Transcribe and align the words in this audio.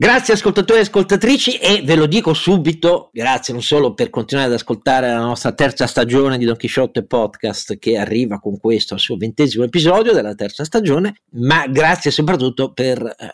Grazie 0.00 0.34
ascoltatori 0.34 0.78
e 0.78 0.82
ascoltatrici 0.82 1.56
e 1.56 1.82
ve 1.84 1.96
lo 1.96 2.06
dico 2.06 2.32
subito, 2.32 3.10
grazie 3.12 3.52
non 3.52 3.64
solo 3.64 3.94
per 3.94 4.10
continuare 4.10 4.48
ad 4.48 4.54
ascoltare 4.54 5.08
la 5.08 5.18
nostra 5.18 5.50
terza 5.50 5.88
stagione 5.88 6.38
di 6.38 6.44
Don 6.44 6.54
Chisciotte 6.54 7.04
Podcast 7.04 7.80
che 7.80 7.98
arriva 7.98 8.38
con 8.38 8.60
questo 8.60 8.94
al 8.94 9.00
suo 9.00 9.16
ventesimo 9.16 9.64
episodio 9.64 10.12
della 10.12 10.36
terza 10.36 10.62
stagione, 10.62 11.16
ma 11.30 11.66
grazie 11.66 12.12
soprattutto 12.12 12.72
per... 12.72 13.02
Eh, 13.02 13.26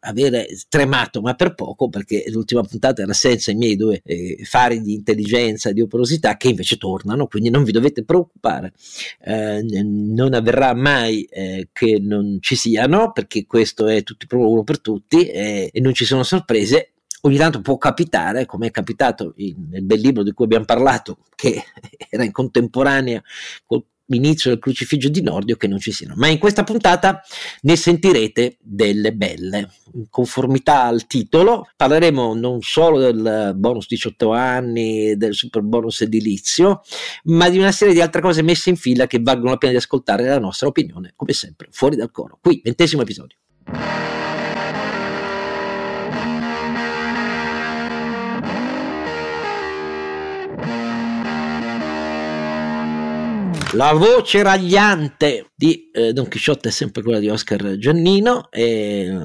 avere 0.00 0.48
tremato, 0.68 1.20
ma 1.20 1.34
per 1.34 1.54
poco, 1.54 1.88
perché 1.88 2.24
l'ultima 2.28 2.62
puntata 2.62 3.02
era 3.02 3.12
senza 3.12 3.50
i 3.50 3.54
miei 3.54 3.76
due 3.76 4.00
eh, 4.04 4.38
fari 4.44 4.80
di 4.80 4.94
intelligenza 4.94 5.70
e 5.70 5.72
di 5.72 5.80
operosità 5.80 6.36
che 6.36 6.48
invece 6.48 6.76
tornano, 6.76 7.26
quindi 7.26 7.50
non 7.50 7.64
vi 7.64 7.72
dovete 7.72 8.04
preoccupare, 8.04 8.72
eh, 9.24 9.62
non 9.62 10.34
avverrà 10.34 10.74
mai 10.74 11.22
eh, 11.24 11.68
che 11.72 11.98
non 12.00 12.38
ci 12.40 12.56
siano, 12.56 13.12
perché 13.12 13.46
questo 13.46 13.86
è 13.88 14.02
tutti 14.02 14.26
pro 14.26 14.48
uno 14.48 14.64
per 14.64 14.80
tutti 14.80 15.26
e 15.26 15.70
non 15.74 15.94
ci 15.94 16.04
sono 16.04 16.22
sorprese. 16.22 16.92
Ogni 17.22 17.36
tanto 17.36 17.60
può 17.60 17.76
capitare, 17.76 18.46
come 18.46 18.68
è 18.68 18.70
capitato 18.70 19.34
in, 19.36 19.68
nel 19.68 19.84
bel 19.84 20.00
libro 20.00 20.22
di 20.22 20.32
cui 20.32 20.46
abbiamo 20.46 20.64
parlato, 20.64 21.18
che 21.34 21.62
era 22.08 22.24
in 22.24 22.32
contemporanea 22.32 23.22
col 23.66 23.84
l'inizio 24.10 24.50
del 24.50 24.58
crucifiggio 24.58 25.08
di 25.08 25.22
Nordio 25.22 25.56
che 25.56 25.66
non 25.66 25.78
ci 25.78 25.92
siano. 25.92 26.14
Ma 26.16 26.28
in 26.28 26.38
questa 26.38 26.64
puntata 26.64 27.22
ne 27.62 27.76
sentirete 27.76 28.58
delle 28.60 29.12
belle. 29.12 29.70
In 29.94 30.06
conformità 30.08 30.84
al 30.84 31.06
titolo, 31.06 31.68
parleremo 31.76 32.34
non 32.34 32.60
solo 32.60 32.98
del 32.98 33.52
bonus 33.56 33.86
18 33.88 34.32
anni, 34.32 35.16
del 35.16 35.34
super 35.34 35.62
bonus 35.62 36.02
edilizio, 36.02 36.82
ma 37.24 37.48
di 37.48 37.58
una 37.58 37.72
serie 37.72 37.94
di 37.94 38.00
altre 38.00 38.20
cose 38.20 38.42
messe 38.42 38.70
in 38.70 38.76
fila 38.76 39.06
che 39.06 39.18
valgono 39.20 39.50
la 39.50 39.56
pena 39.56 39.72
di 39.72 39.78
ascoltare 39.78 40.26
la 40.26 40.38
nostra 40.38 40.68
opinione, 40.68 41.12
come 41.16 41.32
sempre, 41.32 41.68
fuori 41.70 41.96
dal 41.96 42.10
coro. 42.10 42.38
Qui, 42.40 42.60
ventesimo 42.62 43.02
episodio. 43.02 43.36
La 53.74 53.92
voce 53.92 54.42
ragliante 54.42 55.52
di 55.54 55.90
eh, 55.92 56.12
Don 56.12 56.26
Chisciotte 56.26 56.70
è 56.70 56.72
sempre 56.72 57.02
quella 57.02 57.20
di 57.20 57.28
Oscar 57.28 57.76
Giannino 57.76 58.50
e, 58.50 59.16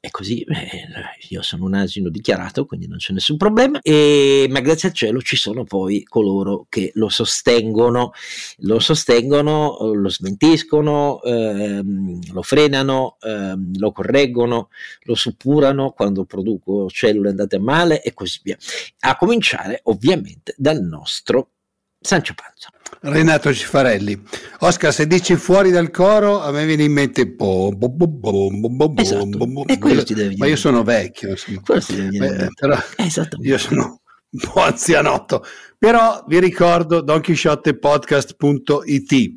e 0.00 0.10
così 0.12 0.42
eh, 0.42 0.84
io 1.30 1.42
sono 1.42 1.64
un 1.64 1.74
asino 1.74 2.08
dichiarato, 2.08 2.64
quindi 2.64 2.86
non 2.86 2.98
c'è 2.98 3.12
nessun 3.12 3.36
problema, 3.36 3.80
e, 3.82 4.46
ma 4.50 4.60
grazie 4.60 4.90
al 4.90 4.94
cielo 4.94 5.20
ci 5.20 5.34
sono 5.34 5.64
poi 5.64 6.04
coloro 6.04 6.66
che 6.68 6.92
lo 6.94 7.08
sostengono, 7.08 8.12
lo 8.58 8.78
sostengono, 8.78 9.92
lo 9.94 10.08
smentiscono, 10.10 11.20
ehm, 11.22 12.32
lo 12.32 12.42
frenano, 12.42 13.16
ehm, 13.20 13.78
lo 13.78 13.90
correggono, 13.90 14.68
lo 15.02 15.14
suppurano 15.16 15.90
quando 15.90 16.24
produco 16.24 16.88
cellule 16.88 17.30
andate 17.30 17.56
a 17.56 17.60
male 17.60 18.00
e 18.00 18.14
così 18.14 18.38
via. 18.44 18.56
A 19.00 19.16
cominciare 19.16 19.80
ovviamente 19.82 20.54
dal 20.56 20.80
nostro 20.80 21.50
Sancio 22.06 22.34
Panza. 22.34 22.68
Renato 23.00 23.52
Cifarelli. 23.52 24.22
Oscar, 24.60 24.92
se 24.92 25.08
dici 25.08 25.34
fuori 25.36 25.72
dal 25.72 25.90
coro, 25.90 26.40
a 26.40 26.52
me 26.52 26.64
viene 26.64 26.84
in 26.84 26.92
mente 26.92 27.34
po, 27.34 27.72
bo, 27.74 27.88
bo, 27.88 28.06
bo, 28.06 28.48
esatto. 28.96 29.44
ma 30.36 30.46
io 30.46 30.56
sono 30.56 30.84
vecchio, 30.84 31.34
Beh, 32.18 32.50
però 32.58 32.78
io 33.40 33.58
sono 33.58 34.02
un 34.30 34.40
po' 34.40 34.62
anzianotto, 34.62 35.44
però 35.78 36.24
vi 36.28 36.38
ricordo 36.38 37.00
donchisciottepodcast.it. 37.00 39.34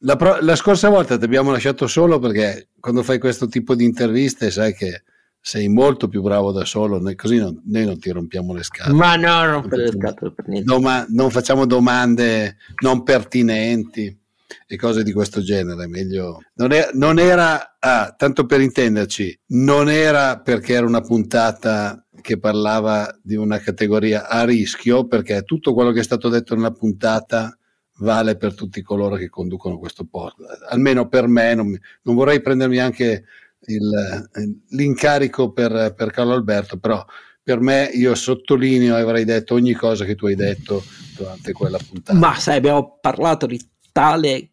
La, 0.00 0.16
pro- 0.16 0.36
la 0.40 0.54
scorsa 0.54 0.90
volta 0.90 1.16
ti 1.16 1.24
abbiamo 1.24 1.50
lasciato 1.50 1.86
solo 1.86 2.18
perché 2.18 2.68
quando 2.78 3.02
fai 3.02 3.18
questo 3.18 3.46
tipo 3.46 3.74
di 3.74 3.84
interviste 3.84 4.50
sai 4.50 4.74
che 4.74 5.02
sei 5.46 5.68
molto 5.68 6.08
più 6.08 6.22
bravo 6.22 6.52
da 6.52 6.64
solo, 6.64 6.98
noi, 6.98 7.16
così 7.16 7.36
non, 7.36 7.60
noi 7.66 7.84
non 7.84 7.98
ti 7.98 8.08
rompiamo 8.08 8.54
le 8.54 8.62
scatole. 8.62 8.96
Ma 8.96 9.14
no, 9.16 9.44
non, 9.44 9.68
per 9.68 9.78
le 9.78 9.88
scatole 9.88 10.32
per 10.32 10.48
niente. 10.48 10.64
Doma- 10.64 11.04
non 11.10 11.28
facciamo 11.28 11.66
domande 11.66 12.56
non 12.80 13.02
pertinenti 13.02 14.18
e 14.66 14.76
cose 14.78 15.02
di 15.02 15.12
questo 15.12 15.42
genere. 15.42 15.86
Meglio. 15.86 16.40
Non, 16.54 16.72
è, 16.72 16.88
non 16.94 17.18
era, 17.18 17.76
ah, 17.78 18.14
tanto 18.16 18.46
per 18.46 18.62
intenderci, 18.62 19.38
non 19.48 19.90
era 19.90 20.40
perché 20.40 20.72
era 20.72 20.86
una 20.86 21.02
puntata 21.02 22.06
che 22.22 22.38
parlava 22.38 23.14
di 23.22 23.36
una 23.36 23.58
categoria 23.58 24.26
a 24.26 24.46
rischio, 24.46 25.06
perché 25.06 25.42
tutto 25.42 25.74
quello 25.74 25.92
che 25.92 26.00
è 26.00 26.04
stato 26.04 26.30
detto 26.30 26.54
nella 26.54 26.72
puntata 26.72 27.54
vale 27.98 28.38
per 28.38 28.54
tutti 28.54 28.80
coloro 28.80 29.16
che 29.16 29.28
conducono 29.28 29.76
questo 29.78 30.06
podcast. 30.10 30.64
Almeno 30.70 31.06
per 31.06 31.28
me, 31.28 31.54
non, 31.54 31.78
non 32.02 32.14
vorrei 32.14 32.40
prendermi 32.40 32.78
anche 32.78 33.24
il, 33.66 34.28
l'incarico 34.70 35.52
per, 35.52 35.94
per 35.96 36.10
Carlo 36.10 36.32
Alberto, 36.32 36.78
però 36.78 37.04
per 37.42 37.60
me 37.60 37.90
io 37.92 38.14
sottolineo 38.14 38.96
avrei 38.96 39.24
detto 39.24 39.54
ogni 39.54 39.74
cosa 39.74 40.04
che 40.04 40.14
tu 40.14 40.26
hai 40.26 40.34
detto 40.34 40.82
durante 41.16 41.52
quella 41.52 41.78
puntata. 41.78 42.18
Ma 42.18 42.38
sai, 42.38 42.56
abbiamo 42.56 42.98
parlato 43.00 43.46
di 43.46 43.60
tale 43.92 44.50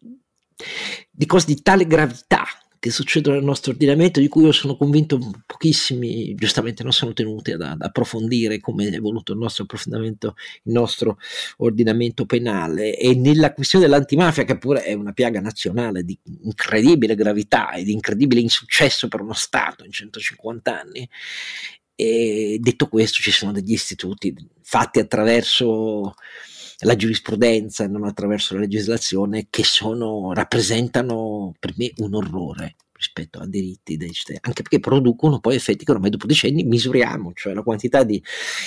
di 1.10 1.26
cose 1.26 1.46
di 1.46 1.62
tale 1.62 1.86
gravità 1.86 2.44
che 2.82 2.90
succedono 2.90 3.36
nel 3.36 3.44
nostro 3.44 3.70
ordinamento, 3.70 4.18
di 4.18 4.26
cui 4.26 4.42
io 4.42 4.50
sono 4.50 4.76
convinto 4.76 5.16
pochissimi, 5.46 6.34
giustamente 6.34 6.82
non 6.82 6.90
sono 6.90 7.12
tenuti 7.12 7.52
ad, 7.52 7.60
ad 7.60 7.80
approfondire 7.80 8.58
come 8.58 8.88
è 8.88 8.92
evoluto 8.92 9.30
il 9.30 9.38
nostro 9.38 9.62
approfondimento, 9.62 10.34
il 10.64 10.72
nostro 10.72 11.18
ordinamento 11.58 12.26
penale. 12.26 12.96
E 12.96 13.14
nella 13.14 13.54
questione 13.54 13.84
dell'antimafia, 13.84 14.42
che 14.42 14.58
pure 14.58 14.82
è 14.82 14.94
una 14.94 15.12
piaga 15.12 15.38
nazionale 15.38 16.02
di 16.02 16.18
incredibile 16.42 17.14
gravità 17.14 17.70
e 17.70 17.84
di 17.84 17.92
incredibile 17.92 18.40
insuccesso 18.40 19.06
per 19.06 19.20
uno 19.20 19.32
Stato 19.32 19.84
in 19.84 19.92
150 19.92 20.80
anni, 20.80 21.08
e 21.94 22.58
detto 22.60 22.88
questo, 22.88 23.20
ci 23.20 23.30
sono 23.30 23.52
degli 23.52 23.74
istituti 23.74 24.34
fatti 24.60 24.98
attraverso 24.98 26.16
la 26.82 26.96
giurisprudenza 26.96 27.84
e 27.84 27.88
non 27.88 28.04
attraverso 28.04 28.54
la 28.54 28.60
legislazione 28.60 29.46
che 29.50 29.64
sono, 29.64 30.32
rappresentano 30.32 31.54
per 31.58 31.74
me 31.76 31.92
un 31.98 32.14
orrore 32.14 32.76
rispetto 33.02 33.40
a 33.40 33.46
diritti 33.48 33.96
dei 33.96 34.12
cittadini, 34.12 34.44
anche 34.44 34.62
perché 34.62 34.78
producono 34.78 35.40
poi 35.40 35.56
effetti 35.56 35.84
che 35.84 35.90
ormai 35.90 36.10
dopo 36.10 36.26
decenni 36.26 36.62
misuriamo, 36.62 37.32
cioè 37.34 37.52
la 37.52 37.62
quantità 37.62 38.04
di 38.04 38.22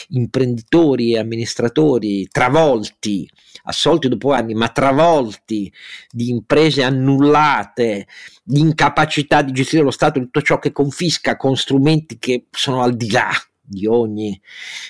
imprenditori 0.09 1.13
e 1.13 1.19
amministratori 1.19 2.27
travolti, 2.27 3.29
assolti 3.63 4.09
dopo 4.09 4.33
anni, 4.33 4.53
ma 4.53 4.67
travolti 4.67 5.71
di 6.11 6.29
imprese 6.29 6.83
annullate, 6.83 8.07
di 8.43 8.59
incapacità 8.59 9.41
di 9.41 9.53
gestire 9.53 9.83
lo 9.83 9.91
Stato, 9.91 10.19
tutto 10.19 10.41
ciò 10.41 10.59
che 10.59 10.73
confisca 10.73 11.37
con 11.37 11.55
strumenti 11.55 12.17
che 12.19 12.47
sono 12.51 12.81
al 12.81 12.97
di 12.97 13.09
là 13.11 13.31
di 13.65 13.85
ogni 13.85 14.39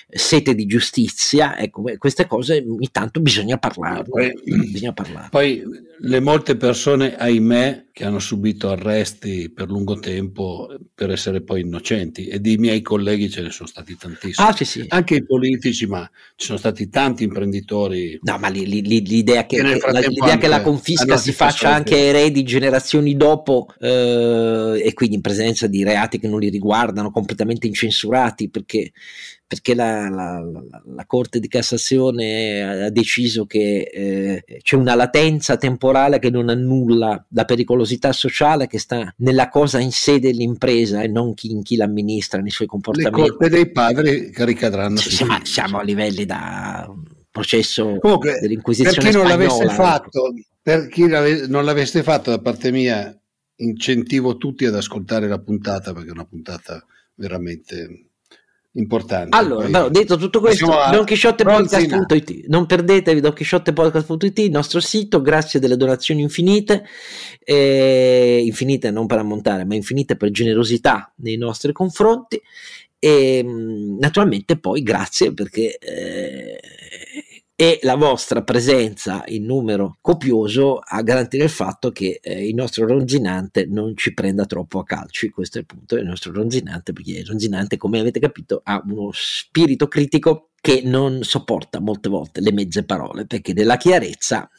sete 0.08 0.54
di 0.54 0.66
giustizia, 0.66 1.58
ecco, 1.58 1.84
queste 1.98 2.26
cose 2.26 2.64
ogni 2.66 2.90
tanto 2.90 3.20
bisogna 3.20 3.58
parlarne. 3.58 4.34
Bisogna 4.66 4.92
parlarne. 4.92 5.28
poi 5.30 5.62
le 5.98 6.20
molte 6.20 6.56
persone, 6.56 7.16
ahimè, 7.16 7.86
che 7.92 8.04
hanno 8.04 8.18
subito 8.18 8.68
arresti 8.68 9.50
per 9.50 9.70
lungo 9.70 9.98
tempo 9.98 10.68
per 10.94 11.10
essere 11.10 11.40
poi 11.40 11.62
innocenti 11.62 12.26
e 12.26 12.40
dei 12.40 12.58
miei 12.58 12.82
colleghi 12.82 13.30
ce 13.30 13.40
ne 13.40 13.50
sono 13.50 13.66
stati 13.66 13.96
tantissimi. 13.96 14.46
Ah, 14.46 14.54
sì, 14.54 14.66
sì. 14.66 14.84
Anche 14.88 15.14
i 15.14 15.24
politici, 15.24 15.86
ma 15.86 16.06
ci 16.34 16.44
sono 16.44 16.58
stati 16.58 16.90
tanti 16.90 17.24
imprenditori. 17.24 18.18
No, 18.20 18.36
ma 18.36 18.48
li, 18.48 18.66
li, 18.66 18.82
l'idea, 18.82 19.46
che, 19.46 19.56
che, 19.56 19.78
la, 19.90 20.00
l'idea 20.00 20.36
che 20.36 20.48
la 20.48 20.60
confisca 20.60 21.16
si 21.16 21.32
faccia 21.32 21.72
anche 21.72 21.94
ai 21.94 22.08
eredi 22.08 22.42
generazioni 22.42 23.16
dopo 23.16 23.68
eh, 23.80 24.82
e 24.84 24.92
quindi 24.92 25.14
in 25.16 25.22
presenza 25.22 25.66
di 25.66 25.82
reati 25.82 26.18
che 26.18 26.28
non 26.28 26.40
li 26.40 26.50
riguardano, 26.50 27.10
completamente 27.10 27.66
incensurati, 27.66 28.50
perché 28.66 28.92
perché 29.48 29.76
la, 29.76 30.08
la, 30.08 30.40
la, 30.40 30.82
la, 30.84 31.06
Corte 31.06 31.38
di 31.38 31.46
Cassazione 31.46 32.86
ha 32.86 32.90
deciso 32.90 33.46
che 33.46 33.88
eh, 33.92 34.44
c'è 34.60 34.74
una 34.74 34.96
latenza 34.96 35.56
temporale 35.56 36.18
che 36.18 36.30
non 36.30 36.48
annulla 36.48 37.24
la 37.30 37.44
pericolosità 37.44 38.12
sociale 38.12 38.66
che 38.66 38.80
sta 38.80 39.14
nella 39.18 39.48
cosa 39.48 39.78
in 39.78 39.92
sé 39.92 40.18
dell'impresa 40.18 41.02
e 41.02 41.06
non 41.06 41.34
chi, 41.34 41.52
in 41.52 41.62
chi 41.62 41.76
l'amministra 41.76 42.40
nei 42.40 42.50
suoi 42.50 42.66
comportamenti. 42.66 43.20
Le 43.20 43.28
colpe 43.28 43.48
dei 43.48 43.70
padri 43.70 44.32
ricadranno 44.34 44.96
sì, 44.96 45.10
siamo, 45.10 45.38
siamo, 45.44 45.78
a 45.78 45.82
livelli 45.84 46.24
da 46.24 46.92
processo 47.30 47.98
Comunque, 48.00 48.40
dell'Inquisizione 48.40 48.96
per 48.96 49.10
chi 49.10 49.16
non 49.16 49.28
l'avesse 49.28 49.62
ecco. 49.62 49.72
fatto, 49.74 50.34
per 50.60 50.88
chi 50.88 51.06
non 51.06 51.64
l'avesse 51.64 52.02
fatto 52.02 52.30
da 52.30 52.40
parte 52.40 52.72
mia 52.72 53.16
incentivo 53.58 54.36
tutti 54.38 54.64
ad 54.64 54.74
ascoltare 54.74 55.28
la 55.28 55.38
puntata 55.38 55.92
perché 55.92 56.08
è 56.08 56.12
una 56.12 56.26
puntata 56.26 56.84
veramente 57.14 58.06
importante. 58.76 59.36
Allora, 59.36 59.66
però, 59.66 59.88
detto 59.88 60.16
tutto 60.16 60.40
questo, 60.40 60.66
donchisciottepodcast.it, 60.66 62.46
non 62.46 62.66
perdetevi 62.66 63.20
donchisciottepodcast.it, 63.20 64.38
il 64.38 64.50
nostro 64.50 64.80
sito, 64.80 65.20
grazie 65.20 65.60
delle 65.60 65.76
donazioni 65.76 66.22
infinite, 66.22 66.84
eh, 67.44 68.42
infinite 68.44 68.90
non 68.90 69.06
per 69.06 69.18
ammontare, 69.18 69.64
ma 69.64 69.74
infinite 69.74 70.16
per 70.16 70.30
generosità 70.30 71.12
nei 71.16 71.36
nostri 71.36 71.72
confronti. 71.72 72.40
E 72.98 73.44
naturalmente 73.44 74.58
poi 74.58 74.82
grazie 74.82 75.32
perché 75.32 75.76
eh, 75.78 76.58
e 77.58 77.78
la 77.82 77.94
vostra 77.94 78.42
presenza 78.42 79.24
in 79.28 79.46
numero 79.46 79.96
copioso 80.02 80.78
a 80.78 81.00
garantire 81.00 81.44
il 81.44 81.50
fatto 81.50 81.90
che 81.90 82.20
eh, 82.22 82.46
il 82.46 82.54
nostro 82.54 82.86
ronzinante 82.86 83.64
non 83.64 83.96
ci 83.96 84.12
prenda 84.12 84.44
troppo 84.44 84.78
a 84.78 84.84
calci, 84.84 85.30
questo 85.30 85.56
è 85.56 85.60
il 85.62 85.66
punto 85.66 85.94
del 85.94 86.04
nostro 86.04 86.32
ronzinante, 86.32 86.92
perché 86.92 87.12
il 87.12 87.26
ronzinante, 87.26 87.78
come 87.78 87.98
avete 87.98 88.20
capito, 88.20 88.60
ha 88.62 88.82
uno 88.84 89.08
spirito 89.14 89.88
critico 89.88 90.50
che 90.60 90.82
non 90.84 91.22
sopporta 91.22 91.80
molte 91.80 92.10
volte 92.10 92.42
le 92.42 92.52
mezze 92.52 92.84
parole, 92.84 93.24
perché 93.24 93.54
della 93.54 93.78
chiarezza 93.78 94.50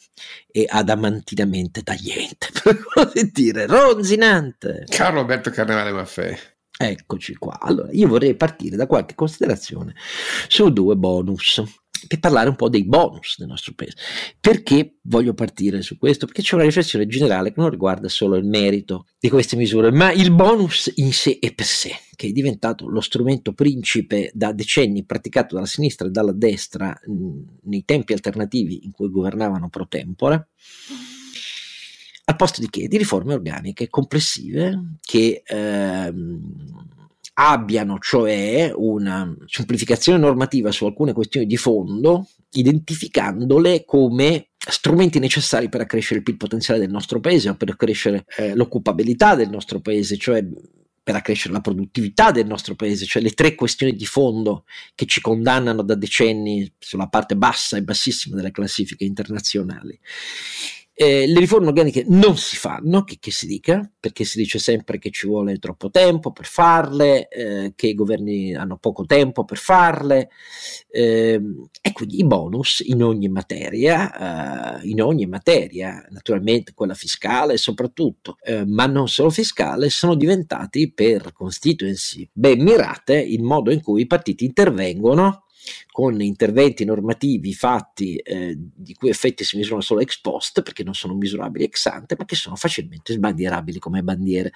è 0.50 0.64
adamantinamente 0.66 1.82
tagliente, 1.84 2.48
per 2.64 2.82
così 2.82 3.30
dire, 3.30 3.66
ronzinante. 3.66 4.86
Carlo 4.88 5.20
Alberto 5.20 5.50
Carnevale 5.50 5.92
Maffei. 5.92 6.36
Eccoci 6.80 7.34
qua. 7.34 7.58
Allora, 7.60 7.90
io 7.92 8.08
vorrei 8.08 8.34
partire 8.34 8.76
da 8.76 8.86
qualche 8.86 9.14
considerazione 9.14 9.94
su 10.48 10.72
due 10.72 10.96
bonus 10.96 11.62
per 12.06 12.20
parlare 12.20 12.48
un 12.48 12.56
po' 12.56 12.68
dei 12.68 12.84
bonus 12.84 13.36
del 13.38 13.48
nostro 13.48 13.72
paese. 13.74 13.96
Perché 14.40 14.98
voglio 15.02 15.34
partire 15.34 15.82
su 15.82 15.98
questo? 15.98 16.26
Perché 16.26 16.42
c'è 16.42 16.54
una 16.54 16.64
riflessione 16.64 17.06
generale 17.06 17.52
che 17.52 17.60
non 17.60 17.70
riguarda 17.70 18.08
solo 18.08 18.36
il 18.36 18.44
merito 18.44 19.06
di 19.18 19.28
queste 19.28 19.56
misure, 19.56 19.90
ma 19.90 20.12
il 20.12 20.32
bonus 20.32 20.92
in 20.96 21.12
sé 21.12 21.38
e 21.40 21.52
per 21.52 21.66
sé, 21.66 21.92
che 22.14 22.28
è 22.28 22.32
diventato 22.32 22.88
lo 22.88 23.00
strumento 23.00 23.52
principe 23.52 24.30
da 24.34 24.52
decenni 24.52 25.04
praticato 25.04 25.54
dalla 25.54 25.66
sinistra 25.66 26.06
e 26.06 26.10
dalla 26.10 26.32
destra 26.32 26.98
mh, 27.04 27.40
nei 27.64 27.84
tempi 27.84 28.12
alternativi 28.12 28.84
in 28.84 28.92
cui 28.92 29.10
governavano 29.10 29.68
pro 29.68 29.86
tempore. 29.88 30.48
Al 32.24 32.36
posto 32.36 32.60
di 32.60 32.68
che? 32.68 32.88
Di 32.88 32.98
riforme 32.98 33.32
organiche 33.32 33.88
complessive 33.88 34.98
che 35.00 35.42
ehm, 35.46 36.87
abbiano 37.40 37.98
cioè 38.00 38.72
una 38.74 39.34
semplificazione 39.46 40.18
normativa 40.18 40.72
su 40.72 40.86
alcune 40.86 41.12
questioni 41.12 41.46
di 41.46 41.56
fondo, 41.56 42.28
identificandole 42.50 43.84
come 43.84 44.48
strumenti 44.56 45.20
necessari 45.20 45.68
per 45.68 45.82
accrescere 45.82 46.18
il 46.18 46.24
PIL 46.24 46.36
potenziale 46.36 46.80
del 46.80 46.90
nostro 46.90 47.20
paese 47.20 47.48
o 47.48 47.54
per 47.54 47.70
accrescere 47.70 48.24
eh, 48.36 48.54
l'occupabilità 48.56 49.36
del 49.36 49.50
nostro 49.50 49.80
paese, 49.80 50.16
cioè 50.16 50.44
per 51.00 51.14
accrescere 51.14 51.54
la 51.54 51.60
produttività 51.60 52.32
del 52.32 52.46
nostro 52.46 52.74
paese, 52.74 53.06
cioè 53.06 53.22
le 53.22 53.30
tre 53.30 53.54
questioni 53.54 53.94
di 53.94 54.04
fondo 54.04 54.64
che 54.94 55.06
ci 55.06 55.20
condannano 55.20 55.82
da 55.82 55.94
decenni 55.94 56.70
sulla 56.78 57.06
parte 57.06 57.36
bassa 57.36 57.76
e 57.76 57.82
bassissima 57.82 58.36
delle 58.36 58.50
classifiche 58.50 59.04
internazionali. 59.04 59.98
Eh, 61.00 61.28
le 61.28 61.38
riforme 61.38 61.68
organiche 61.68 62.04
non 62.08 62.36
si 62.36 62.56
fanno, 62.56 63.04
che, 63.04 63.18
che, 63.20 63.30
si 63.30 63.46
dica, 63.46 63.88
perché 64.00 64.24
si 64.24 64.36
dice 64.36 64.58
sempre 64.58 64.98
che 64.98 65.12
ci 65.12 65.28
vuole 65.28 65.60
troppo 65.60 65.90
tempo 65.90 66.32
per 66.32 66.46
farle, 66.46 67.28
eh, 67.28 67.72
che 67.76 67.86
i 67.86 67.94
governi 67.94 68.52
hanno 68.56 68.78
poco 68.78 69.04
tempo 69.06 69.44
per 69.44 69.58
farle, 69.58 70.28
eh, 70.90 71.40
e 71.80 71.92
quindi 71.92 72.18
i 72.18 72.26
bonus 72.26 72.80
in 72.84 73.04
ogni 73.04 73.28
materia, 73.28 74.80
eh, 74.80 74.88
in 74.88 75.00
ogni 75.00 75.26
materia, 75.26 76.04
naturalmente 76.10 76.72
quella 76.74 76.94
fiscale 76.94 77.58
soprattutto, 77.58 78.36
eh, 78.42 78.66
ma 78.66 78.86
non 78.86 79.06
solo 79.06 79.30
fiscale, 79.30 79.90
sono 79.90 80.16
diventati 80.16 80.92
per 80.92 81.32
constituency 81.32 82.28
ben 82.32 82.60
mirate 82.60 83.20
il 83.20 83.44
modo 83.44 83.70
in 83.70 83.82
cui 83.82 84.00
i 84.00 84.06
partiti 84.08 84.44
intervengono 84.44 85.44
con 85.90 86.20
interventi 86.20 86.84
normativi 86.84 87.54
fatti 87.54 88.16
eh, 88.16 88.56
di 88.56 88.94
cui 88.94 89.08
effetti 89.08 89.44
si 89.44 89.56
misurano 89.56 89.82
solo 89.82 90.00
ex 90.00 90.20
post 90.20 90.62
perché 90.62 90.84
non 90.84 90.94
sono 90.94 91.14
misurabili 91.14 91.64
ex 91.64 91.86
ante 91.86 92.14
ma 92.18 92.24
che 92.24 92.36
sono 92.36 92.56
facilmente 92.56 93.12
sbandierabili 93.12 93.78
come 93.78 94.02
bandiere. 94.02 94.52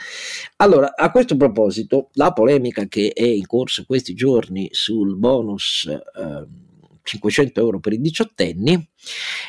Allora, 0.57 0.95
a 0.95 1.11
questo 1.11 1.37
proposito, 1.37 2.11
la 2.15 2.33
polemica 2.33 2.87
che 2.87 3.13
è 3.15 3.25
in 3.25 3.47
corso 3.47 3.85
questi 3.85 4.15
giorni 4.15 4.69
sul 4.73 5.17
bonus 5.17 5.87
eh, 5.87 6.71
500 7.03 7.61
euro 7.61 7.81
per 7.81 7.93
i 7.93 8.01
diciottenni, 8.01 8.89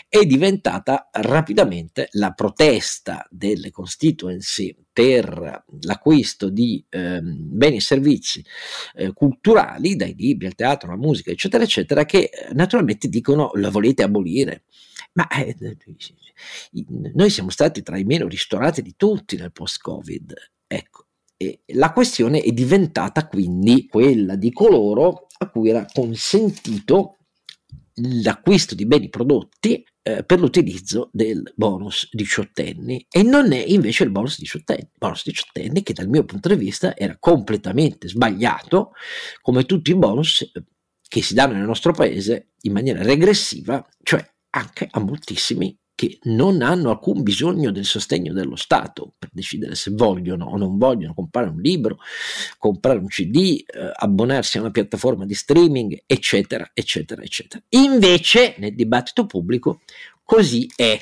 è 0.07 0.25
diventata 0.25 1.09
rapidamente 1.11 2.07
la 2.13 2.31
protesta 2.31 3.25
delle 3.29 3.71
constituency 3.71 4.75
per 4.91 5.65
l'acquisto 5.81 6.49
di 6.49 6.83
eh, 6.89 7.19
beni 7.21 7.77
e 7.77 7.81
servizi 7.81 8.45
eh, 8.95 9.11
culturali, 9.13 9.95
dai 9.95 10.13
libri 10.15 10.45
al 10.45 10.55
teatro, 10.55 10.91
alla 10.91 11.01
musica, 11.01 11.31
eccetera, 11.31 11.63
eccetera, 11.63 12.05
che 12.05 12.29
eh, 12.31 12.53
naturalmente 12.53 13.07
dicono 13.07 13.51
la 13.55 13.69
volete 13.69 14.03
abolire. 14.03 14.63
Ma 15.13 15.27
eh, 15.29 15.55
noi 17.13 17.29
siamo 17.29 17.49
stati 17.49 17.81
tra 17.81 17.97
i 17.97 18.03
meno 18.03 18.27
ristorati 18.27 18.81
di 18.81 18.93
tutti 18.95 19.35
nel 19.35 19.51
post-Covid. 19.51 20.33
Ecco, 20.67 21.05
la 21.73 21.91
questione 21.91 22.41
è 22.41 22.51
diventata 22.51 23.27
quindi 23.27 23.87
quella 23.87 24.35
di 24.35 24.51
coloro 24.51 25.27
a 25.39 25.49
cui 25.49 25.69
era 25.69 25.85
consentito 25.91 27.17
l'acquisto 27.95 28.75
di 28.75 28.85
beni 28.85 29.09
prodotti 29.09 29.83
eh, 30.01 30.23
per 30.23 30.39
l'utilizzo 30.39 31.09
del 31.11 31.51
bonus 31.55 32.09
diciottenni. 32.11 33.05
E 33.09 33.23
non 33.23 33.51
è 33.51 33.63
invece 33.67 34.03
il 34.03 34.11
bonus 34.11 34.39
diciottenni, 34.39 34.89
bonus 34.97 35.23
diciottenni 35.23 35.83
che 35.83 35.93
dal 35.93 36.09
mio 36.09 36.23
punto 36.25 36.49
di 36.49 36.55
vista 36.55 36.95
era 36.95 37.17
completamente 37.19 38.07
sbagliato 38.07 38.91
come 39.41 39.65
tutti 39.65 39.91
i 39.91 39.95
bonus 39.95 40.41
eh, 40.41 40.63
che 41.07 41.21
si 41.21 41.33
danno 41.33 41.53
nel 41.53 41.65
nostro 41.65 41.93
paese 41.93 42.53
in 42.61 42.73
maniera 42.73 43.03
regressiva, 43.03 43.85
cioè 44.01 44.27
anche 44.49 44.87
a 44.89 44.99
moltissimi 44.99 45.77
che 45.95 46.19
non 46.23 46.61
hanno 46.61 46.89
alcun 46.89 47.21
bisogno 47.21 47.71
del 47.71 47.85
sostegno 47.85 48.33
dello 48.33 48.55
Stato 48.55 49.13
per 49.17 49.29
decidere 49.31 49.75
se 49.75 49.91
vogliono 49.91 50.45
o 50.45 50.57
non 50.57 50.77
vogliono 50.77 51.13
comprare 51.13 51.49
un 51.49 51.59
libro, 51.59 51.97
comprare 52.57 52.99
un 52.99 53.07
CD, 53.07 53.63
eh, 53.65 53.91
abbonarsi 53.93 54.57
a 54.57 54.61
una 54.61 54.71
piattaforma 54.71 55.25
di 55.25 55.33
streaming, 55.33 56.03
eccetera, 56.05 56.71
eccetera, 56.73 57.21
eccetera. 57.21 57.63
Invece 57.69 58.55
nel 58.57 58.75
dibattito 58.75 59.25
pubblico 59.25 59.81
così 60.23 60.69
è. 60.75 60.99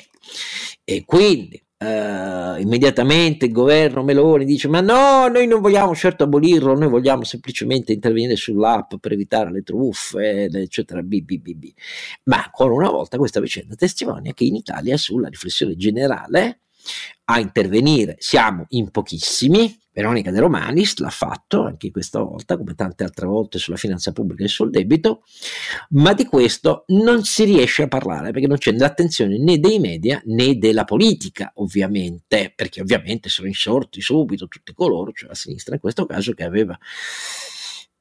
E 0.84 1.04
quindi 1.04 1.61
Uh, 1.82 2.60
immediatamente 2.60 3.46
il 3.46 3.52
governo 3.52 4.04
Meloni 4.04 4.44
dice 4.44 4.68
ma 4.68 4.80
no, 4.80 5.26
noi 5.26 5.48
non 5.48 5.60
vogliamo 5.60 5.96
certo 5.96 6.22
abolirlo, 6.22 6.76
noi 6.76 6.88
vogliamo 6.88 7.24
semplicemente 7.24 7.92
intervenire 7.92 8.36
sull'app 8.36 8.94
per 9.00 9.12
evitare 9.12 9.50
le 9.50 9.62
truffe, 9.62 10.44
eccetera, 10.44 11.02
BBBB. 11.02 11.72
Ma 12.24 12.44
ancora 12.44 12.72
una 12.72 12.88
volta 12.88 13.18
questa 13.18 13.40
vicenda 13.40 13.74
testimonia 13.74 14.32
che 14.32 14.44
in 14.44 14.54
Italia 14.54 14.96
sulla 14.96 15.28
riflessione 15.28 15.74
generale 15.74 16.60
a 17.24 17.40
intervenire 17.40 18.14
siamo 18.18 18.66
in 18.70 18.90
pochissimi, 18.90 19.76
Veronica 19.92 20.30
De 20.30 20.40
Romanis 20.40 20.96
l'ha 20.98 21.10
fatto 21.10 21.64
anche 21.64 21.90
questa 21.90 22.20
volta, 22.20 22.56
come 22.56 22.74
tante 22.74 23.04
altre 23.04 23.26
volte 23.26 23.58
sulla 23.58 23.76
finanza 23.76 24.12
pubblica 24.12 24.44
e 24.44 24.48
sul 24.48 24.70
debito, 24.70 25.22
ma 25.90 26.14
di 26.14 26.24
questo 26.24 26.84
non 26.88 27.24
si 27.24 27.44
riesce 27.44 27.82
a 27.82 27.88
parlare 27.88 28.30
perché 28.30 28.46
non 28.46 28.56
c'è 28.56 28.72
l'attenzione 28.72 29.38
né 29.38 29.58
dei 29.58 29.78
media 29.78 30.20
né 30.26 30.56
della 30.56 30.84
politica, 30.84 31.52
ovviamente, 31.56 32.52
perché 32.54 32.80
ovviamente 32.80 33.28
sono 33.28 33.48
insorti 33.48 34.00
subito 34.00 34.48
tutti 34.48 34.72
coloro, 34.72 35.12
cioè 35.12 35.28
la 35.28 35.34
sinistra 35.34 35.74
in 35.74 35.80
questo 35.80 36.06
caso, 36.06 36.32
che 36.32 36.44
aveva 36.44 36.78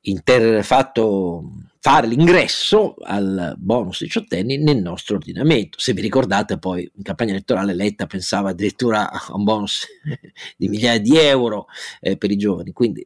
inter- 0.02 0.64
fatto 0.64 1.52
fare 1.80 2.06
l'ingresso 2.06 2.94
al 3.02 3.56
bonus 3.58 4.02
diciottenni 4.02 4.58
nel 4.58 4.78
nostro 4.78 5.16
ordinamento. 5.16 5.80
Se 5.80 5.94
vi 5.94 6.02
ricordate 6.02 6.60
poi 6.60 6.90
in 6.96 7.04
campagna 7.04 7.32
elettorale 7.32 7.74
Letta 7.74 8.06
pensava 8.06 8.52
addirittura 8.52 9.12
a 9.12 9.34
un 9.34 9.44
bonus 9.44 9.88
di 10.58 10.68
migliaia 10.68 11.00
di 11.00 11.18
euro 11.18 11.66
eh, 12.00 12.18
per 12.18 12.30
i 12.30 12.38
giovani, 12.38 12.72
quindi 12.72 13.06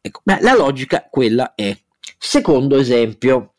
ecco, 0.00 0.20
beh, 0.24 0.40
la 0.40 0.54
logica 0.54 1.06
quella 1.08 1.54
è. 1.54 1.76
Secondo 2.18 2.78
esempio, 2.78 3.55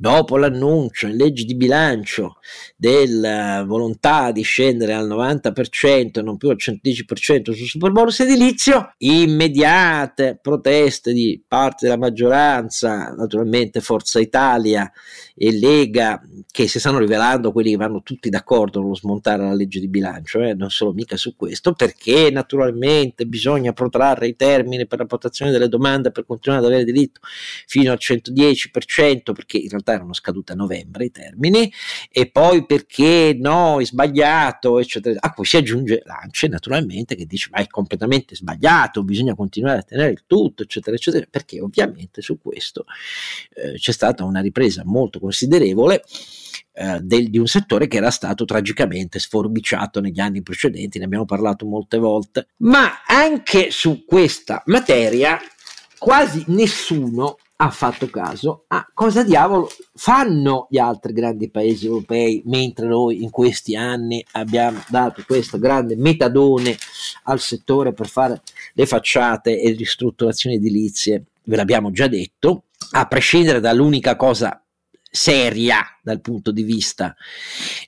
dopo 0.00 0.36
l'annuncio 0.36 1.08
in 1.08 1.16
legge 1.16 1.44
di 1.44 1.56
bilancio 1.56 2.36
della 2.76 3.64
volontà 3.66 4.30
di 4.30 4.42
scendere 4.42 4.92
al 4.94 5.08
90% 5.08 6.18
e 6.18 6.22
non 6.22 6.36
più 6.36 6.50
al 6.50 6.56
110% 6.56 7.52
sul 7.52 7.66
super 7.66 7.90
bonus 7.90 8.20
edilizio, 8.20 8.94
immediate 8.98 10.38
proteste 10.40 11.12
di 11.12 11.42
parte 11.46 11.86
della 11.86 11.98
maggioranza, 11.98 13.12
naturalmente 13.16 13.80
Forza 13.80 14.20
Italia 14.20 14.88
e 15.34 15.52
Lega, 15.52 16.22
che 16.48 16.68
si 16.68 16.78
stanno 16.78 16.98
rivelando 16.98 17.50
quelli 17.50 17.70
che 17.70 17.76
vanno 17.76 18.02
tutti 18.02 18.30
d'accordo 18.30 18.80
nello 18.80 18.94
smontare 18.94 19.42
la 19.42 19.54
legge 19.54 19.80
di 19.80 19.88
bilancio, 19.88 20.40
eh, 20.42 20.54
non 20.54 20.70
solo 20.70 20.92
mica 20.92 21.16
su 21.16 21.34
questo, 21.34 21.72
perché 21.72 22.30
naturalmente 22.30 23.26
bisogna 23.26 23.72
protrarre 23.72 24.28
i 24.28 24.36
termini 24.36 24.86
per 24.86 25.00
la 25.00 25.06
votazione 25.08 25.50
delle 25.50 25.68
domande 25.68 26.12
per 26.12 26.24
continuare 26.24 26.64
ad 26.64 26.70
avere 26.70 26.84
diritto 26.84 27.20
fino 27.66 27.90
al 27.90 27.98
110%, 28.00 29.32
perché 29.32 29.56
in 29.56 29.68
realtà 29.68 29.87
realtà 29.88 29.92
erano 29.92 30.12
scadute 30.12 30.52
a 30.52 30.54
novembre 30.54 31.06
i 31.06 31.10
termini, 31.10 31.72
e 32.10 32.30
poi 32.30 32.66
perché 32.66 33.36
no, 33.38 33.80
è 33.80 33.84
sbagliato, 33.84 34.78
eccetera. 34.78 35.18
A 35.20 35.32
cui 35.32 35.46
si 35.46 35.56
aggiunge 35.56 36.02
l'ANCE, 36.04 36.48
naturalmente, 36.48 37.14
che 37.14 37.26
dice 37.26 37.48
ma 37.50 37.58
è 37.58 37.66
completamente 37.66 38.34
sbagliato, 38.34 39.02
bisogna 39.02 39.34
continuare 39.34 39.78
a 39.78 39.82
tenere 39.82 40.10
il 40.10 40.24
tutto, 40.26 40.62
eccetera, 40.62 40.96
eccetera, 40.96 41.26
perché 41.30 41.60
ovviamente 41.60 42.20
su 42.20 42.38
questo 42.38 42.84
eh, 43.54 43.74
c'è 43.74 43.92
stata 43.92 44.24
una 44.24 44.40
ripresa 44.40 44.82
molto 44.84 45.18
considerevole. 45.18 46.02
Eh, 46.72 47.00
del, 47.00 47.28
di 47.28 47.38
un 47.38 47.46
settore 47.46 47.88
che 47.88 47.96
era 47.96 48.10
stato 48.10 48.44
tragicamente 48.44 49.18
sforbiciato 49.18 50.00
negli 50.00 50.20
anni 50.20 50.42
precedenti, 50.42 50.98
ne 50.98 51.04
abbiamo 51.04 51.24
parlato 51.24 51.66
molte 51.66 51.98
volte, 51.98 52.48
ma 52.58 53.02
anche 53.04 53.70
su 53.70 54.04
questa 54.04 54.62
materia 54.66 55.38
quasi 55.98 56.44
nessuno 56.48 57.36
ha 57.60 57.70
fatto 57.70 58.08
caso. 58.08 58.64
A 58.68 58.88
cosa 58.94 59.24
diavolo 59.24 59.68
fanno 59.94 60.68
gli 60.70 60.78
altri 60.78 61.12
grandi 61.12 61.50
paesi 61.50 61.86
europei 61.86 62.42
mentre 62.46 62.86
noi 62.86 63.22
in 63.22 63.30
questi 63.30 63.74
anni 63.74 64.24
abbiamo 64.32 64.82
dato 64.88 65.24
questo 65.26 65.58
grande 65.58 65.96
metadone 65.96 66.76
al 67.24 67.40
settore 67.40 67.92
per 67.92 68.08
fare 68.08 68.42
le 68.74 68.86
facciate 68.86 69.60
e 69.60 69.72
ristrutturazioni 69.72 70.56
edilizie, 70.56 71.24
ve 71.44 71.56
l'abbiamo 71.56 71.90
già 71.90 72.06
detto, 72.06 72.64
a 72.92 73.06
prescindere 73.06 73.58
dall'unica 73.60 74.14
cosa 74.14 74.62
seria 75.10 75.84
dal 76.02 76.20
punto 76.20 76.52
di 76.52 76.62
vista 76.62 77.16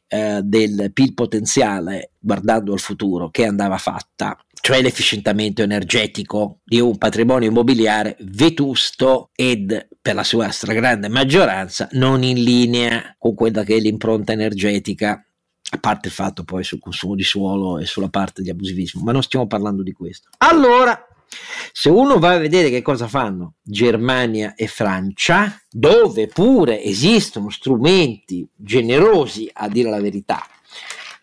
eh, 0.08 0.40
del 0.42 0.90
PIL 0.92 1.14
potenziale 1.14 2.12
guardando 2.18 2.72
al 2.72 2.80
futuro 2.80 3.30
che 3.30 3.46
andava 3.46 3.78
fatta, 3.78 4.36
cioè 4.60 4.82
l'efficientamento 4.82 5.62
energetico 5.62 6.60
di 6.64 6.80
un 6.80 6.98
patrimonio 6.98 7.48
immobiliare 7.48 8.16
vetusto 8.20 9.30
ed 9.34 9.88
per 10.00 10.14
la 10.14 10.24
sua 10.24 10.50
stragrande 10.50 11.08
maggioranza 11.08 11.88
non 11.92 12.22
in 12.22 12.42
linea 12.42 13.14
con 13.18 13.34
quella 13.34 13.64
che 13.64 13.76
è 13.76 13.80
l'impronta 13.80 14.32
energetica 14.32 15.24
a 15.72 15.78
parte 15.78 16.08
il 16.08 16.14
fatto 16.14 16.42
poi 16.42 16.64
sul 16.64 16.80
consumo 16.80 17.14
di 17.14 17.22
suolo 17.22 17.78
e 17.78 17.86
sulla 17.86 18.08
parte 18.08 18.42
di 18.42 18.50
abusivismo, 18.50 19.02
ma 19.02 19.12
non 19.12 19.22
stiamo 19.22 19.46
parlando 19.46 19.84
di 19.84 19.92
questo. 19.92 20.30
Allora, 20.38 21.06
se 21.72 21.88
uno 21.88 22.18
va 22.18 22.32
a 22.32 22.38
vedere 22.38 22.70
che 22.70 22.82
cosa 22.82 23.06
fanno 23.06 23.54
Germania 23.62 24.54
e 24.54 24.66
Francia, 24.66 25.56
dove 25.70 26.26
pure 26.26 26.82
esistono 26.82 27.50
strumenti 27.50 28.48
generosi, 28.56 29.48
a 29.52 29.68
dire 29.68 29.90
la 29.90 30.00
verità, 30.00 30.44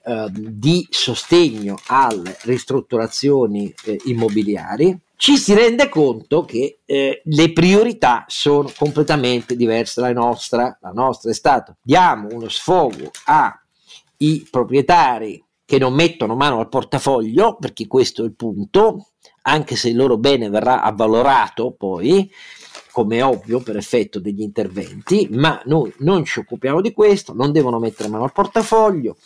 eh, 0.07 0.27
di 0.31 0.87
sostegno 0.89 1.77
alle 1.87 2.37
ristrutturazioni 2.43 3.73
eh, 3.83 3.99
immobiliari, 4.05 4.97
ci 5.17 5.35
si 5.35 5.53
rende 5.53 5.89
conto 5.89 6.45
che 6.45 6.79
eh, 6.85 7.21
le 7.25 7.51
priorità 7.51 8.23
sono 8.27 8.71
completamente 8.77 9.57
diverse 9.57 9.99
dalla 9.99 10.13
nostra. 10.13 10.77
La 10.79 10.91
nostra 10.91 11.31
è 11.31 11.33
stata 11.33 11.75
diamo 11.81 12.29
uno 12.31 12.47
sfogo 12.47 13.11
ai 13.25 14.47
proprietari 14.49 15.43
che 15.65 15.77
non 15.77 15.93
mettono 15.93 16.35
mano 16.35 16.59
al 16.59 16.69
portafoglio, 16.69 17.57
perché 17.59 17.87
questo 17.87 18.21
è 18.21 18.25
il 18.25 18.35
punto, 18.35 19.07
anche 19.41 19.75
se 19.75 19.89
il 19.89 19.97
loro 19.97 20.17
bene 20.17 20.49
verrà 20.49 20.81
avvalorato 20.81 21.73
poi, 21.77 22.31
come 22.93 23.21
ovvio 23.21 23.59
per 23.59 23.75
effetto 23.75 24.19
degli 24.19 24.41
interventi, 24.41 25.27
ma 25.31 25.61
noi 25.65 25.93
non 25.99 26.23
ci 26.23 26.39
occupiamo 26.39 26.79
di 26.79 26.93
questo, 26.93 27.33
non 27.33 27.51
devono 27.51 27.79
mettere 27.79 28.07
mano 28.07 28.23
al 28.23 28.31
portafoglio, 28.31 29.17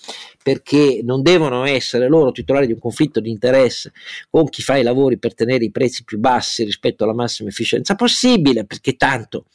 perché 0.41 1.01
non 1.03 1.21
devono 1.21 1.65
essere 1.65 2.07
loro 2.07 2.31
titolari 2.31 2.67
di 2.67 2.73
un 2.73 2.79
conflitto 2.79 3.19
di 3.19 3.29
interesse 3.29 3.91
con 4.29 4.49
chi 4.49 4.61
fa 4.61 4.77
i 4.77 4.83
lavori 4.83 5.17
per 5.17 5.33
tenere 5.33 5.63
i 5.65 5.71
prezzi 5.71 6.03
più 6.03 6.19
bassi 6.19 6.63
rispetto 6.63 7.03
alla 7.03 7.13
massima 7.13 7.49
efficienza 7.49 7.95
possibile, 7.95 8.65
perché 8.65 8.95
tanto 8.95 9.45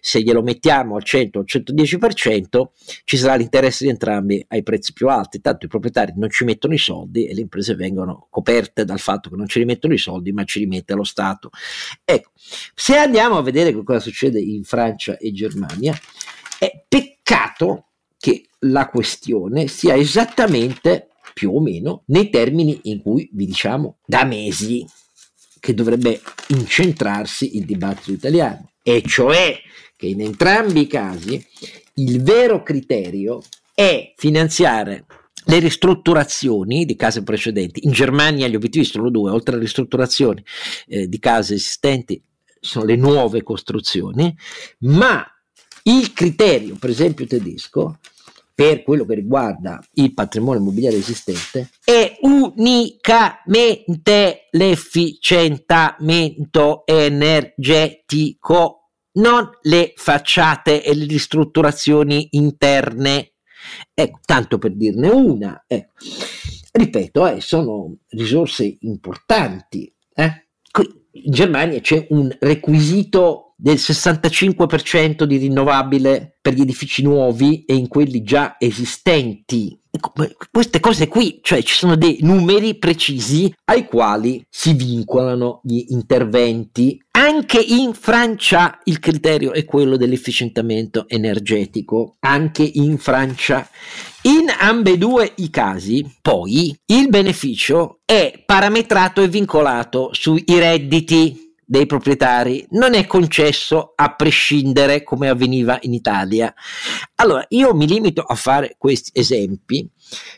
se 0.00 0.22
glielo 0.22 0.42
mettiamo 0.42 0.96
al 0.96 1.04
100 1.04 1.38
o 1.38 1.40
al 1.42 1.46
110% 1.48 2.68
ci 3.04 3.16
sarà 3.16 3.36
l'interesse 3.36 3.84
di 3.84 3.90
entrambi 3.90 4.44
ai 4.48 4.62
prezzi 4.62 4.92
più 4.92 5.08
alti, 5.08 5.40
tanto 5.40 5.66
i 5.66 5.68
proprietari 5.68 6.12
non 6.16 6.30
ci 6.30 6.44
mettono 6.44 6.74
i 6.74 6.78
soldi 6.78 7.26
e 7.26 7.34
le 7.34 7.40
imprese 7.40 7.74
vengono 7.74 8.26
coperte 8.30 8.84
dal 8.84 8.98
fatto 8.98 9.30
che 9.30 9.36
non 9.36 9.46
ci 9.46 9.58
rimettono 9.58 9.94
i 9.94 9.98
soldi, 9.98 10.32
ma 10.32 10.44
ci 10.44 10.58
rimette 10.58 10.94
lo 10.94 11.04
Stato. 11.04 11.50
Ecco, 12.04 12.30
se 12.74 12.96
andiamo 12.96 13.38
a 13.38 13.42
vedere 13.42 13.72
cosa 13.72 14.00
succede 14.00 14.40
in 14.40 14.64
Francia 14.64 15.16
e 15.18 15.32
Germania, 15.32 15.98
è 16.58 16.84
peccato 16.88 17.86
che 18.18 18.48
la 18.60 18.88
questione 18.88 19.68
sia 19.68 19.96
esattamente 19.96 21.08
più 21.34 21.54
o 21.54 21.60
meno 21.60 22.02
nei 22.06 22.30
termini 22.30 22.80
in 22.84 23.02
cui 23.02 23.28
vi 23.32 23.46
diciamo 23.46 23.98
da 24.06 24.24
mesi 24.24 24.86
che 25.60 25.74
dovrebbe 25.74 26.20
incentrarsi 26.48 27.56
il 27.56 27.64
dibattito 27.64 28.12
italiano, 28.12 28.70
e 28.82 29.02
cioè 29.02 29.58
che 29.96 30.06
in 30.06 30.20
entrambi 30.20 30.82
i 30.82 30.86
casi 30.86 31.44
il 31.94 32.22
vero 32.22 32.62
criterio 32.62 33.42
è 33.74 34.14
finanziare 34.16 35.06
le 35.44 35.58
ristrutturazioni 35.58 36.84
di 36.84 36.96
case 36.96 37.22
precedenti. 37.22 37.84
In 37.84 37.92
Germania 37.92 38.48
gli 38.48 38.54
obiettivi 38.54 38.84
sono 38.84 39.10
due, 39.10 39.30
oltre 39.30 39.54
alle 39.54 39.64
ristrutturazioni 39.64 40.42
eh, 40.86 41.08
di 41.08 41.18
case 41.18 41.54
esistenti, 41.54 42.22
sono 42.58 42.84
le 42.84 42.96
nuove 42.96 43.42
costruzioni, 43.42 44.36
ma 44.80 45.24
il 45.88 46.12
criterio, 46.12 46.74
per 46.76 46.90
esempio 46.90 47.26
tedesco, 47.26 47.98
per 48.54 48.82
quello 48.82 49.04
che 49.04 49.14
riguarda 49.14 49.80
il 49.94 50.12
patrimonio 50.14 50.60
immobiliare 50.60 50.96
esistente 50.96 51.70
è 51.84 52.16
unicamente 52.22 54.48
l'efficientamento 54.50 56.86
energetico, 56.86 58.92
non 59.18 59.50
le 59.62 59.92
facciate 59.94 60.82
e 60.82 60.94
le 60.94 61.04
ristrutturazioni 61.04 62.28
interne. 62.32 63.32
Ecco, 63.92 64.20
tanto 64.24 64.56
per 64.56 64.74
dirne 64.74 65.08
una. 65.08 65.62
Ecco. 65.66 65.92
Ripeto, 66.72 67.26
eh, 67.26 67.42
sono 67.42 67.98
risorse 68.08 68.78
importanti. 68.80 69.94
Eh? 70.14 70.48
Qui 70.70 71.08
in 71.12 71.30
Germania 71.30 71.78
c'è 71.80 72.06
un 72.10 72.34
requisito 72.40 73.45
del 73.56 73.76
65% 73.76 75.24
di 75.24 75.38
rinnovabile 75.38 76.36
per 76.40 76.52
gli 76.52 76.60
edifici 76.60 77.02
nuovi 77.02 77.64
e 77.64 77.74
in 77.74 77.88
quelli 77.88 78.22
già 78.22 78.56
esistenti. 78.58 79.80
Queste 80.50 80.78
cose 80.78 81.08
qui, 81.08 81.40
cioè 81.42 81.62
ci 81.62 81.74
sono 81.74 81.96
dei 81.96 82.18
numeri 82.20 82.76
precisi 82.76 83.50
ai 83.64 83.86
quali 83.86 84.44
si 84.48 84.74
vincolano 84.74 85.60
gli 85.62 85.86
interventi. 85.88 87.02
Anche 87.12 87.58
in 87.58 87.94
Francia 87.94 88.78
il 88.84 88.98
criterio 88.98 89.54
è 89.54 89.64
quello 89.64 89.96
dell'efficientamento 89.96 91.08
energetico, 91.08 92.16
anche 92.20 92.70
in 92.74 92.98
Francia. 92.98 93.66
In 94.22 94.52
ambedue 94.58 95.32
i 95.36 95.48
casi, 95.48 96.04
poi, 96.20 96.76
il 96.86 97.08
beneficio 97.08 98.00
è 98.04 98.42
parametrato 98.44 99.22
e 99.22 99.28
vincolato 99.28 100.10
sui 100.12 100.44
redditi 100.46 101.45
dei 101.68 101.84
proprietari 101.84 102.64
non 102.70 102.94
è 102.94 103.06
concesso 103.06 103.92
a 103.96 104.14
prescindere 104.14 105.02
come 105.02 105.28
avveniva 105.28 105.76
in 105.82 105.92
Italia. 105.92 106.54
Allora, 107.16 107.44
io 107.48 107.74
mi 107.74 107.88
limito 107.88 108.22
a 108.22 108.36
fare 108.36 108.76
questi 108.78 109.10
esempi 109.12 109.90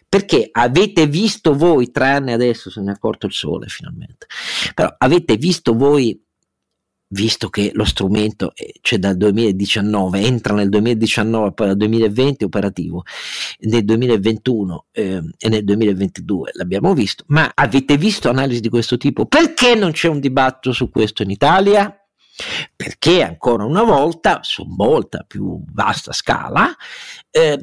perché 0.08 0.48
avete 0.50 1.06
visto 1.06 1.54
voi, 1.54 1.90
tranne 1.90 2.32
adesso 2.32 2.70
se 2.70 2.80
ne 2.80 2.92
è 2.92 2.94
accorto 2.94 3.26
il 3.26 3.32
sole 3.32 3.66
finalmente, 3.66 4.26
però 4.74 4.92
avete 4.96 5.36
visto 5.36 5.74
voi 5.74 6.18
visto 7.08 7.48
che 7.48 7.70
lo 7.74 7.84
strumento 7.84 8.52
c'è 8.54 8.66
cioè 8.80 8.98
dal 8.98 9.16
2019, 9.16 10.20
entra 10.20 10.54
nel 10.54 10.68
2019, 10.68 11.52
poi 11.52 11.66
dal 11.68 11.76
2020 11.76 12.44
operativo, 12.44 13.04
nel 13.60 13.84
2021 13.84 14.86
eh, 14.92 15.22
e 15.38 15.48
nel 15.48 15.64
2022 15.64 16.50
l'abbiamo 16.54 16.94
visto, 16.94 17.24
ma 17.28 17.50
avete 17.54 17.96
visto 17.96 18.28
analisi 18.28 18.60
di 18.60 18.68
questo 18.68 18.96
tipo? 18.96 19.26
Perché 19.26 19.74
non 19.74 19.92
c'è 19.92 20.08
un 20.08 20.20
dibattito 20.20 20.72
su 20.72 20.90
questo 20.90 21.22
in 21.22 21.30
Italia? 21.30 21.92
Perché 22.76 23.22
ancora 23.22 23.64
una 23.64 23.82
volta, 23.82 24.40
su 24.42 24.64
molta 24.64 25.24
più 25.26 25.60
vasta 25.72 26.12
scala, 26.12 26.72
eh, 27.30 27.58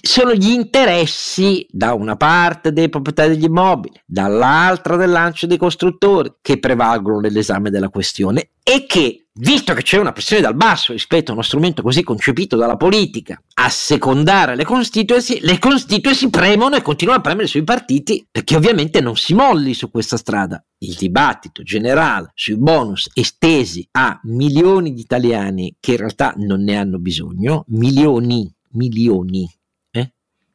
sono 0.00 0.32
gli 0.32 0.48
interessi 0.48 1.66
da 1.68 1.92
una 1.92 2.16
parte 2.16 2.72
dei 2.72 2.88
proprietari 2.88 3.34
degli 3.34 3.44
immobili, 3.44 4.00
dall'altra 4.06 4.96
del 4.96 5.10
lancio 5.10 5.46
dei 5.46 5.58
costruttori 5.58 6.36
che 6.40 6.58
prevalgono 6.58 7.20
nell'esame 7.20 7.68
della 7.68 7.90
questione 7.90 8.48
e 8.62 8.86
che, 8.86 9.26
visto 9.34 9.74
che 9.74 9.82
c'è 9.82 9.98
una 9.98 10.12
pressione 10.12 10.40
dal 10.40 10.54
basso 10.54 10.92
rispetto 10.92 11.30
a 11.30 11.34
uno 11.34 11.42
strumento 11.42 11.82
così 11.82 12.02
concepito 12.02 12.56
dalla 12.56 12.78
politica, 12.78 13.38
a 13.56 13.68
secondare 13.68 14.56
le 14.56 14.64
constituency, 14.64 15.40
le 15.42 15.58
constituency 15.58 16.30
premono 16.30 16.76
e 16.76 16.82
continuano 16.82 17.18
a 17.18 17.22
premere 17.22 17.46
sui 17.46 17.62
partiti 17.62 18.26
perché 18.30 18.56
ovviamente 18.56 19.02
non 19.02 19.16
si 19.16 19.34
molli 19.34 19.74
su 19.74 19.90
questa 19.90 20.16
strada. 20.16 20.64
Il 20.78 20.94
dibattito 20.94 21.62
generale 21.62 22.30
sui 22.34 22.56
bonus 22.56 23.10
estesi 23.12 23.86
a 23.92 24.18
milioni 24.22 24.94
di 24.94 25.02
italiani 25.02 25.76
che 25.78 25.90
in 25.90 25.98
realtà 25.98 26.32
non 26.38 26.62
ne 26.62 26.78
hanno 26.78 26.98
bisogno, 26.98 27.64
milioni, 27.68 28.50
milioni 28.70 29.46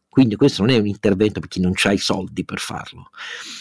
quindi 0.10 0.36
questo 0.36 0.64
non 0.64 0.74
è 0.74 0.78
un 0.80 0.88
intervento 0.88 1.40
per 1.40 1.50
chi 1.50 1.60
non 1.60 1.74
ha 1.84 1.92
i 1.92 1.98
soldi 1.98 2.44
per 2.44 2.60
farlo, 2.60 3.10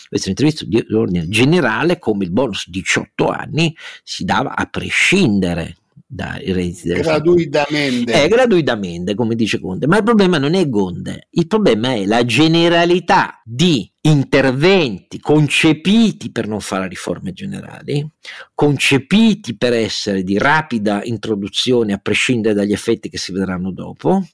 questo 0.08 0.28
è 0.28 0.32
un 0.32 0.36
intervento 0.38 0.64
di 0.64 0.94
ordine 0.94 1.28
generale 1.28 1.98
come 1.98 2.24
il 2.24 2.30
bonus 2.30 2.68
18 2.68 3.28
anni 3.28 3.76
si 4.02 4.24
dava 4.24 4.56
a 4.56 4.66
prescindere 4.66 5.76
dai 6.10 6.52
redditi 6.52 6.88
del 6.88 7.02
gratuitamente. 7.02 8.12
È 8.12 8.28
gratuitamente, 8.28 9.14
come 9.14 9.34
dice 9.34 9.60
Conte, 9.60 9.86
ma 9.86 9.98
il 9.98 10.02
problema 10.04 10.38
non 10.38 10.54
è 10.54 10.66
Conte, 10.68 11.28
il 11.30 11.46
problema 11.46 11.92
è 11.92 12.06
la 12.06 12.24
generalità 12.24 13.42
di 13.44 13.90
interventi 14.02 15.18
concepiti 15.18 16.30
per 16.30 16.46
non 16.46 16.60
fare 16.60 16.88
riforme 16.88 17.32
generali, 17.32 18.06
concepiti 18.54 19.56
per 19.56 19.72
essere 19.72 20.22
di 20.22 20.38
rapida 20.38 21.02
introduzione 21.04 21.92
a 21.92 21.98
prescindere 21.98 22.54
dagli 22.54 22.72
effetti 22.72 23.08
che 23.08 23.18
si 23.18 23.32
vedranno 23.32 23.72
dopo, 23.72 24.24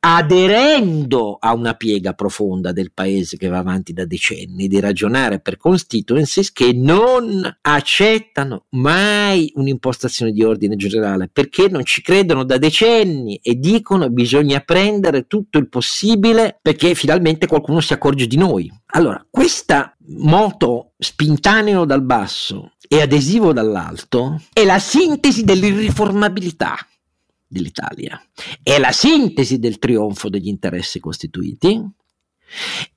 aderendo 0.00 1.36
a 1.40 1.52
una 1.54 1.74
piega 1.74 2.12
profonda 2.12 2.72
del 2.72 2.92
paese 2.92 3.36
che 3.36 3.48
va 3.48 3.58
avanti 3.58 3.92
da 3.92 4.04
decenni, 4.04 4.68
di 4.68 4.80
ragionare 4.80 5.40
per 5.40 5.56
constituencies 5.56 6.52
che 6.52 6.72
non 6.72 7.58
accettano 7.62 8.66
mai 8.70 9.50
un'impostazione 9.54 10.32
di 10.32 10.44
ordine 10.44 10.76
generale 10.76 11.28
perché 11.28 11.68
non 11.68 11.84
ci 11.84 12.00
credono 12.02 12.44
da 12.44 12.58
decenni 12.58 13.38
e 13.42 13.56
dicono 13.56 14.08
bisogna 14.08 14.60
prendere 14.60 15.26
tutto 15.26 15.58
il 15.58 15.68
possibile 15.68 16.58
perché 16.62 16.94
finalmente 16.94 17.46
qualcuno 17.46 17.80
si 17.80 17.92
accorge 17.92 18.26
di 18.26 18.36
noi. 18.36 18.79
Allora, 18.92 19.24
questa 19.30 19.96
moto 20.16 20.92
spintaneo 20.98 21.84
dal 21.84 22.02
basso 22.02 22.72
e 22.88 23.00
adesivo 23.00 23.52
dall'alto 23.52 24.42
è 24.52 24.64
la 24.64 24.78
sintesi 24.80 25.44
dell'irriformabilità 25.44 26.76
dell'Italia, 27.46 28.20
è 28.62 28.78
la 28.78 28.92
sintesi 28.92 29.58
del 29.58 29.78
trionfo 29.78 30.28
degli 30.28 30.48
interessi 30.48 30.98
costituiti, 30.98 31.80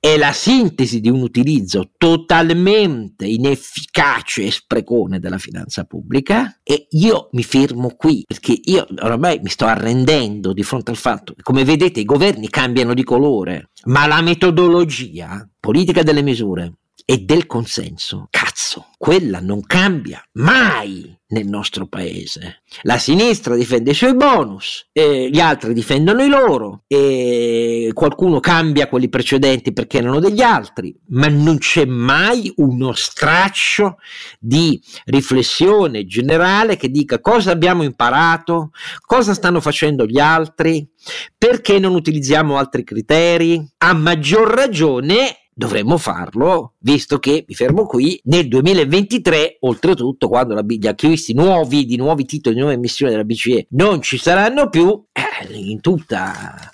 è 0.00 0.16
la 0.16 0.32
sintesi 0.32 1.00
di 1.00 1.08
un 1.08 1.22
utilizzo 1.22 1.92
totalmente 1.96 3.26
inefficace 3.26 4.44
e 4.44 4.50
sprecone 4.50 5.20
della 5.20 5.38
finanza 5.38 5.84
pubblica 5.84 6.60
e 6.62 6.86
io 6.90 7.28
mi 7.32 7.42
fermo 7.42 7.94
qui 7.96 8.24
perché 8.26 8.58
io 8.64 8.86
ormai 9.00 9.40
mi 9.42 9.48
sto 9.48 9.66
arrendendo 9.66 10.52
di 10.52 10.62
fronte 10.62 10.90
al 10.90 10.96
fatto 10.96 11.34
che 11.34 11.42
come 11.42 11.64
vedete 11.64 12.00
i 12.00 12.04
governi 12.04 12.48
cambiano 12.48 12.94
di 12.94 13.04
colore 13.04 13.70
ma 13.84 14.06
la 14.06 14.20
metodologia 14.20 15.48
politica 15.60 16.02
delle 16.02 16.22
misure 16.22 16.72
e 17.06 17.18
del 17.18 17.46
consenso, 17.46 18.28
cazzo, 18.30 18.86
quella 18.96 19.40
non 19.40 19.60
cambia 19.66 20.22
mai 20.34 21.14
nel 21.28 21.46
nostro 21.46 21.86
paese. 21.86 22.62
La 22.82 22.96
sinistra 22.96 23.56
difende 23.56 23.90
i 23.90 23.94
suoi 23.94 24.14
bonus, 24.14 24.88
gli 24.92 25.38
altri 25.38 25.74
difendono 25.74 26.22
i 26.22 26.28
loro, 26.28 26.84
e 26.86 27.90
qualcuno 27.92 28.40
cambia 28.40 28.88
quelli 28.88 29.08
precedenti 29.10 29.72
perché 29.72 29.98
erano 29.98 30.18
degli 30.18 30.40
altri, 30.40 30.96
ma 31.08 31.28
non 31.28 31.58
c'è 31.58 31.84
mai 31.84 32.50
uno 32.56 32.92
straccio 32.92 33.96
di 34.38 34.80
riflessione 35.06 36.06
generale 36.06 36.76
che 36.76 36.88
dica 36.88 37.20
cosa 37.20 37.50
abbiamo 37.50 37.82
imparato, 37.82 38.70
cosa 39.04 39.34
stanno 39.34 39.60
facendo 39.60 40.06
gli 40.06 40.20
altri, 40.20 40.88
perché 41.36 41.78
non 41.78 41.94
utilizziamo 41.94 42.56
altri 42.56 42.82
criteri. 42.84 43.62
A 43.78 43.92
maggior 43.92 44.48
ragione 44.48 45.43
dovremmo 45.54 45.96
farlo, 45.96 46.74
visto 46.78 47.18
che, 47.18 47.44
mi 47.46 47.54
fermo 47.54 47.86
qui, 47.86 48.20
nel 48.24 48.48
2023, 48.48 49.58
oltretutto, 49.60 50.28
quando 50.28 50.54
la, 50.54 50.64
gli 50.66 50.86
acquisti 50.86 51.32
nuovi 51.32 51.86
di 51.86 51.96
nuovi 51.96 52.24
titoli 52.24 52.54
di 52.54 52.60
nuove 52.60 52.76
emissioni 52.76 53.12
della 53.12 53.24
BCE 53.24 53.66
non 53.70 54.02
ci 54.02 54.18
saranno 54.18 54.68
più, 54.68 55.02
eh, 55.12 55.54
in 55.56 55.80
tutta 55.80 56.70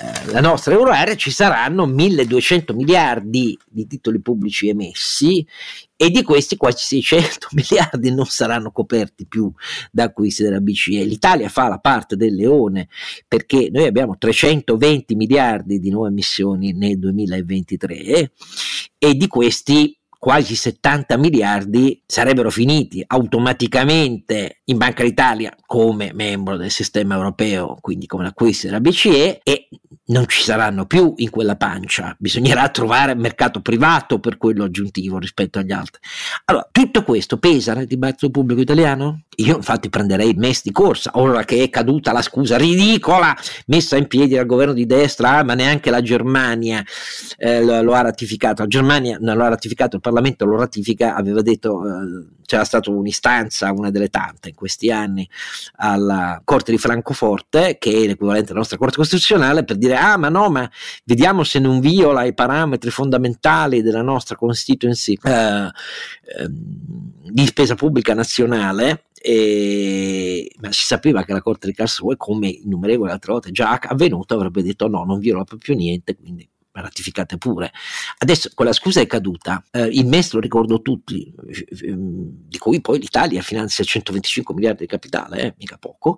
eh, 0.00 0.32
la 0.32 0.40
nostra 0.40 0.74
euro 0.74 0.90
area 0.90 1.14
ci 1.14 1.30
saranno 1.30 1.86
1200 1.86 2.74
miliardi 2.74 3.58
di 3.66 3.86
titoli 3.86 4.20
pubblici 4.20 4.68
emessi 4.68 5.46
e 6.02 6.08
di 6.08 6.22
questi 6.22 6.56
quasi 6.56 7.02
600 7.02 7.48
miliardi 7.52 8.10
non 8.10 8.24
saranno 8.24 8.70
coperti 8.70 9.26
più 9.26 9.52
da 9.92 10.04
acquisti 10.04 10.42
della 10.42 10.60
BCE. 10.60 11.04
L'Italia 11.04 11.50
fa 11.50 11.68
la 11.68 11.76
parte 11.76 12.16
del 12.16 12.34
leone 12.34 12.88
perché 13.28 13.68
noi 13.70 13.84
abbiamo 13.84 14.16
320 14.16 15.14
miliardi 15.14 15.78
di 15.78 15.90
nuove 15.90 16.08
emissioni 16.08 16.72
nel 16.72 16.98
2023 16.98 18.32
e 18.96 19.14
di 19.14 19.26
questi 19.26 19.94
quasi 20.18 20.54
70 20.54 21.18
miliardi 21.18 22.02
sarebbero 22.06 22.50
finiti 22.50 23.04
automaticamente 23.06 24.60
in 24.64 24.78
Banca 24.78 25.02
d'Italia 25.02 25.54
come 25.66 26.12
membro 26.14 26.56
del 26.56 26.70
sistema 26.70 27.14
europeo, 27.14 27.76
quindi 27.78 28.06
come 28.06 28.26
acquisti 28.26 28.66
della 28.66 28.80
BCE 28.80 29.40
e 29.42 29.68
non 30.10 30.26
ci 30.28 30.42
saranno 30.42 30.86
più 30.86 31.14
in 31.16 31.30
quella 31.30 31.56
pancia, 31.56 32.14
bisognerà 32.18 32.68
trovare 32.68 33.14
mercato 33.14 33.60
privato 33.60 34.18
per 34.18 34.36
quello 34.36 34.64
aggiuntivo 34.64 35.18
rispetto 35.18 35.58
agli 35.58 35.72
altri. 35.72 36.00
Allora, 36.46 36.68
tutto 36.70 37.02
questo 37.02 37.38
pesa 37.38 37.74
nel 37.74 37.86
dibattito 37.86 38.30
pubblico 38.30 38.60
italiano? 38.60 39.22
Io 39.36 39.56
infatti 39.56 39.88
prenderei 39.88 40.34
MES 40.34 40.62
di 40.62 40.72
corsa, 40.72 41.12
ora 41.14 41.44
che 41.44 41.62
è 41.62 41.70
caduta 41.70 42.12
la 42.12 42.20
scusa 42.20 42.58
ridicola 42.58 43.34
messa 43.66 43.96
in 43.96 44.06
piedi 44.06 44.34
dal 44.34 44.46
governo 44.46 44.74
di 44.74 44.84
destra, 44.84 45.38
ah, 45.38 45.44
ma 45.44 45.54
neanche 45.54 45.90
la 45.90 46.02
Germania 46.02 46.84
eh, 47.38 47.64
lo, 47.64 47.80
lo, 47.82 47.94
ha 47.94 48.02
ratificato, 48.02 48.62
la 48.62 48.68
Germania 48.68 49.16
non 49.20 49.36
lo 49.36 49.44
ha 49.44 49.48
ratificato, 49.48 49.96
il 49.96 50.02
Parlamento 50.02 50.44
lo 50.44 50.56
ratifica, 50.56 51.14
aveva 51.14 51.40
detto, 51.40 51.86
eh, 51.86 52.38
c'era 52.50 52.64
stata 52.64 52.90
un'istanza, 52.90 53.70
una 53.70 53.90
delle 53.90 54.08
tante 54.08 54.48
in 54.48 54.56
questi 54.56 54.90
anni, 54.90 55.26
alla 55.76 56.42
Corte 56.44 56.72
di 56.72 56.78
Francoforte, 56.78 57.76
che 57.78 57.92
è 57.92 58.06
l'equivalente 58.06 58.48
della 58.48 58.58
nostra 58.58 58.76
Corte 58.76 58.96
Costituzionale, 58.96 59.62
per 59.62 59.76
dire 59.76 59.94
ah 60.00 60.16
ma 60.16 60.28
no, 60.28 60.50
ma 60.50 60.70
vediamo 61.04 61.44
se 61.44 61.58
non 61.58 61.80
viola 61.80 62.24
i 62.24 62.34
parametri 62.34 62.90
fondamentali 62.90 63.82
della 63.82 64.02
nostra 64.02 64.36
constituency 64.36 65.18
eh, 65.22 65.66
eh, 65.66 66.48
di 66.48 67.46
spesa 67.46 67.74
pubblica 67.74 68.14
nazionale. 68.14 69.04
E, 69.22 70.50
ma 70.60 70.72
si 70.72 70.86
sapeva 70.86 71.24
che 71.24 71.32
la 71.32 71.42
Corte 71.42 71.66
di 71.66 71.74
Karlsruhe, 71.74 72.16
come 72.16 72.48
innumerevoli 72.48 73.10
altre 73.10 73.32
volte 73.32 73.50
già 73.50 73.78
avvenuto, 73.78 74.34
avrebbe 74.34 74.62
detto 74.62 74.88
no, 74.88 75.04
non 75.04 75.18
viola 75.18 75.44
proprio 75.44 75.74
niente, 75.74 76.16
quindi 76.16 76.48
ratificate 76.72 77.38
pure. 77.38 77.72
Adesso 78.18 78.50
quella 78.54 78.72
scusa 78.72 79.00
è 79.00 79.06
caduta, 79.06 79.64
eh, 79.70 79.86
il 79.86 80.06
MES 80.06 80.32
lo 80.32 80.40
ricordo 80.40 80.80
tutti, 80.82 81.32
di 81.36 82.58
cui 82.58 82.80
poi 82.80 82.98
l'Italia 82.98 83.42
finanzia 83.42 83.84
125 83.84 84.54
miliardi 84.54 84.80
di 84.80 84.86
capitale, 84.86 85.40
eh, 85.40 85.54
mica 85.58 85.78
poco, 85.78 86.16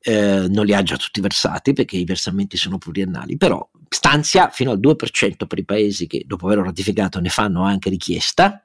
eh, 0.00 0.46
non 0.48 0.64
li 0.64 0.74
ha 0.74 0.82
già 0.82 0.96
tutti 0.96 1.20
versati 1.20 1.72
perché 1.72 1.96
i 1.96 2.04
versamenti 2.04 2.56
sono 2.56 2.78
pluriannali, 2.78 3.36
però 3.36 3.66
stanzia 3.94 4.48
fino 4.50 4.72
al 4.72 4.80
2% 4.80 5.46
per 5.46 5.58
i 5.58 5.64
paesi 5.64 6.06
che 6.06 6.24
dopo 6.26 6.46
averlo 6.46 6.64
ratificato 6.64 7.20
ne 7.20 7.28
fanno 7.28 7.62
anche 7.62 7.88
richiesta, 7.88 8.62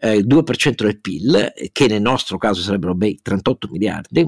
eh, 0.00 0.16
il 0.16 0.26
2% 0.26 0.84
del 0.84 1.00
PIL, 1.00 1.52
che 1.72 1.86
nel 1.88 2.00
nostro 2.00 2.38
caso 2.38 2.62
sarebbero 2.62 2.94
bei 2.94 3.18
38 3.20 3.68
miliardi, 3.70 4.26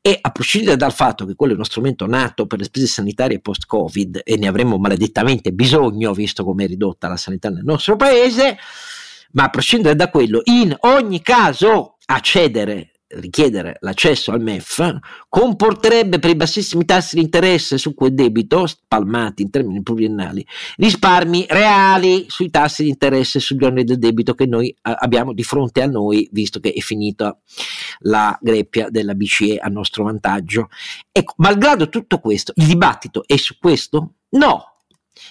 e 0.00 0.18
a 0.20 0.30
prescindere 0.30 0.76
dal 0.76 0.92
fatto 0.92 1.24
che 1.24 1.34
quello 1.34 1.52
è 1.52 1.56
uno 1.56 1.64
strumento 1.64 2.06
nato 2.06 2.46
per 2.46 2.58
le 2.58 2.64
spese 2.64 2.86
sanitarie 2.86 3.40
post-Covid 3.40 4.20
e 4.24 4.36
ne 4.36 4.48
avremmo 4.48 4.78
maledettamente 4.78 5.52
bisogno, 5.52 6.12
visto 6.12 6.44
come 6.44 6.64
è 6.64 6.66
ridotta 6.66 7.08
la 7.08 7.16
sanità 7.16 7.48
nel 7.48 7.64
nostro 7.64 7.96
paese, 7.96 8.58
ma 9.32 9.44
a 9.44 9.50
prescindere 9.50 9.94
da 9.94 10.10
quello, 10.10 10.40
in 10.44 10.74
ogni 10.80 11.22
caso 11.22 11.96
accedere 12.06 12.92
richiedere 13.10 13.76
l'accesso 13.80 14.32
al 14.32 14.40
MEF 14.40 14.98
comporterebbe 15.28 16.18
per 16.18 16.30
i 16.30 16.36
bassissimi 16.36 16.84
tassi 16.84 17.16
di 17.16 17.22
interesse 17.22 17.78
su 17.78 17.94
quel 17.94 18.14
debito, 18.14 18.66
spalmati 18.66 19.42
in 19.42 19.50
termini 19.50 19.82
pluriennali, 19.82 20.46
risparmi 20.76 21.46
reali 21.48 22.26
sui 22.28 22.50
tassi 22.50 22.82
di 22.82 22.90
interesse 22.90 23.40
sugli 23.40 23.64
oneri 23.64 23.84
del 23.84 23.98
debito 23.98 24.34
che 24.34 24.46
noi 24.46 24.74
abbiamo 24.82 25.32
di 25.32 25.42
fronte 25.42 25.82
a 25.82 25.86
noi, 25.86 26.28
visto 26.32 26.60
che 26.60 26.72
è 26.72 26.80
finita 26.80 27.38
la 28.00 28.36
greppia 28.40 28.90
della 28.90 29.14
BCE 29.14 29.58
a 29.58 29.68
nostro 29.68 30.04
vantaggio. 30.04 30.68
Ecco, 31.10 31.34
malgrado 31.38 31.88
tutto 31.88 32.18
questo, 32.18 32.52
il 32.56 32.66
dibattito 32.66 33.24
è 33.26 33.36
su 33.36 33.56
questo? 33.58 34.14
No, 34.30 34.76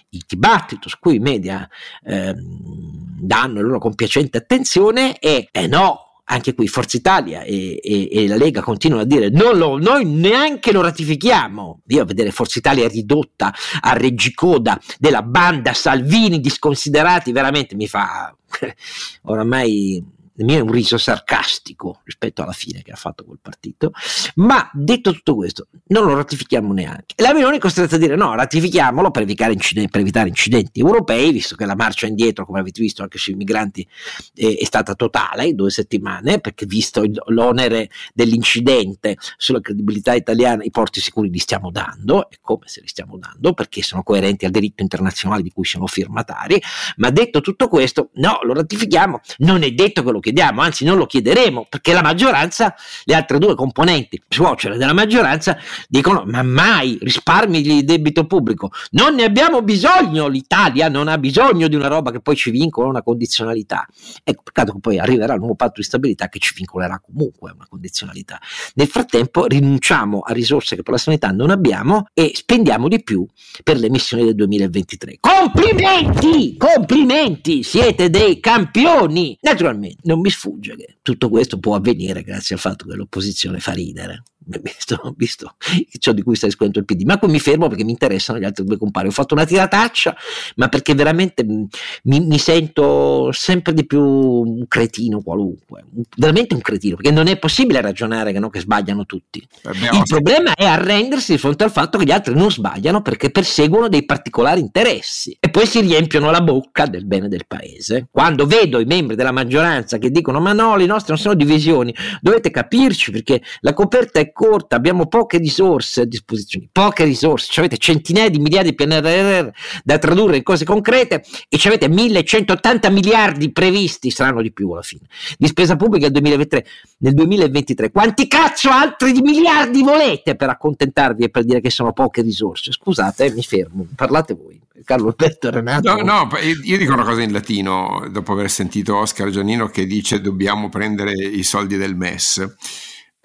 il 0.10 0.24
dibattito 0.28 0.90
su 0.90 0.98
cui 1.00 1.16
i 1.16 1.20
media 1.20 1.68
eh, 2.04 2.34
danno 2.36 3.56
la 3.56 3.62
loro 3.62 3.80
compiacente 3.80 4.38
attenzione 4.38 5.18
è 5.20 5.48
eh 5.52 5.68
no, 5.68 6.07
anche 6.30 6.54
qui 6.54 6.68
Forza 6.68 6.98
Italia 6.98 7.44
e, 7.44 7.80
e, 7.82 8.10
e, 8.12 8.28
la 8.28 8.36
Lega 8.36 8.62
continuano 8.62 9.04
a 9.04 9.06
dire 9.06 9.30
lo, 9.30 9.78
noi 9.78 10.06
neanche 10.06 10.72
lo 10.72 10.82
ratifichiamo. 10.82 11.82
Io 11.88 12.02
a 12.02 12.06
vedere 12.06 12.32
Forza 12.32 12.60
Italia 12.60 12.88
ridotta 12.88 13.54
a 13.80 13.94
reggicoda 13.94 14.80
della 15.00 15.22
banda 15.22 15.74
Salvini 15.74 16.40
disconsiderati 16.40 17.32
veramente 17.32 17.76
mi 17.76 17.88
fa 17.88 18.36
oramai 19.24 20.04
mio 20.46 20.58
è 20.58 20.62
un 20.62 20.72
riso 20.72 20.98
sarcastico 20.98 22.02
rispetto 22.04 22.42
alla 22.42 22.52
fine 22.52 22.82
che 22.82 22.92
ha 22.92 22.96
fatto 22.96 23.24
quel 23.24 23.40
partito, 23.42 23.92
ma 24.36 24.70
detto 24.74 25.12
tutto 25.12 25.36
questo, 25.36 25.68
non 25.88 26.06
lo 26.06 26.16
ratifichiamo 26.16 26.74
neanche. 26.74 27.16
La 27.18 27.34
Meloni 27.34 27.58
è 27.58 27.60
costretta 27.60 27.96
a 27.96 28.00
dire 28.00 28.16
no, 28.16 28.36
ratifichiamolo 28.36 29.12
per 29.12 29.24
evitare, 29.24 29.54
incidenti, 29.54 29.90
per 29.90 30.02
evitare 30.02 30.30
incidenti 30.30 30.80
europei, 30.80 31.32
visto 31.32 31.56
che 31.56 31.66
la 31.66 31.76
marcia 31.76 32.08
indietro, 32.08 32.46
come 32.46 32.60
avete 32.60 32.82
visto 32.82 33.02
anche 33.02 33.18
sui 33.18 33.34
migranti, 33.34 33.88
eh, 34.36 34.58
è 34.60 34.64
stata 34.66 34.96
totale, 34.96 35.54
due 35.54 35.70
settimane, 35.70 36.40
perché 36.40 36.66
visto 36.66 37.04
l'onere 37.28 37.90
dell'incidente 38.14 39.18
sulla 39.38 39.62
credibilità 39.62 40.14
italiana, 40.14 40.64
i 40.64 40.72
porti 40.72 41.02
sicuri 41.02 41.30
li 41.30 41.40
stiamo 41.40 41.72
dando, 41.72 42.30
e 42.30 42.38
come 42.42 42.68
se 42.68 42.82
li 42.82 42.88
stiamo 42.88 43.18
dando, 43.18 43.54
perché 43.54 43.82
sono 43.82 44.04
coerenti 44.04 44.46
al 44.46 44.52
diritto 44.52 44.82
internazionale 44.82 45.42
di 45.42 45.52
cui 45.52 45.66
siamo 45.66 45.88
firmatari, 45.88 46.62
ma 46.98 47.10
detto 47.10 47.42
tutto 47.42 47.68
questo, 47.68 48.10
no, 48.16 48.40
lo 48.44 48.54
ratifichiamo, 48.54 49.20
non 49.40 49.64
è 49.64 49.72
detto 49.72 50.04
che 50.04 50.12
lo 50.12 50.20
chiediamo, 50.28 50.62
anzi 50.62 50.84
non 50.84 50.98
lo 50.98 51.06
chiederemo, 51.06 51.68
perché 51.70 51.94
la 51.94 52.02
maggioranza, 52.02 52.76
le 53.06 53.16
altre 53.16 53.38
due 53.38 53.56
componenti 53.56 54.22
suocere 54.28 54.78
della 54.78 54.94
maggioranza 54.94 55.58
dicono 55.88 56.24
ma 56.26 56.44
mai 56.44 56.98
risparmi 57.00 57.62
di 57.62 57.86
debito 57.86 58.26
pubblico, 58.26 58.72
non 58.92 59.16
ne 59.16 59.24
abbiamo 59.24 59.62
bisogno, 59.62 60.28
l'Italia 60.28 60.90
non 60.90 61.08
ha 61.08 61.18
bisogno 61.18 61.70
di 61.70 61.76
una 61.76 61.88
roba 61.88 62.12
che 62.12 62.20
poi 62.20 62.36
ci 62.36 62.52
vincola 62.52 62.90
una 62.90 63.02
condizionalità. 63.02 63.88
Ecco, 64.24 64.44
peccato 64.44 64.74
che 64.74 64.80
poi 64.80 65.00
arriverà 65.00 65.34
il 65.34 65.40
nuovo 65.40 65.56
patto 65.56 65.76
di 65.78 65.84
stabilità 65.84 66.28
che 66.28 66.40
ci 66.40 66.54
vincolerà 66.54 67.00
comunque 67.00 67.52
una 67.52 67.66
condizionalità. 67.70 68.40
Nel 68.76 68.88
frattempo 68.88 69.46
rinunciamo 69.46 70.20
a 70.20 70.34
risorse 70.34 70.76
che 70.76 70.84
per 70.84 70.94
la 70.94 71.00
sanità 71.00 71.30
non 71.30 71.52
abbiamo 71.52 72.08
e 72.14 72.32
spendiamo 72.34 72.90
di 72.90 73.02
più 73.02 73.26
per 73.64 73.78
le 73.78 73.90
missioni 73.90 74.26
del 74.26 74.36
2023. 74.36 75.20
Complimenti! 75.22 76.58
Complimenti! 76.58 77.64
Siete 77.64 78.10
dei 78.10 78.42
campioni! 78.42 79.38
Naturalmente 79.42 80.02
non 80.04 80.17
mi 80.20 80.30
sfugge 80.30 80.76
che 80.76 80.98
tutto 81.02 81.30
questo 81.30 81.60
può 81.60 81.76
avvenire 81.76 82.24
grazie 82.24 82.56
al 82.56 82.62
fatto 82.62 82.86
che 82.86 82.96
l'opposizione 82.96 83.60
fa 83.60 83.72
ridere 83.74 84.24
visto, 84.62 85.14
visto 85.18 85.56
ciò 86.00 86.12
di 86.12 86.22
cui 86.22 86.36
sta 86.36 86.46
discutendo 86.46 86.80
il 86.80 86.86
PD. 86.86 87.04
Ma 87.04 87.18
qui 87.18 87.30
mi 87.30 87.40
fermo 87.40 87.68
perché 87.68 87.84
mi 87.84 87.92
interessano 87.92 88.40
gli 88.40 88.44
altri 88.44 88.64
due 88.64 88.78
compari. 88.78 89.08
Ho 89.08 89.12
fatto 89.12 89.34
una 89.34 89.46
tirataccia, 89.46 90.16
ma 90.56 90.68
perché 90.70 90.94
veramente 90.94 91.44
mi, 91.44 91.68
mi 92.04 92.38
sento 92.38 93.32
sempre 93.32 93.74
di 93.74 93.86
più 93.86 94.02
un 94.02 94.68
cretino 94.68 95.22
qualunque, 95.22 95.86
veramente 96.16 96.56
un 96.56 96.62
cretino, 96.62 96.96
perché 96.96 97.12
non 97.12 97.28
è 97.28 97.38
possibile 97.38 97.82
ragionare 97.82 98.32
che, 98.32 98.40
no, 98.40 98.50
che 98.50 98.60
sbagliano 98.60 99.06
tutti. 99.06 99.46
Il 99.64 100.04
problema 100.08 100.54
è 100.54 100.66
arrendersi 100.66 101.34
di 101.34 101.38
fronte 101.38 101.64
al 101.64 101.72
fatto 101.72 101.98
che 101.98 102.06
gli 102.06 102.12
altri 102.12 102.34
non 102.34 102.52
sbagliano 102.52 103.02
perché 103.02 103.30
perseguono 103.32 103.88
dei 103.88 104.06
particolari 104.06 104.62
interessi 104.62 105.36
e 105.40 105.50
poi 105.50 105.66
si 105.66 105.82
riempiono 105.82 106.32
la 106.32 106.42
bocca 106.42 106.86
del 106.86 107.06
bene 107.06 107.28
del 107.28 107.46
paese. 107.48 108.08
Quando 108.12 108.46
vedo 108.46 108.80
i 108.80 108.86
membri 108.86 109.16
della 109.16 109.32
maggioranza 109.32 109.98
che 109.98 110.10
dicono 110.10 110.40
ma 110.40 110.54
no, 110.54 110.76
le 110.76 110.86
nostre 110.86 111.14
non 111.14 111.22
sono 111.22 111.36
divisioni, 111.36 111.94
dovete 112.22 112.52
capirci 112.52 113.12
perché 113.12 113.42
la 113.62 113.74
coperta 113.74 114.20
è 114.20 114.32
corta, 114.38 114.76
abbiamo 114.76 115.08
poche 115.08 115.40
risorse 115.40 116.02
a 116.02 116.06
disposizione, 116.06 116.70
poche 116.72 117.04
risorse, 117.06 117.48
cioè 117.50 117.66
avete 117.66 117.82
centinaia 117.82 118.30
di 118.30 118.38
miliardi 118.38 118.70
di 118.70 118.76
PNRR 118.76 119.50
da 119.84 119.98
tradurre 119.98 120.38
in 120.38 120.44
cose 120.44 120.64
concrete 120.64 121.24
e 121.50 121.58
ci 121.58 121.68
avete 121.68 121.90
1180 121.90 122.92
miliardi 122.92 123.52
previsti, 123.52 124.12
saranno 124.12 124.44
di 124.44 124.52
più 124.52 124.70
alla 124.70 124.84
fine, 124.84 125.08
di 125.40 125.48
spesa 125.48 125.76
pubblica 125.76 126.04
nel 126.04 126.12
2023. 126.12 126.66
Nel 127.00 127.14
2023 127.16 127.92
quanti 127.92 128.28
cazzo 128.28 128.70
altri 128.70 129.12
di 129.12 129.22
miliardi 129.22 129.82
volete 129.82 130.36
per 130.36 130.50
accontentarvi 130.50 131.24
e 131.24 131.30
per 131.30 131.44
dire 131.44 131.60
che 131.60 131.72
sono 131.72 131.92
poche 131.92 132.22
risorse? 132.22 132.72
Scusate, 132.72 133.32
mi 133.32 133.42
fermo, 133.42 133.88
parlate 133.96 134.36
voi. 134.36 134.62
Carlo 134.84 135.08
Alberto 135.08 135.50
Renato. 135.50 135.96
No, 135.96 136.04
no, 136.04 136.30
io 136.64 136.78
dico 136.78 136.94
una 136.94 137.04
cosa 137.04 137.24
in 137.24 137.32
latino 137.32 138.08
dopo 138.12 138.34
aver 138.34 138.52
sentito 138.52 138.96
Oscar 138.98 139.30
Giannino 139.30 139.68
che 139.68 139.88
dice 139.88 140.22
dobbiamo 140.22 140.70
prendere 140.70 141.14
i 141.14 141.42
soldi 141.42 141.76
del 141.76 141.96
MES. 141.96 142.56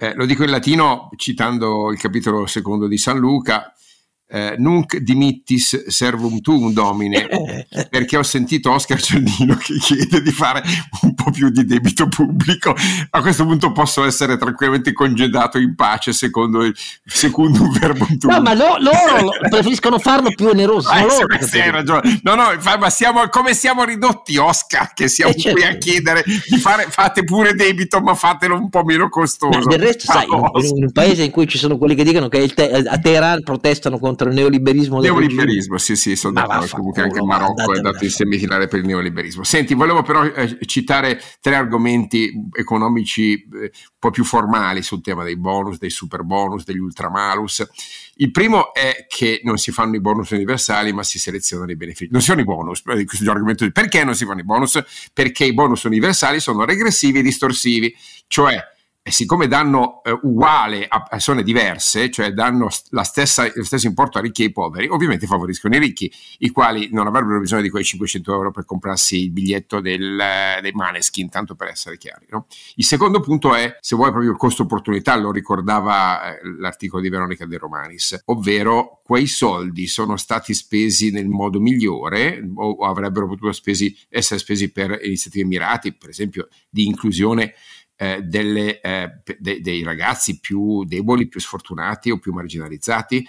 Eh, 0.02 0.14
lo 0.16 0.26
dico 0.26 0.42
in 0.42 0.50
latino 0.50 1.10
citando 1.14 1.92
il 1.92 1.98
capitolo 2.00 2.44
secondo 2.46 2.88
di 2.88 2.98
San 2.98 3.18
Luca, 3.18 3.72
eh, 4.34 4.54
nunc 4.56 4.96
dimittis 4.96 5.88
servum 5.88 6.40
tuum 6.40 6.72
domine, 6.72 7.28
perché 7.90 8.16
ho 8.16 8.22
sentito 8.22 8.72
Oscar 8.72 8.98
Giannino 8.98 9.56
che 9.56 9.74
chiede 9.74 10.22
di 10.22 10.30
fare 10.30 10.62
un 11.02 11.14
po' 11.14 11.30
più 11.30 11.50
di 11.50 11.66
debito 11.66 12.08
pubblico. 12.08 12.74
A 13.10 13.20
questo 13.20 13.44
punto 13.44 13.72
posso 13.72 14.04
essere 14.04 14.38
tranquillamente 14.38 14.94
congedato 14.94 15.58
in 15.58 15.74
pace 15.74 16.14
secondo 16.14 16.64
il 16.64 16.74
secondo 17.04 17.70
verbum 17.78 18.16
tuum. 18.16 18.32
No, 18.32 18.40
ma 18.40 18.54
lo, 18.54 18.78
loro 18.78 19.32
preferiscono 19.50 19.98
farlo 19.98 20.30
più 20.34 20.46
oneroso. 20.46 20.88
Ah, 20.88 21.02
loro 21.02 21.26
sì, 21.40 21.60
hai 21.60 21.70
ragione. 21.70 22.20
No, 22.22 22.34
no, 22.34 22.46
ma 22.78 22.88
siamo, 22.88 23.28
come 23.28 23.52
siamo 23.52 23.84
ridotti, 23.84 24.38
Oscar, 24.38 24.94
che 24.94 25.08
siamo 25.08 25.32
eh, 25.32 25.36
certo. 25.36 25.60
qui 25.60 25.68
a 25.68 25.76
chiedere 25.76 26.24
di 26.24 26.56
fare, 26.56 26.86
fate 26.88 27.22
pure 27.24 27.52
debito, 27.52 28.00
ma 28.00 28.14
fatelo 28.14 28.54
un 28.54 28.70
po' 28.70 28.82
meno 28.82 29.10
costoso. 29.10 29.58
No, 29.58 29.66
del 29.66 29.78
resto, 29.78 30.10
sai, 30.10 30.24
in, 30.24 30.76
in, 30.76 30.84
un 30.84 30.92
paese 30.92 31.22
in 31.22 31.30
cui 31.30 31.46
ci 31.46 31.58
sono 31.58 31.76
quelli 31.76 31.94
che 31.94 32.04
dicono 32.04 32.28
che 32.28 32.48
te- 32.48 32.70
a 32.70 32.98
Teheran 32.98 33.42
protestano 33.42 33.98
contro 33.98 34.21
contro 34.22 34.28
il 34.28 34.34
neoliberismo. 34.34 35.00
Neoliberismo, 35.00 35.78
sì, 35.78 35.96
sì, 35.96 36.16
sono 36.16 36.34
d'accordo. 36.34 36.76
Comunque 36.76 37.02
anche 37.02 37.18
il 37.18 37.24
Marocco 37.24 37.72
è 37.72 37.76
andato 37.76 38.04
in 38.04 38.10
semifinale 38.10 38.68
per 38.68 38.80
il 38.80 38.86
neoliberismo. 38.86 39.42
Senti, 39.42 39.74
volevo 39.74 40.02
però 40.02 40.24
eh, 40.24 40.58
citare 40.66 41.20
tre 41.40 41.54
argomenti 41.54 42.32
economici 42.52 43.34
eh, 43.34 43.46
un 43.62 43.70
po' 43.98 44.10
più 44.10 44.24
formali 44.24 44.82
sul 44.82 45.02
tema 45.02 45.24
dei 45.24 45.36
bonus, 45.36 45.78
dei 45.78 45.90
super 45.90 46.22
bonus, 46.22 46.64
degli 46.64 46.78
ultramalus. 46.78 47.66
Il 48.16 48.30
primo 48.30 48.72
è 48.72 49.06
che 49.08 49.40
non 49.42 49.58
si 49.58 49.72
fanno 49.72 49.96
i 49.96 50.00
bonus 50.00 50.30
universali, 50.30 50.92
ma 50.92 51.02
si 51.02 51.18
selezionano 51.18 51.70
i 51.70 51.76
benefici. 51.76 52.10
Non 52.10 52.20
si 52.20 52.28
fanno 52.28 52.42
i 52.42 52.44
bonus, 52.44 52.82
eh, 52.86 53.04
questo 53.04 53.24
è 53.24 53.26
l'argomento 53.26 53.64
di 53.64 53.72
perché 53.72 54.04
non 54.04 54.14
si 54.14 54.24
fanno 54.24 54.40
i 54.40 54.44
bonus? 54.44 54.82
Perché 55.12 55.44
i 55.44 55.54
bonus 55.54 55.82
universali 55.84 56.40
sono 56.40 56.64
regressivi 56.64 57.18
e 57.18 57.22
distorsivi, 57.22 57.94
cioè 58.26 58.70
e 59.04 59.10
siccome 59.10 59.48
danno 59.48 60.00
eh, 60.04 60.16
uguale 60.22 60.86
a 60.86 61.02
persone 61.02 61.42
diverse, 61.42 62.08
cioè 62.08 62.32
danno 62.32 62.68
stessa, 62.70 63.50
lo 63.52 63.64
stesso 63.64 63.88
importo 63.88 64.18
a 64.18 64.20
ricchi 64.20 64.42
e 64.42 64.44
ai 64.46 64.52
poveri, 64.52 64.86
ovviamente 64.86 65.26
favoriscono 65.26 65.74
i 65.74 65.80
ricchi, 65.80 66.10
i 66.38 66.50
quali 66.50 66.88
non 66.92 67.08
avrebbero 67.08 67.40
bisogno 67.40 67.62
di 67.62 67.68
quei 67.68 67.82
500 67.82 68.32
euro 68.32 68.50
per 68.52 68.64
comprarsi 68.64 69.22
il 69.22 69.30
biglietto 69.32 69.80
del, 69.80 70.22
dei 70.60 70.70
Maneskin, 70.72 71.28
tanto 71.28 71.56
per 71.56 71.68
essere 71.68 71.98
chiari. 71.98 72.26
No? 72.30 72.46
Il 72.76 72.84
secondo 72.84 73.18
punto 73.18 73.56
è, 73.56 73.76
se 73.80 73.96
vuoi, 73.96 74.10
proprio 74.10 74.30
il 74.30 74.36
costo 74.36 74.62
opportunità, 74.62 75.16
lo 75.16 75.32
ricordava 75.32 76.36
eh, 76.36 76.40
l'articolo 76.58 77.02
di 77.02 77.08
Veronica 77.08 77.44
De 77.44 77.58
Romanis, 77.58 78.22
ovvero 78.26 79.00
quei 79.02 79.26
soldi 79.26 79.88
sono 79.88 80.16
stati 80.16 80.54
spesi 80.54 81.10
nel 81.10 81.26
modo 81.26 81.58
migliore 81.58 82.40
o, 82.54 82.70
o 82.70 82.86
avrebbero 82.86 83.26
potuto 83.26 83.50
spesi, 83.50 83.96
essere 84.08 84.38
spesi 84.38 84.70
per 84.70 85.00
iniziative 85.02 85.44
mirate, 85.44 85.92
per 85.92 86.10
esempio 86.10 86.46
di 86.70 86.86
inclusione 86.86 87.52
eh, 88.02 88.20
delle, 88.20 88.80
eh, 88.80 89.12
de, 89.38 89.60
dei 89.60 89.84
ragazzi 89.84 90.40
più 90.40 90.82
deboli, 90.82 91.28
più 91.28 91.38
sfortunati 91.38 92.10
o 92.10 92.18
più 92.18 92.32
marginalizzati 92.32 93.24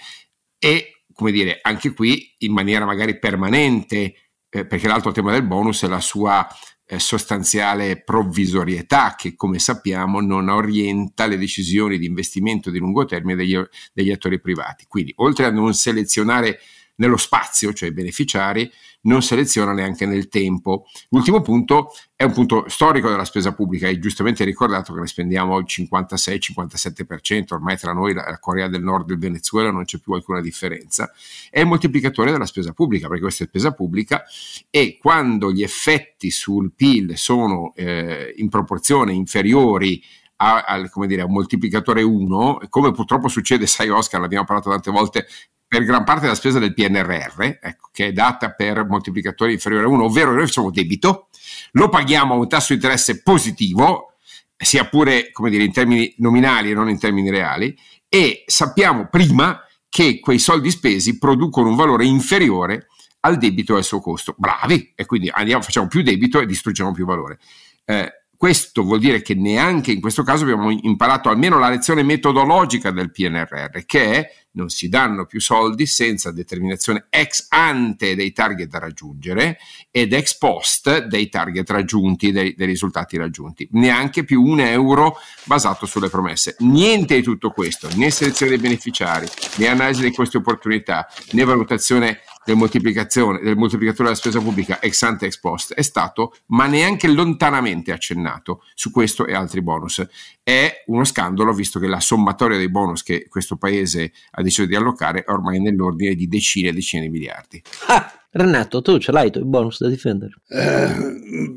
e, 0.58 1.04
come 1.14 1.32
dire, 1.32 1.60
anche 1.62 1.94
qui 1.94 2.34
in 2.40 2.54
maniera 2.54 2.84
magari 2.84 3.20
permanente, 3.20 4.16
eh, 4.50 4.66
perché 4.66 4.88
l'altro 4.88 5.12
tema 5.12 5.32
del 5.32 5.46
bonus 5.46 5.84
è 5.84 5.88
la 5.88 6.00
sua 6.00 6.48
eh, 6.88 6.98
sostanziale 6.98 8.02
provvisorietà 8.02 9.14
che, 9.16 9.36
come 9.36 9.60
sappiamo, 9.60 10.22
non 10.22 10.50
orienta 10.50 11.28
le 11.28 11.38
decisioni 11.38 12.00
di 12.00 12.08
investimento 12.08 12.72
di 12.72 12.80
lungo 12.80 13.06
termine 13.06 13.36
degli, 13.36 13.56
degli 13.94 14.10
attori 14.10 14.42
privati. 14.42 14.86
Quindi, 14.88 15.14
oltre 15.18 15.46
a 15.46 15.52
non 15.52 15.76
selezionare 15.76 16.60
nello 16.96 17.18
spazio, 17.18 17.74
cioè 17.74 17.90
i 17.90 17.94
beneficiari, 17.94 18.72
non 19.04 19.22
seleziona 19.22 19.74
neanche 19.74 20.06
nel 20.06 20.28
tempo. 20.28 20.86
L'ultimo 21.10 21.42
punto 21.42 21.92
è 22.16 22.24
un 22.24 22.32
punto 22.32 22.66
storico 22.68 23.10
della 23.10 23.26
spesa 23.26 23.54
pubblica, 23.54 23.88
hai 23.88 24.00
giustamente 24.00 24.44
ricordato 24.44 24.94
che 24.94 25.00
ne 25.00 25.08
spendiamo 25.08 25.58
il 25.58 25.66
56-57%, 25.68 27.54
ormai 27.54 27.78
tra 27.78 27.94
noi 27.94 28.14
la 28.14 28.38
Corea 28.40 28.68
del 28.68 28.84
Nord 28.84 29.10
e 29.10 29.14
il 29.14 29.20
Venezuela 29.20 29.72
non 29.72 29.84
c'è 29.84 30.00
più 30.00 30.14
alcuna 30.14 30.42
differenza, 30.42 31.12
è 31.50 31.60
il 31.60 31.66
moltiplicatore 31.66 32.32
della 32.32 32.46
spesa 32.46 32.72
pubblica, 32.72 33.08
perché 33.08 33.24
questa 33.24 33.44
è 33.44 33.48
spesa 33.48 33.74
pubblica 33.74 34.24
e 34.70 34.98
quando 35.00 35.52
gli 35.52 35.64
effetti 35.64 36.32
sul 36.32 36.72
PIL 36.74 37.18
sono 37.18 37.74
eh, 37.76 38.34
in 38.38 38.50
proporzione 38.50 39.14
inferiori 39.14 40.02
a, 40.38 40.64
a, 40.64 41.06
dire, 41.06 41.22
a, 41.22 41.26
un 41.26 41.32
moltiplicatore 41.32 42.02
1, 42.02 42.62
come 42.70 42.92
purtroppo 42.92 43.28
succede, 43.28 43.68
sai 43.68 43.90
Oscar, 43.90 44.22
l'abbiamo 44.22 44.46
parlato 44.46 44.70
tante 44.70 44.92
volte 44.92 45.28
per 45.68 45.84
gran 45.86 46.04
parte 46.04 46.22
della 46.22 46.36
spesa 46.36 46.60
del 46.60 46.74
PNRR, 46.74 47.58
ecco, 47.60 47.90
che 47.92 48.08
è 48.08 48.12
data 48.12 48.52
per 48.52 48.86
moltiplicatori 48.86 49.54
inferiori 49.54 49.86
a 49.86 49.88
1, 49.88 50.04
ovvero 50.04 50.32
noi 50.32 50.46
facciamo 50.46 50.70
debito, 50.70 51.30
lo 51.72 51.90
paghiamo 51.90 52.34
a 52.34 52.38
un 52.38 52.48
tasso 52.48 52.68
di 52.70 52.76
interesse 52.76 53.24
positivo, 53.24 54.14
sia 54.56 54.86
pure 54.86 55.32
dire, 55.50 55.64
in 55.64 55.74
termini 55.74 56.14
nominali 56.18 56.72
e 56.72 56.74
non 56.74 56.90
in 56.90 57.00
termini 57.00 57.30
reali, 57.30 57.76
e 58.08 58.44
sappiamo 58.46 59.08
prima 59.10 59.60
che 59.90 60.20
quei 60.20 60.40
soldi 60.40 60.70
spesi 60.70 61.18
producono 61.18 61.70
un 61.70 61.76
valore 61.76 62.06
inferiore 62.06 62.88
al 63.22 63.38
debito 63.38 63.74
e 63.74 63.78
al 63.78 63.84
suo 63.84 64.00
costo. 64.00 64.36
Bravi! 64.38 64.94
E 64.96 65.06
quindi 65.06 65.30
andiamo, 65.32 65.62
facciamo 65.62 65.88
più 65.88 66.02
debito 66.02 66.40
e 66.40 66.46
distruggiamo 66.46 66.92
più 66.92 67.06
valore. 67.06 67.40
Eh, 67.86 68.23
questo 68.44 68.84
vuol 68.84 69.00
dire 69.00 69.22
che 69.22 69.36
neanche 69.36 69.94
in 69.94 70.02
questo 70.02 70.22
caso 70.22 70.44
abbiamo 70.44 70.70
imparato 70.70 71.30
almeno 71.30 71.58
la 71.58 71.70
lezione 71.70 72.04
metodologica 72.04 72.92
del 72.92 73.10
PNRR, 73.10 73.86
che 73.86 74.12
è 74.12 74.32
non 74.56 74.68
si 74.68 74.90
danno 74.90 75.26
più 75.26 75.40
soldi 75.40 75.86
senza 75.86 76.30
determinazione 76.30 77.06
ex 77.10 77.46
ante 77.48 78.16
dei 78.16 78.34
target 78.34 78.68
da 78.68 78.80
raggiungere 78.80 79.60
ed 79.90 80.12
ex 80.12 80.38
post 80.38 81.06
dei 81.06 81.30
target 81.30 81.70
raggiunti, 81.70 82.34
dei, 82.34 82.54
dei 82.54 82.68
risultati 82.68 83.16
raggiunti. 83.16 83.66
Neanche 83.72 84.26
più 84.26 84.44
un 84.44 84.60
euro 84.60 85.16
basato 85.46 85.86
sulle 85.86 86.10
promesse. 86.10 86.58
Niente 86.60 87.16
di 87.16 87.24
tutto 87.24 87.52
questo, 87.52 87.88
né 87.96 88.12
selezione 88.12 88.52
dei 88.52 88.62
beneficiari, 88.62 89.26
né 89.56 89.68
analisi 89.68 90.02
dei 90.02 90.14
costi 90.14 90.36
opportunità, 90.36 91.08
né 91.32 91.46
valutazione 91.46 92.20
del, 92.46 92.56
moltiplicatore 92.58 93.40
della 93.40 94.16
spesa 94.16 94.40
pubblica 94.40 94.82
ex 94.82 95.02
ante 95.04 95.26
ex 95.26 95.40
post 95.40 95.74
è 95.74 95.82
stato, 95.82 96.36
ma 96.48 96.66
neanche 96.68 97.08
lontanamente 97.08 97.92
accennato 97.92 98.64
su 98.74 98.92
questo 98.92 99.26
e 99.26 99.34
altri 99.34 99.62
bonus. 99.62 100.06
È 100.42 100.84
uno 100.88 101.04
scandalo 101.04 101.54
visto 101.54 101.80
che 101.80 101.88
la 101.88 102.00
sommatoria 102.00 102.58
dei 102.58 102.70
bonus 102.70 103.04
che 103.04 103.28
questo 103.30 103.56
paese 103.56 104.12
ha 104.32 104.42
deciso 104.42 104.66
di 104.66 104.76
allocare 104.76 105.24
è 105.24 105.32
ormai 105.32 105.62
nell'ordine 105.62 106.16
di 106.16 106.28
decine 106.28 106.70
e 106.70 106.74
decine 106.74 107.04
di 107.04 107.10
miliardi. 107.10 107.62
Ah, 107.88 108.12
Renato, 108.36 108.82
tu 108.82 108.98
ce 108.98 109.12
l'hai 109.12 109.32
i 109.32 109.44
bonus 109.44 109.80
da 109.80 109.90
difendere? 109.90 110.34
Eh, 110.48 110.96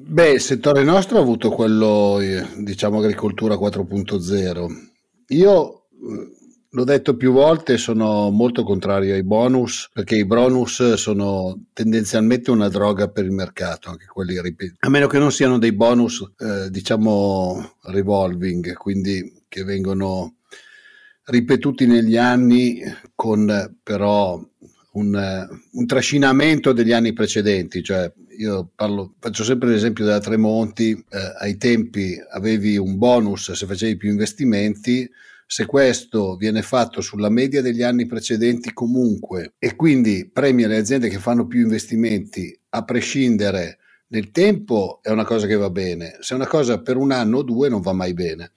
beh, 0.06 0.32
il 0.32 0.40
settore 0.40 0.82
nostro 0.84 1.16
ha 1.16 1.22
avuto 1.22 1.48
quello, 1.48 2.20
eh, 2.20 2.46
diciamo, 2.58 2.98
agricoltura 2.98 3.54
4.0. 3.54 4.66
Io 5.28 5.86
eh, 5.90 6.35
L'ho 6.76 6.84
detto 6.84 7.16
più 7.16 7.32
volte, 7.32 7.78
sono 7.78 8.28
molto 8.28 8.62
contrario 8.62 9.14
ai 9.14 9.22
bonus 9.22 9.88
perché 9.90 10.14
i 10.14 10.26
bonus 10.26 10.92
sono 10.92 11.68
tendenzialmente 11.72 12.50
una 12.50 12.68
droga 12.68 13.08
per 13.08 13.24
il 13.24 13.30
mercato, 13.30 13.88
anche 13.88 14.04
quelli 14.04 14.38
ripeto. 14.38 14.74
A 14.80 14.90
meno 14.90 15.06
che 15.06 15.18
non 15.18 15.32
siano 15.32 15.56
dei 15.58 15.72
bonus, 15.72 16.22
eh, 16.36 16.68
diciamo, 16.68 17.76
revolving, 17.84 18.74
quindi 18.74 19.42
che 19.48 19.64
vengono 19.64 20.34
ripetuti 21.24 21.86
negli 21.86 22.18
anni 22.18 22.82
con 23.14 23.74
però 23.82 24.38
un, 24.92 25.48
un, 25.72 25.86
trascinamento 25.86 26.74
degli 26.74 26.92
anni 26.92 27.14
precedenti, 27.14 27.82
cioè 27.82 28.12
io 28.36 28.70
parlo, 28.74 29.14
faccio 29.18 29.44
sempre 29.44 29.70
l'esempio 29.70 30.04
della 30.04 30.20
Tremonti, 30.20 30.90
eh, 30.92 31.32
ai 31.38 31.56
tempi 31.56 32.18
avevi 32.32 32.76
un 32.76 32.98
bonus 32.98 33.52
se 33.52 33.64
facevi 33.64 33.96
più 33.96 34.10
investimenti, 34.10 35.10
se 35.46 35.64
questo 35.64 36.34
viene 36.34 36.62
fatto 36.62 37.00
sulla 37.00 37.28
media 37.28 37.62
degli 37.62 37.82
anni 37.82 38.06
precedenti 38.06 38.72
comunque 38.72 39.54
e 39.58 39.76
quindi 39.76 40.28
premia 40.28 40.66
le 40.66 40.78
aziende 40.78 41.08
che 41.08 41.18
fanno 41.18 41.46
più 41.46 41.60
investimenti 41.60 42.58
a 42.70 42.84
prescindere 42.84 43.78
nel 44.08 44.30
tempo 44.30 45.00
è 45.02 45.10
una 45.10 45.24
cosa 45.24 45.46
che 45.46 45.56
va 45.56 45.70
bene, 45.70 46.18
se 46.20 46.34
è 46.34 46.36
una 46.36 46.46
cosa 46.46 46.80
per 46.80 46.96
un 46.96 47.12
anno 47.12 47.38
o 47.38 47.42
due 47.42 47.68
non 47.68 47.80
va 47.80 47.92
mai 47.92 48.12
bene. 48.12 48.52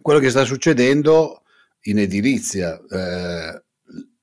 Quello 0.00 0.18
che 0.18 0.30
sta 0.30 0.44
succedendo 0.44 1.42
in 1.82 1.98
edilizia, 1.98 2.78
eh, 2.78 3.62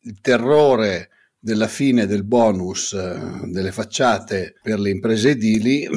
il 0.01 0.19
terrore 0.21 1.09
della 1.39 1.67
fine 1.67 2.07
del 2.07 2.23
bonus 2.23 2.93
eh, 2.93 3.41
delle 3.45 3.71
facciate 3.71 4.55
per 4.61 4.79
le 4.79 4.89
imprese 4.89 5.31
edili 5.31 5.87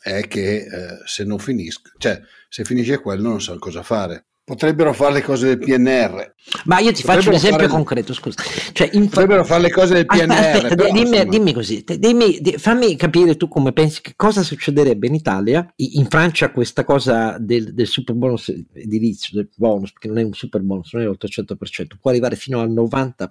è 0.00 0.26
che 0.26 0.56
eh, 0.56 0.98
se 1.04 1.24
non 1.24 1.38
finisce, 1.38 1.80
cioè 1.98 2.20
se 2.48 2.64
finisce 2.64 3.00
quello 3.00 3.28
non 3.28 3.40
sanno 3.40 3.58
cosa 3.58 3.82
fare. 3.82 4.26
Potrebbero 4.48 4.94
fare 4.94 5.12
le 5.12 5.22
cose 5.22 5.46
del 5.46 5.58
PNR. 5.58 6.34
Ma 6.64 6.78
io 6.78 6.90
ti 6.92 7.02
faccio 7.02 7.28
un 7.28 7.34
esempio 7.34 7.66
fare... 7.66 7.70
concreto, 7.70 8.14
scusa. 8.14 8.42
Cioè, 8.72 8.88
in... 8.94 9.10
Potrebbero 9.10 9.44
fare 9.44 9.60
le 9.60 9.70
cose 9.70 9.92
del 9.92 10.06
PNR. 10.06 10.30
Aspetta, 10.30 10.74
però, 10.74 10.90
dimmi, 10.90 11.28
dimmi, 11.28 11.52
così, 11.52 11.84
dimmi, 11.98 12.40
fammi 12.56 12.96
capire 12.96 13.36
tu 13.36 13.46
come 13.48 13.72
pensi 13.72 14.00
che 14.00 14.14
cosa 14.16 14.42
succederebbe 14.42 15.06
in 15.06 15.14
Italia. 15.14 15.70
In 15.76 16.06
Francia 16.06 16.50
questa 16.50 16.84
cosa 16.84 17.36
del, 17.38 17.74
del 17.74 17.86
super 17.86 18.14
bonus 18.14 18.48
edilizio, 18.72 19.36
del 19.36 19.50
bonus, 19.54 19.92
perché 19.92 20.08
non 20.08 20.16
è 20.16 20.22
un 20.22 20.32
super 20.32 20.62
bonus, 20.62 20.94
non 20.94 21.02
è 21.02 21.06
l'800%, 21.06 21.98
può 22.00 22.10
arrivare 22.10 22.36
fino 22.36 22.60
al 22.60 22.70
90%. 22.70 23.26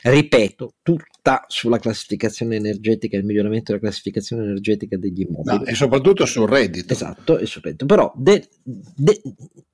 Ripeto, 0.00 0.76
tutta 0.80 1.44
sulla 1.46 1.78
classificazione 1.78 2.56
energetica, 2.56 3.18
il 3.18 3.24
miglioramento 3.26 3.72
della 3.72 3.82
classificazione 3.82 4.44
energetica 4.44 4.96
degli 4.96 5.26
immobili. 5.28 5.58
No, 5.58 5.64
e 5.64 5.74
soprattutto 5.74 6.24
sul 6.24 6.48
reddito. 6.48 6.94
Esatto, 6.94 7.36
e 7.36 7.44
sul 7.44 7.60
reddito. 7.60 7.84
Però 7.84 8.10
de, 8.16 8.48
de, 8.62 9.20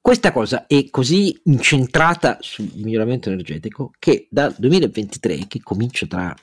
questa 0.02 0.32
cosa 0.33 0.66
è 0.66 0.88
così 0.90 1.38
incentrata 1.45 2.38
sul 2.40 2.71
miglioramento 2.77 3.29
energetico 3.29 3.92
che 3.99 4.27
dal 4.31 4.55
2023, 4.59 5.47
che 5.47 5.61
comincia 5.62 6.07
tra 6.07 6.35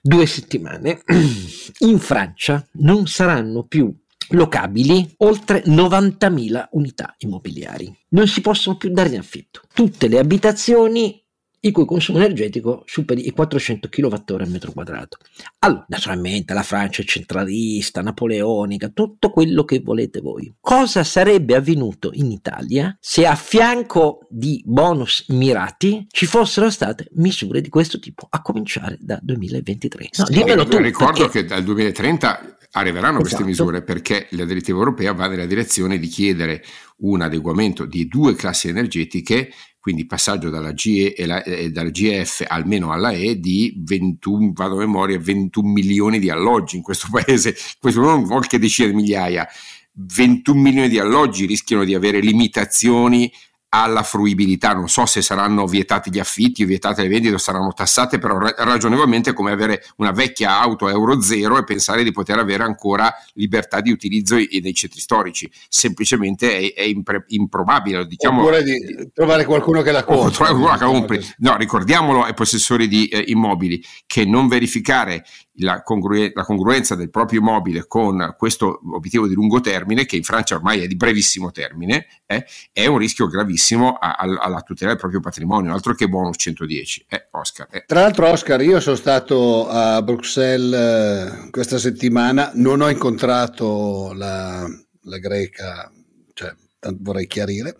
due 0.00 0.26
settimane, 0.26 1.02
in 1.80 1.98
Francia 1.98 2.66
non 2.74 3.06
saranno 3.06 3.64
più 3.64 3.92
locabili 4.30 5.14
oltre 5.18 5.62
90.000 5.64 6.68
unità 6.72 7.14
immobiliari. 7.18 7.94
Non 8.10 8.26
si 8.26 8.40
possono 8.40 8.76
più 8.76 8.90
dare 8.90 9.10
in 9.10 9.18
affitto. 9.18 9.62
Tutte 9.72 10.08
le 10.08 10.18
abitazioni 10.18 11.23
il 11.64 11.72
cui 11.72 11.84
consumo 11.84 12.18
energetico 12.18 12.82
superi 12.86 13.26
i 13.26 13.32
400 13.32 13.88
kWh 13.88 14.36
al 14.40 14.50
metro 14.50 14.72
quadrato. 14.72 15.18
Allora, 15.60 15.84
naturalmente 15.88 16.52
la 16.52 16.62
Francia 16.62 17.02
è 17.02 17.04
centralista, 17.04 18.02
napoleonica, 18.02 18.88
tutto 18.88 19.30
quello 19.30 19.64
che 19.64 19.80
volete 19.80 20.20
voi. 20.20 20.54
Cosa 20.60 21.04
sarebbe 21.04 21.54
avvenuto 21.54 22.10
in 22.12 22.30
Italia 22.30 22.96
se 23.00 23.26
a 23.26 23.34
fianco 23.34 24.26
di 24.28 24.62
bonus 24.64 25.24
mirati 25.28 26.06
ci 26.10 26.26
fossero 26.26 26.70
state 26.70 27.08
misure 27.12 27.60
di 27.60 27.68
questo 27.68 27.98
tipo, 27.98 28.26
a 28.28 28.42
cominciare 28.42 28.98
da 29.00 29.18
2023? 29.22 30.08
No, 30.18 30.26
sì, 30.26 30.44
tu, 30.68 30.76
ricordo 30.78 31.22
perché... 31.22 31.42
che 31.42 31.46
dal 31.46 31.64
2030 31.64 32.56
arriveranno 32.76 33.20
esatto. 33.20 33.22
queste 33.22 33.44
misure 33.44 33.82
perché 33.82 34.26
la 34.30 34.44
direttiva 34.44 34.78
europea 34.78 35.12
va 35.12 35.28
nella 35.28 35.46
direzione 35.46 35.98
di 35.98 36.08
chiedere 36.08 36.62
un 36.98 37.22
adeguamento 37.22 37.84
di 37.84 38.06
due 38.06 38.34
classi 38.34 38.68
energetiche 38.68 39.50
quindi 39.84 40.06
passaggio 40.06 40.48
dalla 40.48 40.72
GE 40.72 41.14
la, 41.26 41.42
e 41.42 41.70
dal 41.70 41.90
GF 41.90 42.42
almeno 42.48 42.90
alla 42.90 43.10
E 43.10 43.38
di 43.38 43.74
21, 43.84 44.52
vado 44.54 44.76
a 44.76 44.78
memoria, 44.78 45.18
21 45.18 45.68
milioni 45.68 46.18
di 46.18 46.30
alloggi 46.30 46.76
in 46.76 46.82
questo 46.82 47.08
paese, 47.12 47.54
questo 47.78 48.00
non 48.00 48.24
qualche 48.24 48.58
decina 48.58 48.88
di 48.88 48.94
migliaia, 48.94 49.46
21 49.92 50.58
milioni 50.58 50.88
di 50.88 50.98
alloggi 50.98 51.44
rischiano 51.44 51.84
di 51.84 51.94
avere 51.94 52.20
limitazioni 52.20 53.30
alla 53.74 54.04
fruibilità. 54.04 54.72
Non 54.72 54.88
so 54.88 55.04
se 55.04 55.20
saranno 55.20 55.66
vietati 55.66 56.10
gli 56.10 56.20
affitti 56.20 56.62
o 56.62 56.66
vietate 56.66 57.02
le 57.02 57.08
vendite 57.08 57.34
o 57.34 57.38
saranno 57.38 57.72
tassate, 57.72 58.18
però 58.18 58.38
ragionevolmente 58.38 59.30
è 59.30 59.32
come 59.32 59.50
avere 59.50 59.84
una 59.96 60.12
vecchia 60.12 60.60
auto 60.60 60.86
a 60.86 60.90
euro 60.90 61.20
zero 61.20 61.58
e 61.58 61.64
pensare 61.64 62.04
di 62.04 62.12
poter 62.12 62.38
avere 62.38 62.62
ancora 62.62 63.12
libertà 63.34 63.80
di 63.80 63.90
utilizzo 63.90 64.36
nei 64.36 64.74
centri 64.74 65.00
storici. 65.00 65.50
Semplicemente 65.68 66.56
è, 66.56 66.72
è 66.74 66.82
impre, 66.82 67.24
improbabile. 67.28 68.06
Diciamo, 68.06 68.42
Oppure 68.42 68.62
di 68.62 69.10
trovare 69.12 69.44
qualcuno 69.44 69.82
che 69.82 69.90
la 69.90 70.04
compri. 70.04 71.20
No, 71.38 71.56
ricordiamolo 71.56 72.22
ai 72.22 72.34
possessori 72.34 72.86
di 72.86 73.08
eh, 73.08 73.24
immobili 73.26 73.82
che 74.06 74.24
non 74.24 74.46
verificare 74.46 75.24
la, 75.56 75.82
congruen- 75.82 76.32
la, 76.34 76.44
congruenza 76.44 76.94
del 76.94 77.10
proprio 77.10 77.40
immobile 77.40 77.86
con 77.86 78.34
questo 78.36 78.80
obiettivo 78.92 79.26
di 79.26 79.34
lungo 79.34 79.60
termine, 79.60 80.06
che 80.06 80.16
in 80.16 80.22
Francia 80.22 80.56
ormai 80.56 80.82
è 80.82 80.86
di 80.86 80.96
brevissimo 80.96 81.50
termine, 81.50 82.06
eh, 82.26 82.44
è 82.72 82.86
un 82.86 82.98
rischio 82.98 83.26
gravissimo 83.26 83.94
a, 83.94 84.12
a, 84.12 84.38
alla 84.40 84.60
tutela 84.62 84.90
del 84.90 84.98
proprio 84.98 85.20
patrimonio, 85.20 85.72
altro 85.72 85.94
che 85.94 86.08
bonus 86.08 86.36
110. 86.38 87.06
Eh, 87.08 87.28
Oscar, 87.32 87.68
eh. 87.70 87.84
Tra 87.86 88.00
l'altro, 88.00 88.28
Oscar, 88.28 88.60
io 88.62 88.80
sono 88.80 88.96
stato 88.96 89.68
a 89.68 90.02
Bruxelles 90.02 90.72
eh, 90.74 91.50
questa 91.50 91.78
settimana, 91.78 92.50
non 92.54 92.80
ho 92.80 92.88
incontrato 92.88 94.12
la, 94.14 94.66
la 95.02 95.18
greca, 95.18 95.90
cioè, 96.32 96.54
vorrei 96.98 97.26
chiarire. 97.26 97.76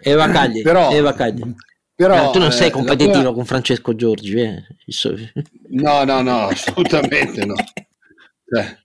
Eva 0.00 0.28
Cagli, 0.28 0.62
però, 0.62 0.90
Eva 0.90 1.14
Cagli. 1.14 1.54
Però, 1.96 2.30
tu 2.30 2.38
non 2.38 2.52
sei 2.52 2.68
eh, 2.68 2.70
competitivo 2.70 3.22
tua... 3.22 3.32
con 3.32 3.46
Francesco 3.46 3.94
Giorgi, 3.96 4.38
eh? 4.38 4.64
No, 5.70 6.04
no, 6.04 6.20
no, 6.20 6.48
assolutamente 6.52 7.46
no. 7.46 7.54
Cioè, 7.54 8.78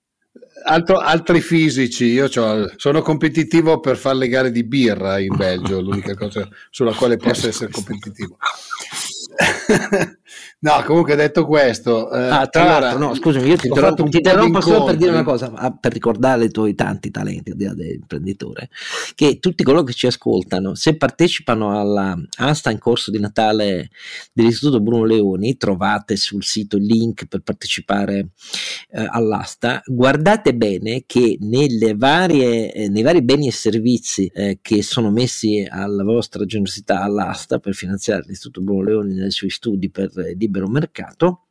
altro, 0.63 0.97
altri 0.97 1.41
fisici, 1.41 2.05
io 2.05 2.29
sono 2.29 3.01
competitivo 3.01 3.81
per 3.81 3.97
fare 3.97 4.17
le 4.17 4.27
gare 4.29 4.49
di 4.49 4.63
birra 4.63 5.19
in 5.19 5.35
Belgio, 5.35 5.81
l'unica 5.81 6.15
cosa 6.15 6.47
sulla 6.69 6.93
quale 6.93 7.17
posso 7.17 7.49
essere 7.49 7.69
competitivo. 7.69 8.37
no, 10.61 10.83
comunque 10.85 11.15
detto 11.15 11.45
questo, 11.45 12.11
eh, 12.11 12.27
ah, 12.27 12.47
tra 12.47 12.79
l'altro, 12.79 12.99
no, 12.99 13.15
scusami, 13.15 13.47
io 13.47 13.55
ti 13.55 13.67
interrompo, 13.67 14.03
ti 14.03 14.17
interrompo 14.17 14.61
solo 14.61 14.83
per 14.83 14.95
dire 14.95 15.11
una 15.11 15.23
cosa, 15.23 15.49
per 15.79 15.91
ricordare 15.91 16.45
i 16.45 16.51
tuoi 16.51 16.75
tanti 16.75 17.09
talenti 17.09 17.55
dell'imprenditore, 17.55 18.69
che 19.15 19.39
tutti 19.39 19.63
coloro 19.63 19.83
che 19.83 19.93
ci 19.93 20.05
ascoltano, 20.05 20.75
se 20.75 20.97
partecipano 20.97 21.79
alla 21.79 22.15
asta 22.37 22.69
in 22.69 22.77
corso 22.77 23.09
di 23.09 23.19
Natale 23.19 23.89
dell'Istituto 24.33 24.81
Bruno 24.81 25.05
Leoni, 25.05 25.57
trovate 25.57 26.15
sul 26.15 26.43
sito 26.43 26.77
il 26.77 26.85
link 26.85 27.25
per 27.25 27.41
partecipare 27.41 28.29
eh, 28.91 29.07
all'asta, 29.09 29.81
guardate 29.85 30.53
bene 30.53 31.03
che 31.07 31.37
nelle 31.39 31.95
varie, 31.95 32.71
eh, 32.71 32.89
nei 32.89 33.01
vari 33.01 33.23
beni 33.23 33.47
e 33.47 33.51
servizi 33.51 34.27
eh, 34.27 34.59
che 34.61 34.83
sono 34.83 35.09
messi 35.09 35.67
alla 35.67 36.03
vostra 36.03 36.45
generosità 36.45 37.01
all'asta 37.01 37.57
per 37.57 37.73
finanziare 37.73 38.23
l'Istituto 38.27 38.61
Bruno 38.61 38.83
Leoni 38.83 39.13
nei 39.15 39.31
suoi 39.31 39.49
studi 39.49 39.89
per 39.89 40.11
il 40.13 40.37
libero 40.51 40.67
mercato, 40.67 41.45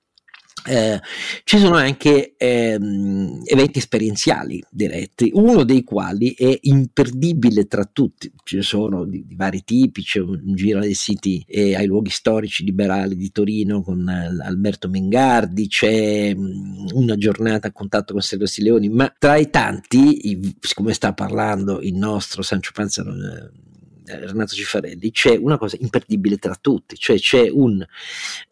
eh, 0.68 1.00
ci 1.44 1.58
sono 1.58 1.76
anche 1.76 2.34
ehm, 2.36 3.40
eventi 3.46 3.78
esperienziali 3.78 4.62
diretti, 4.70 5.30
uno 5.32 5.64
dei 5.64 5.82
quali 5.84 6.34
è 6.34 6.58
imperdibile 6.62 7.66
tra 7.66 7.88
tutti, 7.90 8.30
ce 8.44 8.60
sono 8.60 9.06
di, 9.06 9.24
di 9.26 9.36
vari 9.36 9.64
tipi, 9.64 10.02
c'è 10.02 10.20
un, 10.20 10.54
giro 10.54 10.80
ai 10.80 10.92
siti 10.92 11.42
e 11.46 11.74
ai 11.74 11.86
luoghi 11.86 12.10
storici 12.10 12.62
liberali 12.62 13.16
di 13.16 13.32
Torino 13.32 13.80
con 13.80 14.06
eh, 14.06 14.44
Alberto 14.44 14.88
Mengardi, 14.90 15.66
c'è 15.66 16.34
mh, 16.34 16.40
mm, 16.40 16.86
una 16.92 17.16
giornata 17.16 17.68
a 17.68 17.72
contatto 17.72 18.12
con 18.12 18.20
Sergio 18.20 18.46
Sileoni, 18.46 18.90
ma 18.90 19.10
tra 19.18 19.36
i 19.36 19.48
tanti, 19.48 20.30
i, 20.30 20.56
siccome 20.60 20.92
sta 20.92 21.14
parlando 21.14 21.80
il 21.80 21.94
nostro 21.94 22.42
Sancio 22.42 22.72
Panza, 22.74 23.02
eh, 23.02 23.68
Renato 24.18 24.54
Cifarelli, 24.54 25.10
c'è 25.10 25.36
una 25.36 25.58
cosa 25.58 25.76
imperdibile 25.78 26.36
tra 26.36 26.56
tutti, 26.60 26.96
cioè 26.96 27.18
c'è 27.18 27.48
un 27.50 27.84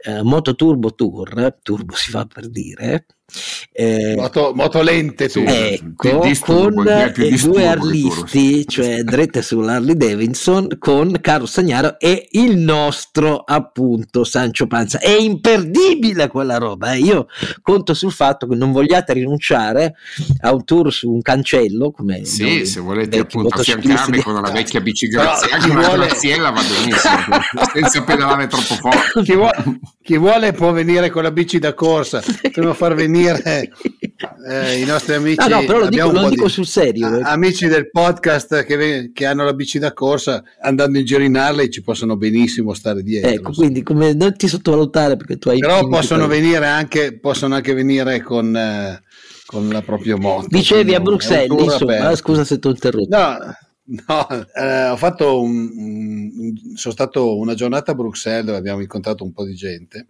eh, 0.05 0.23
Moto 0.23 0.55
Turbo 0.55 0.95
Tour, 0.95 1.59
turbo 1.63 1.95
si 1.95 2.11
fa 2.11 2.27
per 2.27 2.49
dire, 2.49 3.07
eh, 3.73 4.15
moto, 4.17 4.53
moto, 4.55 4.81
lente 4.81 5.29
tu. 5.29 5.45
Ecco, 5.47 6.21
disturbo, 6.23 6.83
con 6.83 7.13
i 7.17 7.37
due 7.37 7.67
arlisti, 7.67 8.67
cioè 8.67 9.01
andrete 9.01 9.43
sull'Harley 9.43 9.97
Davidson 9.97 10.79
con 10.79 11.19
Carlo 11.21 11.45
Sagnaro 11.45 11.99
e 11.99 12.29
il 12.33 12.57
nostro 12.57 13.45
appunto 13.47 14.25
Sancio 14.25 14.67
Panza. 14.67 14.99
È 14.99 15.11
imperdibile 15.11 16.29
quella 16.29 16.57
roba. 16.57 16.95
Eh. 16.95 17.01
Io 17.01 17.27
conto 17.61 17.93
sul 17.93 18.13
fatto 18.13 18.47
che 18.47 18.57
non 18.57 18.73
vogliate 18.73 19.13
rinunciare 19.13 19.95
a 20.41 20.55
un 20.55 20.65
tour 20.65 20.91
su 20.91 21.13
un 21.13 21.21
cancello. 21.21 21.91
Come 21.91 22.25
sì, 22.25 22.65
se 22.65 22.81
volete 22.81 23.19
appunto 23.19 23.59
affiancarmi 23.61 24.23
con 24.23 24.41
la 24.41 24.51
vecchia 24.51 24.81
bici 24.81 25.07
graziella, 25.07 25.67
no, 25.67 25.81
vuole... 25.83 26.07
graziella 26.07 26.51
va 26.51 26.63
benissimo, 26.63 27.69
senza 27.75 28.03
pedalare 28.03 28.47
troppo 28.47 28.75
forte. 28.75 29.23
Chi 29.23 29.35
vuole, 29.35 29.81
chi 30.03 30.17
vuole 30.17 30.53
può 30.53 30.73
venire 30.73 31.11
con 31.11 31.23
la 31.23 31.31
bici 31.31 31.59
da 31.59 31.75
corsa, 31.75 32.23
dobbiamo 32.43 32.73
far 32.73 32.95
venire 32.95 33.17
venire 33.19 33.71
eh, 34.49 34.81
i 34.81 34.85
nostri 34.85 35.15
amici. 35.15 35.41
Ah, 35.41 35.49
no, 35.49 35.65
però 35.65 35.79
lo 35.81 35.89
dico, 35.89 36.11
lo 36.11 36.29
dico 36.29 36.47
di, 36.47 36.51
sul 36.51 36.67
serio. 36.67 37.07
A, 37.07 37.33
amici 37.33 37.67
del 37.67 37.91
podcast 37.91 38.65
che, 38.65 39.11
che, 39.13 39.27
hanno 39.27 39.45
la 39.45 39.53
bici 39.53 39.79
da 39.79 39.93
corsa, 39.93 40.43
andando 40.61 40.99
in 40.99 41.05
giro 41.05 41.23
in 41.23 41.37
Harley 41.37 41.69
ci 41.69 41.83
possono 41.83 42.17
benissimo 42.17 42.73
stare 42.75 43.03
dietro. 43.03 43.31
Ecco, 43.31 43.53
quindi 43.53 43.83
come, 43.83 44.15
non 44.15 44.37
ti 44.37 44.49
sottovalutare 44.49 45.17
perché 45.17 45.39
tu 45.39 45.49
hai... 45.49 45.59
Però 45.59 45.87
possono 45.89 46.27
venire, 46.27 46.67
anche, 46.67 47.19
possono 47.19 47.55
anche 47.55 47.75
venire 47.75 48.23
con... 48.23 48.57
Eh, 48.57 49.03
con 49.49 49.67
la 49.71 49.81
propria 49.81 50.15
moto. 50.19 50.47
Dicevi 50.51 50.95
a 50.95 51.01
Bruxelles, 51.01 51.59
insomma, 51.59 52.15
scusa 52.17 52.45
se 52.45 52.59
ti 52.59 52.67
ho 52.67 52.71
interrotto. 52.71 53.17
No, 53.17 53.39
No, 53.89 54.27
eh, 54.55 54.89
ho 54.89 54.97
fatto 54.99 55.41
un, 55.41 55.71
un, 55.75 56.53
sono 56.75 56.93
stato 56.93 57.39
una 57.39 57.55
giornata 57.55 57.93
a 57.93 57.95
Bruxelles 57.95 58.45
dove 58.45 58.59
abbiamo 58.59 58.83
incontrato 58.83 59.25
un 59.25 59.33
po' 59.33 59.47
di 59.47 59.55
gente 59.55 60.09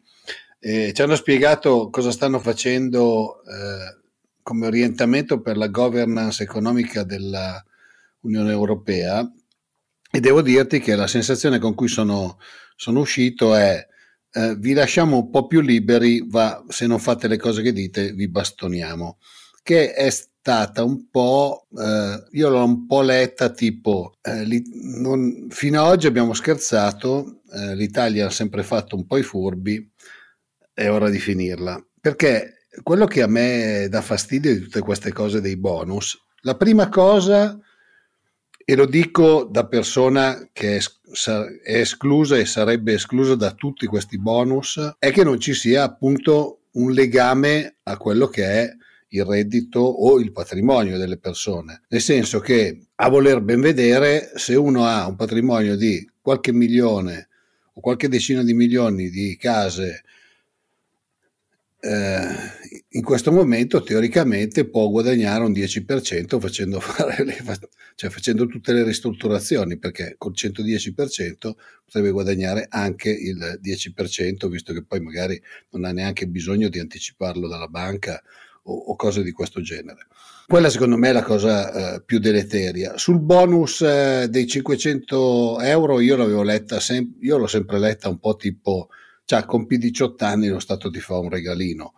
eh, 0.60 0.92
ci 0.92 1.02
hanno 1.02 1.16
spiegato 1.16 1.88
cosa 1.90 2.10
stanno 2.10 2.38
facendo 2.38 3.42
eh, 3.44 4.00
come 4.42 4.66
orientamento 4.66 5.40
per 5.40 5.56
la 5.56 5.68
governance 5.68 6.42
economica 6.42 7.04
dell'Unione 7.04 8.50
Europea. 8.50 9.30
E 10.10 10.20
devo 10.20 10.40
dirti 10.40 10.80
che 10.80 10.96
la 10.96 11.06
sensazione 11.06 11.58
con 11.58 11.74
cui 11.74 11.88
sono, 11.88 12.38
sono 12.74 13.00
uscito 13.00 13.54
è 13.54 13.86
eh, 14.30 14.56
vi 14.56 14.72
lasciamo 14.72 15.16
un 15.16 15.30
po' 15.30 15.46
più 15.46 15.60
liberi, 15.60 16.24
va, 16.28 16.64
se 16.68 16.86
non 16.86 16.98
fate 16.98 17.28
le 17.28 17.38
cose 17.38 17.62
che 17.62 17.72
dite 17.72 18.12
vi 18.12 18.28
bastoniamo, 18.28 19.18
che 19.62 19.92
è 19.94 20.10
stata 20.10 20.84
un 20.84 21.08
po', 21.10 21.66
eh, 21.76 22.24
io 22.32 22.48
l'ho 22.48 22.64
un 22.64 22.86
po' 22.86 23.00
letta 23.02 23.50
tipo, 23.50 24.18
eh, 24.22 24.44
li, 24.44 24.62
non, 25.00 25.46
fino 25.50 25.82
ad 25.82 25.90
oggi 25.90 26.06
abbiamo 26.06 26.34
scherzato, 26.34 27.40
eh, 27.52 27.74
l'Italia 27.74 28.26
ha 28.26 28.30
sempre 28.30 28.62
fatto 28.62 28.96
un 28.96 29.06
po' 29.06 29.16
i 29.16 29.22
furbi, 29.22 29.90
è 30.78 30.88
ora 30.88 31.10
di 31.10 31.18
finirla. 31.18 31.84
Perché 32.00 32.68
quello 32.84 33.06
che 33.06 33.22
a 33.22 33.26
me 33.26 33.88
dà 33.90 34.00
fastidio 34.00 34.54
di 34.54 34.60
tutte 34.60 34.78
queste 34.78 35.12
cose 35.12 35.40
dei 35.40 35.56
bonus, 35.56 36.16
la 36.42 36.56
prima 36.56 36.88
cosa, 36.88 37.58
e 38.64 38.76
lo 38.76 38.86
dico 38.86 39.48
da 39.50 39.66
persona 39.66 40.48
che 40.52 40.76
è, 40.76 40.80
è 41.64 41.80
esclusa 41.80 42.36
e 42.36 42.44
sarebbe 42.44 42.92
esclusa 42.92 43.34
da 43.34 43.50
tutti 43.52 43.86
questi 43.86 44.20
bonus, 44.20 44.94
è 45.00 45.10
che 45.10 45.24
non 45.24 45.40
ci 45.40 45.52
sia 45.52 45.82
appunto 45.82 46.66
un 46.72 46.92
legame 46.92 47.78
a 47.82 47.96
quello 47.96 48.28
che 48.28 48.44
è 48.44 48.70
il 49.08 49.24
reddito 49.24 49.80
o 49.80 50.20
il 50.20 50.30
patrimonio 50.30 50.96
delle 50.96 51.18
persone. 51.18 51.82
Nel 51.88 52.02
senso 52.02 52.38
che 52.38 52.86
a 52.94 53.08
voler 53.08 53.40
ben 53.40 53.60
vedere, 53.60 54.30
se 54.36 54.54
uno 54.54 54.84
ha 54.86 55.08
un 55.08 55.16
patrimonio 55.16 55.76
di 55.76 56.08
qualche 56.20 56.52
milione 56.52 57.28
o 57.72 57.80
qualche 57.80 58.08
decina 58.08 58.44
di 58.44 58.54
milioni 58.54 59.10
di 59.10 59.36
case 59.36 60.02
eh, 61.80 62.26
in 62.90 63.02
questo 63.02 63.30
momento 63.30 63.82
teoricamente 63.82 64.68
può 64.68 64.88
guadagnare 64.88 65.44
un 65.44 65.52
10% 65.52 66.40
facendo, 66.40 66.80
le, 67.24 67.36
cioè 67.94 68.10
facendo 68.10 68.46
tutte 68.46 68.72
le 68.72 68.82
ristrutturazioni 68.82 69.78
perché 69.78 70.16
col 70.18 70.32
110% 70.34 71.52
potrebbe 71.84 72.10
guadagnare 72.10 72.66
anche 72.68 73.10
il 73.10 73.60
10% 73.62 74.48
visto 74.48 74.72
che 74.72 74.84
poi 74.84 75.00
magari 75.00 75.40
non 75.70 75.84
ha 75.84 75.92
neanche 75.92 76.26
bisogno 76.26 76.68
di 76.68 76.80
anticiparlo 76.80 77.46
dalla 77.46 77.68
banca 77.68 78.20
o, 78.64 78.74
o 78.74 78.96
cose 78.96 79.22
di 79.22 79.30
questo 79.30 79.60
genere. 79.60 80.06
Quella 80.48 80.70
secondo 80.70 80.96
me 80.96 81.10
è 81.10 81.12
la 81.12 81.22
cosa 81.22 81.96
eh, 81.96 82.02
più 82.02 82.18
deleteria. 82.18 82.96
Sul 82.96 83.20
bonus 83.20 83.82
eh, 83.82 84.28
dei 84.30 84.46
500 84.46 85.60
euro 85.60 86.00
io 86.00 86.16
l'avevo 86.16 86.42
letta, 86.42 86.80
sem- 86.80 87.16
io 87.20 87.36
l'ho 87.36 87.46
sempre 87.46 87.78
letta 87.78 88.08
un 88.08 88.18
po' 88.18 88.34
tipo 88.34 88.88
cioè, 89.28 89.44
compi 89.44 89.76
18 89.76 90.24
anni 90.24 90.48
lo 90.48 90.58
Stato 90.58 90.88
ti 90.88 91.00
fa 91.00 91.18
un 91.18 91.28
regalino, 91.28 91.92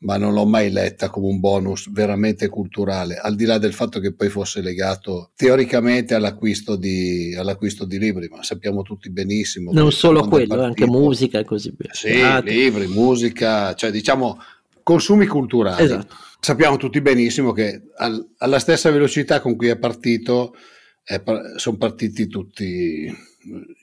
ma 0.00 0.18
non 0.18 0.34
l'ho 0.34 0.44
mai 0.44 0.70
letta 0.70 1.08
come 1.08 1.28
un 1.28 1.40
bonus 1.40 1.90
veramente 1.90 2.48
culturale, 2.48 3.16
al 3.16 3.34
di 3.34 3.46
là 3.46 3.56
del 3.56 3.72
fatto 3.72 3.98
che 3.98 4.12
poi 4.12 4.28
fosse 4.28 4.60
legato 4.60 5.30
teoricamente 5.36 6.12
all'acquisto 6.12 6.76
di, 6.76 7.34
all'acquisto 7.34 7.86
di 7.86 7.98
libri, 7.98 8.28
ma 8.28 8.42
sappiamo 8.42 8.82
tutti 8.82 9.08
benissimo. 9.08 9.72
Non 9.72 9.90
solo 9.90 10.28
quello, 10.28 10.60
anche 10.60 10.86
musica 10.86 11.38
e 11.38 11.44
così 11.46 11.72
via. 11.74 11.94
Sì, 11.94 12.20
ah, 12.20 12.40
libri, 12.40 12.88
musica, 12.88 13.72
cioè 13.72 13.90
diciamo 13.90 14.38
consumi 14.82 15.26
culturali. 15.26 15.82
Esatto. 15.82 16.14
Sappiamo 16.40 16.76
tutti 16.76 17.00
benissimo 17.00 17.52
che 17.52 17.84
al, 17.96 18.32
alla 18.36 18.58
stessa 18.58 18.90
velocità 18.90 19.40
con 19.40 19.56
cui 19.56 19.68
è 19.68 19.78
partito, 19.78 20.54
è, 21.02 21.22
sono 21.56 21.78
partiti 21.78 22.26
tutti 22.26 23.10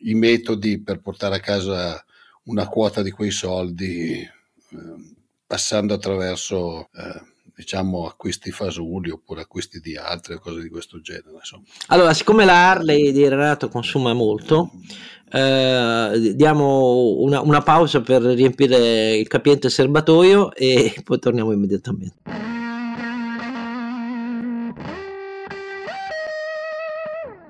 i 0.03 0.13
metodi 0.13 0.79
per 0.79 1.01
portare 1.01 1.37
a 1.37 1.39
casa 1.39 2.05
una 2.45 2.67
quota 2.67 3.01
di 3.01 3.11
quei 3.11 3.31
soldi 3.31 4.19
eh, 4.19 4.29
passando 5.45 5.93
attraverso 5.93 6.89
eh, 6.93 7.21
diciamo 7.55 8.07
acquisti 8.07 8.51
fasuli 8.51 9.11
oppure 9.11 9.41
acquisti 9.41 9.79
di 9.79 9.95
altre 9.95 10.39
cose 10.39 10.61
di 10.61 10.69
questo 10.69 10.99
genere. 10.99 11.35
Insomma. 11.35 11.63
Allora, 11.87 12.13
siccome 12.13 12.45
la 12.45 12.71
Harley 12.71 13.11
di 13.11 13.27
Renato 13.27 13.69
consuma 13.69 14.13
molto, 14.13 14.71
eh, 15.31 16.33
diamo 16.35 17.19
una, 17.19 17.41
una, 17.41 17.61
pausa 17.61 18.01
per 18.01 18.21
riempire 18.21 19.15
il 19.15 19.27
capiente 19.27 19.69
serbatoio 19.69 20.53
e 20.53 20.95
poi 21.03 21.19
torniamo 21.19 21.51
immediatamente. 21.51 22.15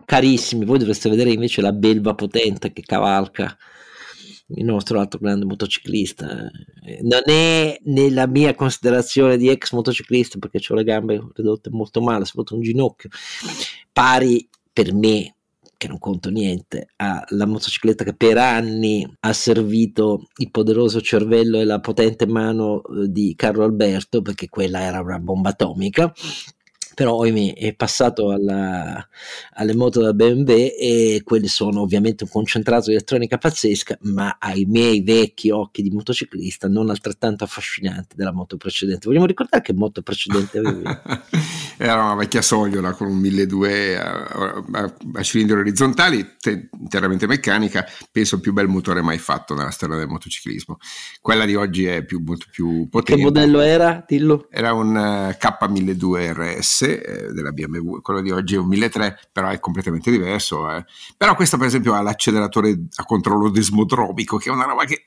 Carissimi, 0.06 0.66
voi 0.66 0.78
dovreste 0.78 1.10
vedere 1.10 1.32
invece 1.32 1.62
la 1.62 1.72
belva 1.72 2.14
potente 2.14 2.72
che 2.72 2.84
cavalca 2.84 3.58
il 4.48 4.66
nostro 4.66 5.00
altro 5.00 5.20
grande 5.20 5.46
motociclista. 5.46 6.50
Non 7.02 7.22
è 7.26 7.78
nella 7.84 8.28
mia 8.28 8.54
considerazione 8.56 9.38
di 9.38 9.50
ex 9.50 9.72
motociclista 9.72 10.38
perché 10.40 10.60
ho 10.68 10.76
le 10.76 10.84
gambe 10.84 11.22
ridotte 11.34 11.70
molto 11.70 12.02
male, 12.02 12.26
soprattutto 12.26 12.56
un 12.56 12.64
ginocchio, 12.64 13.10
pari 13.92 14.48
per 14.72 14.94
me 14.94 15.36
che 15.84 15.90
non 15.90 16.00
conto 16.00 16.30
niente, 16.30 16.92
alla 16.96 17.46
motocicletta 17.46 18.06
che 18.06 18.16
per 18.16 18.38
anni 18.38 19.06
ha 19.20 19.34
servito 19.34 20.30
il 20.38 20.50
poderoso 20.50 21.02
cervello 21.02 21.60
e 21.60 21.66
la 21.66 21.82
potente 21.82 22.26
mano 22.26 22.82
eh, 22.84 23.10
di 23.10 23.34
Carlo 23.36 23.66
Alberto, 23.66 24.22
perché 24.22 24.48
quella 24.48 24.80
era 24.80 25.02
una 25.02 25.20
bomba 25.20 25.50
atomica, 25.50 26.14
però 26.94 27.22
ahimè 27.22 27.56
è 27.56 27.74
passato 27.74 28.32
alla, 28.32 29.08
alle 29.54 29.76
moto 29.76 30.02
da 30.02 30.14
BMW 30.14 30.50
e 30.78 31.22
quelle 31.24 31.48
sono 31.48 31.82
ovviamente 31.82 32.24
un 32.24 32.30
concentrato 32.30 32.88
di 32.88 32.96
elettronica 32.96 33.38
pazzesca 33.38 33.98
ma 34.02 34.38
ai 34.40 34.66
miei 34.66 35.02
vecchi 35.02 35.50
occhi 35.50 35.82
di 35.82 35.90
motociclista 35.90 36.68
non 36.68 36.90
altrettanto 36.90 37.44
affascinanti 37.44 38.16
della 38.16 38.32
moto 38.32 38.58
precedente 38.58 39.08
vogliamo 39.08 39.26
ricordare 39.26 39.64
che 39.64 39.74
moto 39.74 40.02
precedente 40.02 40.58
avevi? 40.60 40.84
era 41.86 42.04
una 42.04 42.16
vecchia 42.16 42.42
sogliola 42.42 42.94
con 42.94 43.08
un 43.08 43.18
1200 43.18 44.02
a, 44.02 44.64
a, 44.80 44.94
a 45.16 45.24
cilindri 45.24 45.60
orizzontali 45.60 46.36
te, 46.40 46.70
interamente 46.80 47.28
meccanica 47.28 47.86
penso 48.12 48.36
il 48.36 48.42
più 48.42 48.54
bel 48.54 48.68
motore 48.68 49.02
mai 49.02 49.18
fatto 49.18 49.54
nella 49.54 49.72
storia 49.72 49.98
del 49.98 50.08
motociclismo 50.08 50.78
quella 51.22 51.46
di 51.46 51.56
oggi 51.56 51.86
è 51.86 52.04
più, 52.06 52.22
molto 52.26 52.46
più 52.50 52.88
potente 52.90 53.16
che 53.16 53.22
modello 53.22 53.60
era? 53.60 54.04
Dillo. 54.08 54.48
era 54.50 54.74
un 54.74 54.96
uh, 54.96 55.36
K1200 55.38 56.32
RS 56.34 56.82
eh, 56.82 57.32
della 57.34 57.52
BMW, 57.52 58.02
quello 58.02 58.22
di 58.22 58.32
oggi 58.32 58.56
è 58.56 58.58
un 58.58 58.68
1300, 58.68 59.30
però 59.32 59.50
è 59.50 59.60
completamente 59.60 60.12
diverso. 60.12 60.70
Eh. 60.72 60.86
Però 61.18 61.36
questo 61.36 61.58
per 61.58 61.68
esempio 61.68 61.94
ha 61.94 62.02
l'acceleratore 62.02 62.88
a 62.96 63.06
controllo 63.06 63.50
desmodromico, 63.50 64.38
che 64.38 64.50
è 64.50 64.54
una 64.54 64.66
roba 64.66 64.86
che 64.86 65.04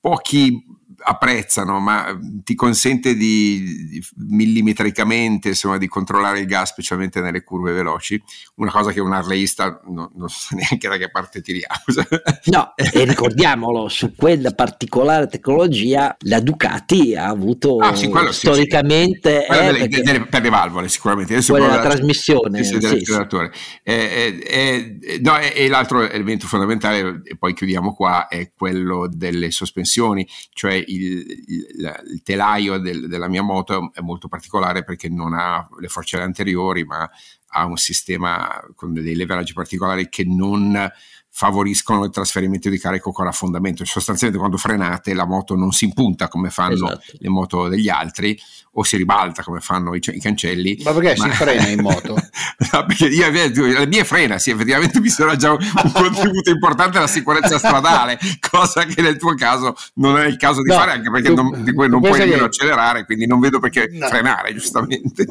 pochi 0.00 0.62
apprezzano, 0.98 1.78
ma 1.80 2.18
ti 2.44 2.54
consente 2.54 3.14
di, 3.14 3.88
di 3.88 4.04
millimetricamente 4.16 5.48
insomma, 5.48 5.78
di 5.78 5.88
controllare 5.88 6.40
il 6.40 6.46
gas, 6.46 6.70
specialmente 6.70 7.20
nelle 7.20 7.42
curve 7.42 7.72
veloci, 7.72 8.20
una 8.56 8.70
cosa 8.70 8.92
che 8.92 9.00
un 9.00 9.12
harleyista 9.12 9.80
no, 9.88 10.10
non 10.14 10.28
sa 10.28 10.54
neanche 10.56 10.88
da 10.88 10.96
che 10.96 11.10
parte 11.10 11.40
tiriamo. 11.40 11.74
No, 12.46 12.72
e 12.76 13.04
ricordiamolo, 13.04 13.88
su 13.88 14.14
quella 14.14 14.52
particolare 14.52 15.26
tecnologia 15.26 16.16
la 16.20 16.40
Ducati 16.40 17.14
ha 17.14 17.26
avuto 17.26 17.78
ah, 17.78 17.94
sì, 17.94 18.10
storicamente... 18.30 19.46
Sì, 19.48 19.52
sì. 19.52 19.58
Eh, 19.58 19.72
delle, 19.72 19.88
delle, 19.88 20.26
per 20.26 20.42
le 20.42 20.48
valvole 20.48 20.88
sicuramente. 20.88 21.34
Adesso 21.34 21.52
quella 21.52 21.68
della 21.68 21.82
trasmissione. 21.82 22.62
Sì. 22.62 22.76
Eh, 22.76 23.60
eh, 23.82 24.98
eh, 25.00 25.20
no, 25.20 25.38
e 25.38 25.68
l'altro 25.68 26.08
elemento 26.08 26.46
fondamentale, 26.46 27.22
e 27.24 27.36
poi 27.36 27.54
chiudiamo 27.54 27.94
qua, 27.94 28.28
è 28.28 28.52
quello 28.56 29.08
delle 29.10 29.50
sospensioni, 29.50 30.26
cioè 30.52 30.82
il, 30.86 31.26
il, 31.46 32.02
il 32.12 32.22
telaio 32.22 32.78
del, 32.78 33.08
della 33.08 33.28
mia 33.28 33.42
moto 33.42 33.90
è 33.92 34.00
molto 34.00 34.28
particolare 34.28 34.84
perché 34.84 35.08
non 35.08 35.34
ha 35.34 35.68
le 35.78 35.88
forcelle 35.88 36.22
anteriori, 36.22 36.84
ma 36.84 37.08
ha 37.48 37.64
un 37.64 37.76
sistema 37.76 38.62
con 38.74 38.92
dei 38.92 39.14
leveraggi 39.14 39.52
particolari 39.52 40.08
che 40.08 40.24
non 40.24 40.90
favoriscono 41.36 42.02
il 42.04 42.10
trasferimento 42.10 42.70
di 42.70 42.78
carico 42.78 43.12
con 43.12 43.26
affondamento. 43.26 43.84
Sostanzialmente 43.84 44.40
quando 44.40 44.56
frenate 44.56 45.12
la 45.12 45.26
moto 45.26 45.54
non 45.54 45.70
si 45.70 45.84
impunta 45.84 46.28
come 46.28 46.48
fanno 46.48 46.72
esatto. 46.72 47.12
le 47.18 47.28
moto 47.28 47.68
degli 47.68 47.90
altri 47.90 48.40
o 48.78 48.82
si 48.82 48.96
ribalta 48.96 49.42
come 49.42 49.60
fanno 49.60 49.94
i, 49.94 50.00
i 50.02 50.20
cancelli. 50.20 50.80
Ma 50.82 50.92
perché 50.92 51.14
ma... 51.18 51.24
si 51.24 51.30
frena 51.36 51.68
in 51.68 51.80
moto? 51.82 52.14
no, 52.14 52.84
perché 52.86 53.06
io, 53.08 53.30
la 53.72 53.84
mia 53.84 54.04
frena, 54.04 54.38
sì, 54.38 54.50
effettivamente 54.50 54.98
mi 54.98 55.08
sarà 55.08 55.36
già 55.36 55.52
un, 55.52 55.58
contributo 55.92 56.50
importante 56.50 56.96
alla 56.96 57.06
sicurezza 57.06 57.58
stradale, 57.58 58.18
cosa 58.50 58.84
che 58.84 59.02
nel 59.02 59.18
tuo 59.18 59.34
caso 59.34 59.74
non 59.94 60.18
è 60.18 60.26
il 60.26 60.38
caso 60.38 60.62
di 60.62 60.70
no, 60.70 60.76
fare, 60.76 60.92
anche 60.92 61.10
perché 61.10 61.28
tu, 61.28 61.34
non, 61.34 61.64
di 61.64 61.72
non 61.74 62.00
puoi 62.00 62.18
nemmeno 62.18 62.38
che... 62.38 62.44
accelerare, 62.44 63.04
quindi 63.04 63.26
non 63.26 63.40
vedo 63.40 63.60
perché 63.60 63.88
no. 63.92 64.06
frenare, 64.08 64.54
giustamente. 64.54 65.26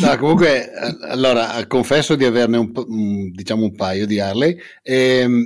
No, 0.00 0.16
comunque, 0.20 0.70
allora, 1.08 1.64
confesso 1.66 2.14
di 2.14 2.26
averne 2.26 2.56
un, 2.58 3.30
diciamo 3.32 3.62
un 3.62 3.74
paio 3.74 4.06
di 4.06 4.20
Harley. 4.20 4.56
E, 4.82 5.18
ehm, 5.20 5.44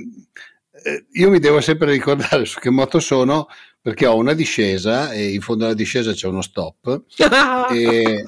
io 1.13 1.29
mi 1.29 1.39
devo 1.39 1.61
sempre 1.61 1.91
ricordare 1.91 2.45
su 2.45 2.59
che 2.59 2.69
moto 2.69 2.99
sono 2.99 3.47
perché 3.81 4.05
ho 4.05 4.15
una 4.15 4.33
discesa 4.33 5.11
e 5.11 5.33
in 5.33 5.41
fondo 5.41 5.65
alla 5.65 5.73
discesa 5.73 6.13
c'è 6.13 6.27
uno 6.27 6.41
stop 6.41 7.03
e, 7.71 8.23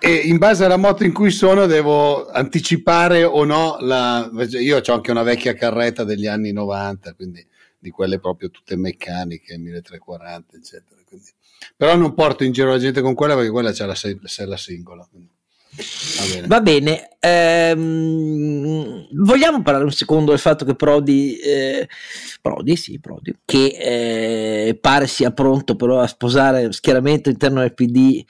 e, 0.00 0.14
in 0.14 0.38
base 0.38 0.64
alla 0.64 0.76
moto 0.76 1.04
in 1.04 1.12
cui 1.12 1.30
sono 1.30 1.66
devo 1.66 2.28
anticipare 2.28 3.24
o 3.24 3.44
no 3.44 3.76
la, 3.80 4.30
io 4.60 4.80
ho 4.84 4.92
anche 4.92 5.10
una 5.10 5.22
vecchia 5.22 5.54
carretta 5.54 6.04
degli 6.04 6.26
anni 6.26 6.52
90 6.52 7.14
quindi 7.14 7.46
di 7.78 7.90
quelle 7.90 8.20
proprio 8.20 8.50
tutte 8.50 8.76
meccaniche 8.76 9.58
1340 9.58 10.56
eccetera 10.56 11.00
quindi. 11.04 11.30
però 11.76 11.96
non 11.96 12.14
porto 12.14 12.44
in 12.44 12.52
giro 12.52 12.70
la 12.70 12.78
gente 12.78 13.00
con 13.00 13.14
quella 13.14 13.34
perché 13.34 13.50
quella 13.50 13.72
c'è 13.72 13.86
la 13.86 13.94
sella 13.94 14.56
singola 14.56 15.06
quindi. 15.10 15.30
Va 16.46 16.60
bene. 16.60 17.08
Ehm, 17.18 19.06
vogliamo 19.12 19.62
parlare 19.62 19.84
un 19.84 19.92
secondo 19.92 20.30
del 20.30 20.40
fatto 20.40 20.64
che 20.66 20.74
Prodi, 20.74 21.36
eh, 21.38 21.88
Prodi, 22.42 22.76
sì, 22.76 23.00
Prodi 23.00 23.34
che 23.44 24.66
eh, 24.68 24.78
pare 24.78 25.06
sia 25.06 25.30
pronto 25.30 25.74
però 25.74 26.00
a 26.00 26.06
sposare 26.06 26.72
schieramento 26.72 27.30
interno 27.30 27.60
del 27.60 27.72
PD 27.72 28.22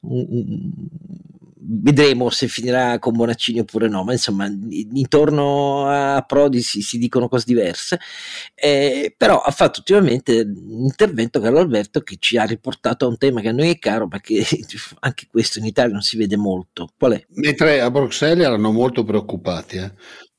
un, 0.00 0.70
vedremo 1.66 2.30
se 2.30 2.48
finirà 2.48 2.98
con 2.98 3.14
Bonaccini 3.14 3.60
oppure 3.60 3.88
no, 3.88 4.04
ma 4.04 4.12
insomma 4.12 4.46
intorno 4.46 5.86
a 5.86 6.22
Prodi 6.22 6.60
si, 6.60 6.82
si 6.82 6.98
dicono 6.98 7.28
cose 7.28 7.44
diverse, 7.46 7.98
eh, 8.54 9.14
però 9.16 9.40
ha 9.40 9.50
fatto 9.50 9.78
ultimamente 9.78 10.40
un 10.40 10.84
intervento 10.84 11.40
Carlo 11.40 11.60
Alberto 11.60 12.00
che 12.00 12.16
ci 12.18 12.36
ha 12.36 12.44
riportato 12.44 13.04
a 13.04 13.08
un 13.08 13.18
tema 13.18 13.40
che 13.40 13.48
a 13.48 13.52
noi 13.52 13.70
è 13.70 13.78
caro 13.78 14.08
perché 14.08 14.44
anche 15.00 15.26
questo 15.30 15.58
in 15.58 15.66
Italia 15.66 15.92
non 15.92 16.02
si 16.02 16.16
vede 16.16 16.36
molto. 16.36 16.88
Qual 16.96 17.12
è? 17.12 17.24
Mentre 17.34 17.80
a 17.80 17.90
Bruxelles 17.90 18.44
erano 18.44 18.72
molto 18.72 19.04
preoccupati 19.04 19.76
eh. 19.76 19.92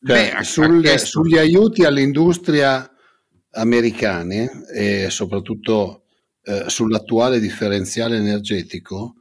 cioè, 0.05 0.33
Beh, 0.35 0.43
sulle, 0.43 0.97
sugli 0.97 1.37
aiuti 1.37 1.83
all'industria 1.83 2.89
americane 3.51 4.65
e 4.73 5.09
soprattutto 5.09 6.03
eh, 6.43 6.65
sull'attuale 6.67 7.39
differenziale 7.39 8.17
energetico, 8.17 9.15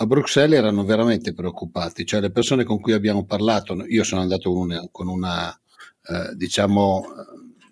a 0.00 0.06
Bruxelles 0.06 0.58
erano 0.58 0.84
veramente 0.84 1.34
preoccupati, 1.34 2.06
cioè 2.06 2.20
le 2.20 2.30
persone 2.30 2.62
con 2.62 2.80
cui 2.80 2.92
abbiamo 2.92 3.24
parlato, 3.24 3.84
io 3.86 4.04
sono 4.04 4.20
andato 4.20 4.56
una, 4.56 4.88
con 4.92 5.08
una 5.08 5.50
eh, 5.50 6.34
diciamo, 6.36 7.04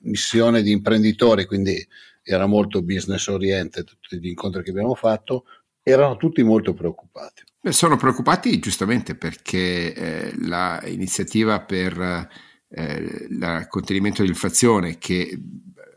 missione 0.03 0.63
di 0.63 0.73
imprenditori, 0.73 1.45
quindi 1.45 1.87
era 2.23 2.47
molto 2.47 2.83
business 2.83 3.29
oriented 3.29 3.85
tutti 3.85 4.19
gli 4.19 4.27
incontri 4.27 4.65
che 4.65 4.71
abbiamo 4.71 4.95
fatto, 4.95 5.45
erano 5.83 6.17
tutti 6.17 6.43
molto 6.43 6.75
preoccupati. 6.75 7.45
Beh, 7.61 7.71
sono 7.71 7.97
preoccupati 7.97 8.59
giustamente 8.59 9.15
perché 9.15 9.95
eh, 9.95 10.33
l'iniziativa 10.37 11.61
per 11.63 12.29
eh, 12.69 13.27
il 13.29 13.67
contenimento 13.69 14.23
dell'inflazione 14.23 14.99
che 14.99 15.41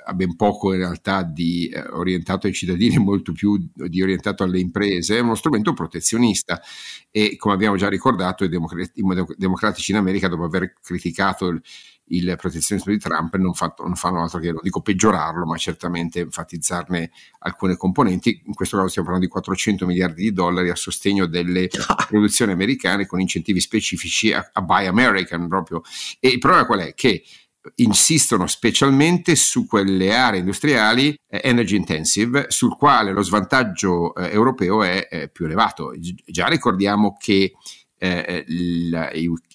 ha 0.10 0.14
ben 0.14 0.36
poco 0.36 0.74
in 0.74 0.80
realtà 0.80 1.24
di 1.24 1.68
eh, 1.68 1.82
orientato 1.92 2.48
ai 2.48 2.54
cittadini 2.54 2.98
molto 3.04 3.32
più 3.32 3.58
di 3.74 4.02
orientato 4.02 4.44
alle 4.44 4.60
imprese, 4.60 5.18
è 5.18 5.22
uno 5.22 5.36
strumento 5.36 5.74
protezionista 5.74 6.62
e 7.12 7.36
come 7.38 7.54
abbiamo 7.54 7.76
già 7.76 7.88
ricordato 7.88 8.44
i, 8.44 8.50
democratici, 8.50 9.00
i 9.00 9.36
democratici 9.38 9.92
in 9.92 9.98
America 9.98 10.28
dopo 10.28 10.44
aver 10.44 10.74
criticato 10.82 11.48
il, 11.48 11.62
il 12.10 12.36
protezionismo 12.38 12.92
di 12.92 13.00
Trump 13.00 13.36
non, 13.36 13.54
fatto, 13.54 13.84
non, 13.84 13.96
fanno 13.96 14.22
altro 14.22 14.40
che, 14.40 14.52
non 14.52 14.62
dico 14.62 14.82
peggiorarlo, 14.82 15.46
ma 15.46 15.58
certamente 15.58 16.22
enfatizzarne 16.22 17.12
alcune 17.40 17.76
componenti. 17.76 18.42
In 18.46 18.54
questo 18.54 18.78
caso 18.78 18.90
stiamo 18.90 19.08
parlando 19.08 19.28
di 19.28 19.34
400 19.34 19.86
miliardi 19.86 20.24
di 20.24 20.34
dollari 20.34 20.70
a 20.70 20.76
sostegno 20.76 21.26
delle 21.26 21.68
produzioni 22.08 22.52
americane 22.52 23.06
con 23.06 23.20
incentivi 23.20 23.60
specifici 23.60 24.34
a, 24.34 24.50
a 24.52 24.62
Buy 24.62 24.88
American 24.88 25.48
proprio. 25.48 25.82
E 26.20 26.30
il 26.30 26.40
problema 26.40 26.66
qual 26.66 26.80
è? 26.80 26.94
Che 26.94 27.24
insistono 27.76 28.48
specialmente 28.48 29.36
su 29.36 29.66
quelle 29.68 30.16
aree 30.16 30.40
industriali 30.40 31.14
eh, 31.28 31.42
energy 31.44 31.76
intensive 31.76 32.46
sul 32.50 32.76
quale 32.76 33.12
lo 33.12 33.22
svantaggio 33.22 34.16
eh, 34.16 34.32
europeo 34.32 34.84
è 34.84 35.08
eh, 35.10 35.30
più 35.30 35.46
elevato. 35.46 35.94
Già 35.98 36.48
ricordiamo 36.48 37.18
che 37.20 37.54
eh, 38.02 38.46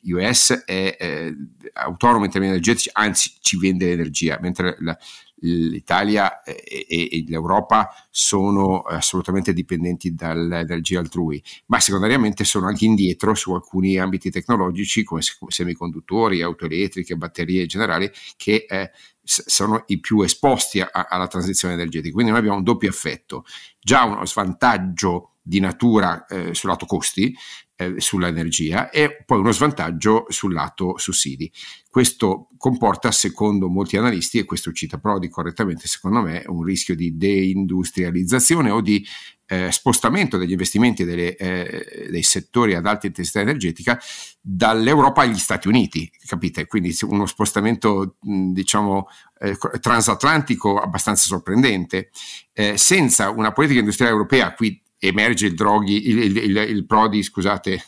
US 0.03 0.65
è 0.67 0.97
eh, 0.99 1.35
autonomo 1.73 2.25
in 2.25 2.31
termini 2.31 2.53
energetici, 2.53 2.91
anzi 2.93 3.33
ci 3.41 3.59
vende 3.59 3.91
energia, 3.91 4.39
mentre 4.41 4.77
la, 4.81 4.97
l'Italia 5.45 6.43
e, 6.43 6.87
e, 6.89 7.25
l'Europa 7.29 7.91
sono 8.11 8.81
assolutamente 8.81 9.53
dipendenti 9.53 10.15
dall'energia 10.15 11.01
altrui, 11.01 11.43
ma 11.67 11.81
secondariamente 11.81 12.45
sono 12.45 12.67
anche 12.67 12.87
indietro 12.87 13.35
su 13.35 13.53
alcuni 13.53 13.99
ambiti 13.99 14.31
tecnologici 14.31 15.05
come 15.05 15.21
semiconduttori, 15.49 16.43
auto 16.43 16.65
elettriche, 16.65 17.17
batterie 17.17 17.67
generali 17.67 18.11
che 18.37 18.65
eh, 18.69 18.91
sono 19.23 19.85
i 19.89 20.01
più 20.01 20.23
esposti 20.23 20.81
a, 20.81 20.91
alla 20.91 21.27
transizione 21.27 21.75
energetica. 21.75 22.13
Quindi 22.15 22.31
noi 22.31 22.41
abbiamo 22.41 22.59
un 22.59 22.65
doppio 22.65 22.89
effetto, 22.89 23.45
già 23.81 24.05
uno 24.05 24.25
svantaggio 24.25 25.33
di 25.47 25.61
natura 25.61 26.25
eh, 26.27 26.55
sul 26.55 26.71
lato 26.71 26.87
costi, 26.87 27.35
eh, 27.77 27.95
sull'energia 27.99 28.91
e 28.91 29.23
poi 29.25 29.39
uno 29.39 29.53
svantaggio 29.53 30.27
sul 30.29 30.53
lato 30.53 30.97
sussidi. 30.99 31.51
Questo 31.89 32.49
comporta, 32.57 33.13
secondo 33.13 33.69
molti 33.69 33.97
analisti, 33.97 34.39
e 34.39 34.45
questo 34.45 34.73
cita 34.73 34.99
Prodi 34.99 35.29
correttamente, 35.29 35.87
secondo 35.87 36.23
me, 36.23 36.43
un 36.47 36.63
rischio 36.63 36.95
di 36.95 37.17
deindustrializzazione 37.17 38.71
o 38.71 38.81
di 38.81 39.07
eh, 39.47 39.71
spostamento 39.71 40.39
degli 40.39 40.53
investimenti 40.53 41.05
delle, 41.05 41.37
eh, 41.37 42.09
dei 42.11 42.23
settori 42.23 42.75
ad 42.75 42.87
alta 42.87 43.07
intensità 43.07 43.41
energetica 43.41 44.01
dall'Europa 44.41 45.23
agli 45.23 45.39
Stati 45.39 45.69
Uniti, 45.69 46.11
capite? 46.27 46.67
Quindi 46.67 46.97
uno 47.03 47.27
spostamento, 47.27 48.17
diciamo, 48.21 49.07
eh, 49.39 49.57
transatlantico 49.81 50.79
abbastanza 50.81 51.27
sorprendente, 51.27 52.11
eh, 52.53 52.77
senza 52.79 53.31
una 53.31 53.53
politica 53.53 53.81
industriale 53.81 54.15
europea, 54.15 54.55
qui 54.55 54.83
emerge 55.07 55.47
il, 55.47 55.55
droghi, 55.55 56.09
il, 56.09 56.37
il, 56.37 56.57
il, 56.57 56.87
Prodi, 56.87 57.23
scusate, 57.23 57.85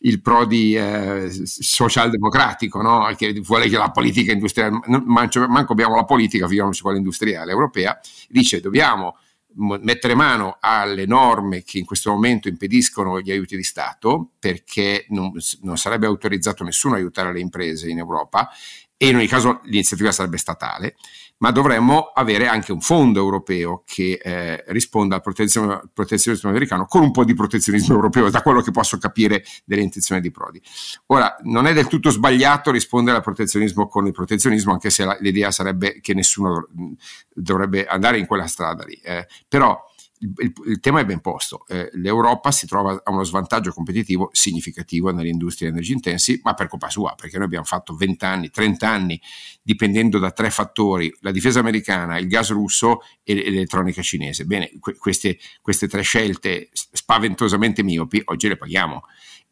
il 0.00 0.20
Prodi 0.20 0.76
eh, 0.76 1.30
socialdemocratico, 1.30 2.80
no? 2.82 3.06
che 3.16 3.32
vuole 3.40 3.68
che 3.68 3.76
la 3.76 3.90
politica 3.90 4.32
industriale, 4.32 4.80
manco, 5.04 5.46
manco 5.48 5.72
abbiamo 5.72 5.96
la 5.96 6.04
politica, 6.04 6.46
figuriamoci 6.46 6.82
quella 6.82 6.98
industriale 6.98 7.52
europea, 7.52 7.98
dice 8.28 8.60
dobbiamo 8.60 9.16
mettere 9.56 10.14
mano 10.14 10.56
alle 10.60 11.06
norme 11.06 11.62
che 11.62 11.78
in 11.78 11.84
questo 11.84 12.10
momento 12.10 12.48
impediscono 12.48 13.20
gli 13.20 13.30
aiuti 13.30 13.56
di 13.56 13.62
Stato, 13.62 14.30
perché 14.38 15.06
non, 15.10 15.32
non 15.60 15.76
sarebbe 15.76 16.06
autorizzato 16.06 16.64
nessuno 16.64 16.94
a 16.94 16.96
aiutare 16.96 17.32
le 17.32 17.40
imprese 17.40 17.88
in 17.88 17.98
Europa, 17.98 18.50
e 18.96 19.08
in 19.08 19.16
ogni 19.16 19.26
caso 19.26 19.60
l'iniziativa 19.64 20.12
sarebbe 20.12 20.38
statale, 20.38 20.96
ma 21.38 21.50
dovremmo 21.50 22.12
avere 22.14 22.46
anche 22.46 22.72
un 22.72 22.80
fondo 22.80 23.20
europeo 23.20 23.82
che 23.84 24.20
eh, 24.22 24.64
risponda 24.68 25.16
al 25.16 25.22
protezionismo, 25.22 26.48
americano 26.48 26.86
con 26.86 27.02
un 27.02 27.10
po' 27.10 27.24
di 27.24 27.34
protezionismo 27.34 27.94
europeo, 27.96 28.30
da 28.30 28.42
quello 28.42 28.60
che 28.60 28.70
posso 28.70 28.98
capire 28.98 29.44
delle 29.64 29.82
intenzioni 29.82 30.20
di 30.20 30.30
Prodi. 30.30 30.60
Ora, 31.06 31.36
non 31.42 31.66
è 31.66 31.72
del 31.72 31.86
tutto 31.86 32.10
sbagliato 32.10 32.70
rispondere 32.70 33.16
al 33.16 33.22
protezionismo 33.22 33.88
con 33.88 34.06
il 34.06 34.12
protezionismo, 34.12 34.72
anche 34.72 34.90
se 34.90 35.04
la, 35.04 35.16
l'idea 35.20 35.50
sarebbe 35.50 36.00
che 36.00 36.14
nessuno 36.14 36.68
dovrebbe 37.32 37.86
andare 37.86 38.18
in 38.18 38.26
quella 38.26 38.46
strada 38.46 38.84
lì. 38.84 38.94
Eh, 39.02 39.26
però 39.48 39.78
il, 40.38 40.52
il, 40.66 40.80
tema 40.80 41.00
è 41.00 41.04
ben 41.04 41.20
posto. 41.20 41.66
Eh, 41.68 41.90
L'Europa 41.94 42.50
si 42.50 42.66
trova 42.66 43.00
a 43.02 43.10
uno 43.10 43.24
svantaggio 43.24 43.72
competitivo 43.72 44.30
significativo 44.32 45.12
nelle 45.12 45.28
industrie 45.28 45.68
energy 45.68 45.92
intensi, 45.92 46.40
ma 46.42 46.54
per 46.54 46.68
colpa 46.68 46.88
sua, 46.88 47.14
perché 47.14 47.36
noi 47.36 47.46
abbiamo 47.46 47.64
fatto 47.64 47.94
20 47.94 48.24
anni, 48.24 48.50
30 48.50 48.88
anni 48.88 49.20
dipendendo 49.62 50.18
da 50.18 50.30
tre 50.30 50.50
fattori, 50.50 51.14
la 51.20 51.30
difesa 51.30 51.60
americana, 51.60 52.18
il 52.18 52.26
gas 52.26 52.50
russo 52.50 53.00
e 53.22 53.34
l'elettronica 53.34 54.02
cinese. 54.02 54.44
Bene, 54.44 54.70
que- 54.80 54.96
queste, 54.96 55.38
queste 55.60 55.88
tre 55.88 56.02
scelte 56.02 56.70
spaventosamente 56.72 57.82
miopi 57.82 58.20
oggi 58.24 58.48
le 58.48 58.56
paghiamo 58.56 59.02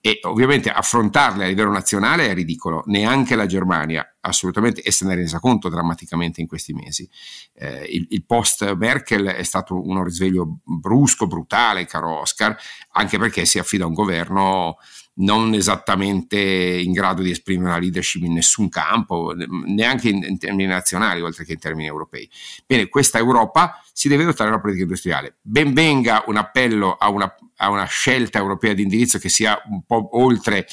e 0.04 0.18
ovviamente 0.22 0.68
affrontarle 0.68 1.44
a 1.44 1.46
livello 1.46 1.70
nazionale 1.70 2.28
è 2.28 2.34
ridicolo, 2.34 2.82
neanche 2.86 3.36
la 3.36 3.46
Germania 3.46 4.04
assolutamente 4.22 4.82
e 4.82 4.90
se 4.90 5.04
ne 5.06 5.12
è 5.12 5.16
resa 5.16 5.38
conto 5.38 5.68
drammaticamente 5.68 6.40
in 6.40 6.48
questi 6.48 6.72
mesi. 6.72 7.08
Eh, 7.54 7.84
il, 7.84 8.06
il, 8.10 8.24
post 8.24 8.74
Merkel 8.74 9.26
è 9.26 9.44
stato 9.44 9.80
uno 9.80 10.02
risveglio 10.02 10.58
brusco, 10.64 11.28
brutale, 11.28 11.86
caro 11.86 12.18
Oscar, 12.18 12.56
anche 12.94 13.16
perché 13.16 13.44
si 13.44 13.60
affida 13.60 13.84
a 13.84 13.86
un 13.86 13.94
governo 13.94 14.76
non 15.14 15.52
esattamente 15.54 16.38
in 16.38 16.92
grado 16.92 17.22
di 17.22 17.30
esprimere 17.30 17.70
una 17.70 17.78
leadership 17.78 18.22
in 18.22 18.32
nessun 18.32 18.68
campo, 18.68 19.34
neanche 19.66 20.08
in, 20.08 20.24
in, 20.24 20.38
termini 20.38 20.68
nazionali, 20.68 21.20
oltre 21.20 21.44
che 21.44 21.52
in 21.52 21.58
termini 21.58 21.86
europei. 21.86 22.28
Bene, 22.66 22.88
questa 22.88 23.18
Europa 23.18 23.80
si 23.92 24.08
deve 24.08 24.24
dotare 24.24 24.48
della 24.48 24.60
politica 24.60 24.84
industriale. 24.84 25.36
Ben 25.42 25.74
venga 25.74 26.24
un 26.26 26.36
appello 26.36 26.94
a 26.94 27.10
una, 27.10 27.32
a 27.62 27.70
una 27.70 27.84
scelta 27.84 28.38
europea 28.38 28.74
di 28.74 28.82
indirizzo 28.82 29.18
che 29.18 29.28
sia 29.28 29.60
un 29.66 29.82
po' 29.84 30.18
oltre 30.18 30.66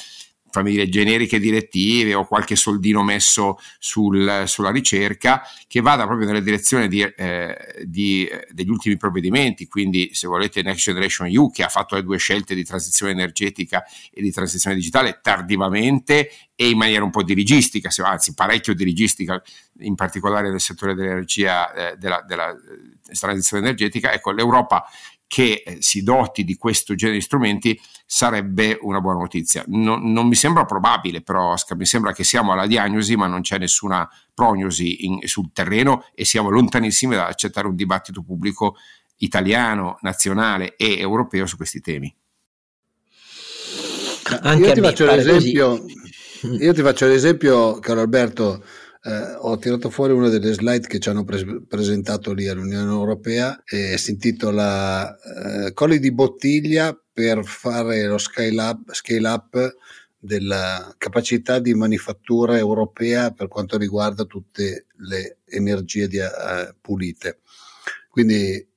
fammi 0.50 0.72
dire, 0.72 0.88
generiche 0.88 1.38
direttive 1.38 2.14
o 2.14 2.26
qualche 2.26 2.56
soldino 2.56 3.02
messo 3.02 3.58
sul, 3.78 4.42
sulla 4.46 4.70
ricerca 4.70 5.42
che 5.66 5.80
vada 5.80 6.04
proprio 6.06 6.26
nella 6.26 6.40
direzione 6.40 6.88
di, 6.88 7.02
eh, 7.02 7.84
di, 7.84 8.26
eh, 8.26 8.48
degli 8.50 8.68
ultimi 8.68 8.96
provvedimenti, 8.96 9.68
quindi 9.68 10.10
se 10.12 10.26
volete 10.26 10.62
Next 10.62 10.84
Generation 10.84 11.28
EU 11.28 11.50
che 11.50 11.62
ha 11.62 11.68
fatto 11.68 11.94
le 11.94 12.02
due 12.02 12.18
scelte 12.18 12.54
di 12.54 12.64
transizione 12.64 13.12
energetica 13.12 13.84
e 14.12 14.20
di 14.20 14.32
transizione 14.32 14.74
digitale 14.74 15.20
tardivamente 15.22 16.30
e 16.54 16.68
in 16.68 16.76
maniera 16.76 17.04
un 17.04 17.10
po' 17.10 17.22
dirigistica, 17.22 17.88
anzi 18.04 18.34
parecchio 18.34 18.74
dirigistica, 18.74 19.40
in 19.78 19.94
particolare 19.94 20.50
nel 20.50 20.60
settore 20.60 20.94
dell'energia, 20.94 21.72
eh, 21.72 21.96
della, 21.96 22.22
della 22.26 22.50
eh, 22.50 23.14
transizione 23.18 23.62
energetica, 23.62 24.12
ecco 24.12 24.32
l'Europa 24.32 24.84
che 25.30 25.62
eh, 25.64 25.76
si 25.78 26.02
doti 26.02 26.42
di 26.42 26.56
questo 26.56 26.96
genere 26.96 27.18
di 27.18 27.22
strumenti 27.22 27.80
sarebbe 28.04 28.76
una 28.80 29.00
buona 29.00 29.20
notizia. 29.20 29.62
Non, 29.68 30.10
non, 30.10 30.26
mi 30.26 30.34
sembra 30.34 30.64
probabile, 30.64 31.22
però, 31.22 31.52
Oscar, 31.52 31.76
mi 31.76 31.86
sembra 31.86 32.12
che 32.12 32.24
siamo 32.24 32.50
alla 32.50 32.66
diagnosi, 32.66 33.14
ma 33.14 33.28
non 33.28 33.40
c'è 33.40 33.56
nessuna 33.56 34.10
prognosi 34.34 35.06
in, 35.06 35.20
sul 35.28 35.52
terreno 35.52 36.04
e 36.16 36.24
siamo 36.24 36.50
lontanissimi 36.50 37.14
da 37.14 37.28
accettare 37.28 37.68
un 37.68 37.76
dibattito 37.76 38.24
pubblico 38.24 38.74
italiano, 39.18 39.98
nazionale 40.00 40.74
e 40.74 40.98
europeo 40.98 41.46
su 41.46 41.56
questi 41.56 41.80
temi. 41.80 42.12
Anche 44.42 44.66
io, 44.66 44.72
ti 44.72 44.80
faccio 44.80 45.04
l'esempio, 45.04 45.84
io 46.58 46.74
ti 46.74 46.82
faccio 46.82 47.06
l'esempio, 47.06 47.78
caro 47.78 48.00
Alberto, 48.00 48.64
eh, 49.02 49.34
ho 49.38 49.56
tirato 49.58 49.88
fuori 49.88 50.12
una 50.12 50.28
delle 50.28 50.52
slide 50.52 50.86
che 50.86 50.98
ci 50.98 51.08
hanno 51.08 51.24
pre- 51.24 51.62
presentato 51.66 52.32
lì 52.32 52.48
all'Unione 52.48 52.90
Europea 52.90 53.62
e 53.64 53.96
si 53.96 54.10
intitola 54.10 55.16
eh, 55.16 55.72
Colli 55.72 55.98
di 55.98 56.12
bottiglia 56.12 56.98
per 57.12 57.44
fare 57.44 58.06
lo 58.06 58.18
scale 58.18 58.60
up, 58.60 58.92
scale 58.92 59.28
up 59.28 59.74
della 60.18 60.94
capacità 60.98 61.58
di 61.58 61.72
manifattura 61.72 62.58
europea 62.58 63.30
per 63.30 63.48
quanto 63.48 63.78
riguarda 63.78 64.24
tutte 64.24 64.86
le 64.98 65.38
energie 65.46 66.06
di, 66.06 66.18
uh, 66.18 66.74
pulite. 66.78 67.38
Quindi 68.10 68.68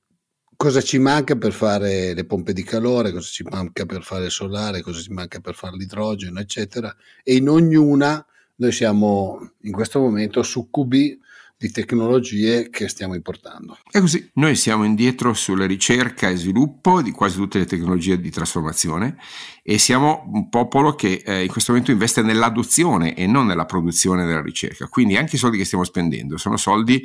cosa 0.56 0.80
ci 0.80 0.98
manca 0.98 1.36
per 1.36 1.52
fare 1.52 2.14
le 2.14 2.24
pompe 2.24 2.54
di 2.54 2.62
calore, 2.62 3.12
cosa 3.12 3.28
ci 3.28 3.42
manca 3.42 3.84
per 3.84 4.02
fare 4.02 4.26
il 4.26 4.30
solare, 4.30 4.80
cosa 4.80 5.00
ci 5.00 5.12
manca 5.12 5.40
per 5.40 5.54
fare 5.54 5.76
l'idrogeno, 5.76 6.40
eccetera. 6.40 6.94
E 7.22 7.34
in 7.34 7.48
ognuna 7.50 8.24
noi 8.56 8.72
siamo 8.72 9.52
in 9.62 9.72
questo 9.72 10.00
momento 10.00 10.42
succubi 10.42 11.18
di 11.56 11.70
tecnologie 11.70 12.68
che 12.68 12.88
stiamo 12.88 13.14
importando. 13.14 13.78
È 13.90 14.00
così, 14.00 14.28
noi 14.34 14.56
siamo 14.56 14.84
indietro 14.84 15.32
sulla 15.32 15.66
ricerca 15.66 16.28
e 16.28 16.36
sviluppo 16.36 17.00
di 17.00 17.10
quasi 17.10 17.36
tutte 17.36 17.58
le 17.58 17.64
tecnologie 17.64 18.20
di 18.20 18.30
trasformazione 18.30 19.16
e 19.62 19.78
siamo 19.78 20.28
un 20.32 20.48
popolo 20.48 20.94
che 20.94 21.22
eh, 21.24 21.44
in 21.44 21.48
questo 21.48 21.72
momento 21.72 21.92
investe 21.92 22.22
nell'adozione 22.22 23.14
e 23.14 23.26
non 23.26 23.46
nella 23.46 23.64
produzione 23.66 24.26
della 24.26 24.42
ricerca. 24.42 24.88
Quindi 24.88 25.16
anche 25.16 25.36
i 25.36 25.38
soldi 25.38 25.56
che 25.56 25.64
stiamo 25.64 25.84
spendendo 25.84 26.36
sono 26.36 26.56
soldi 26.56 27.02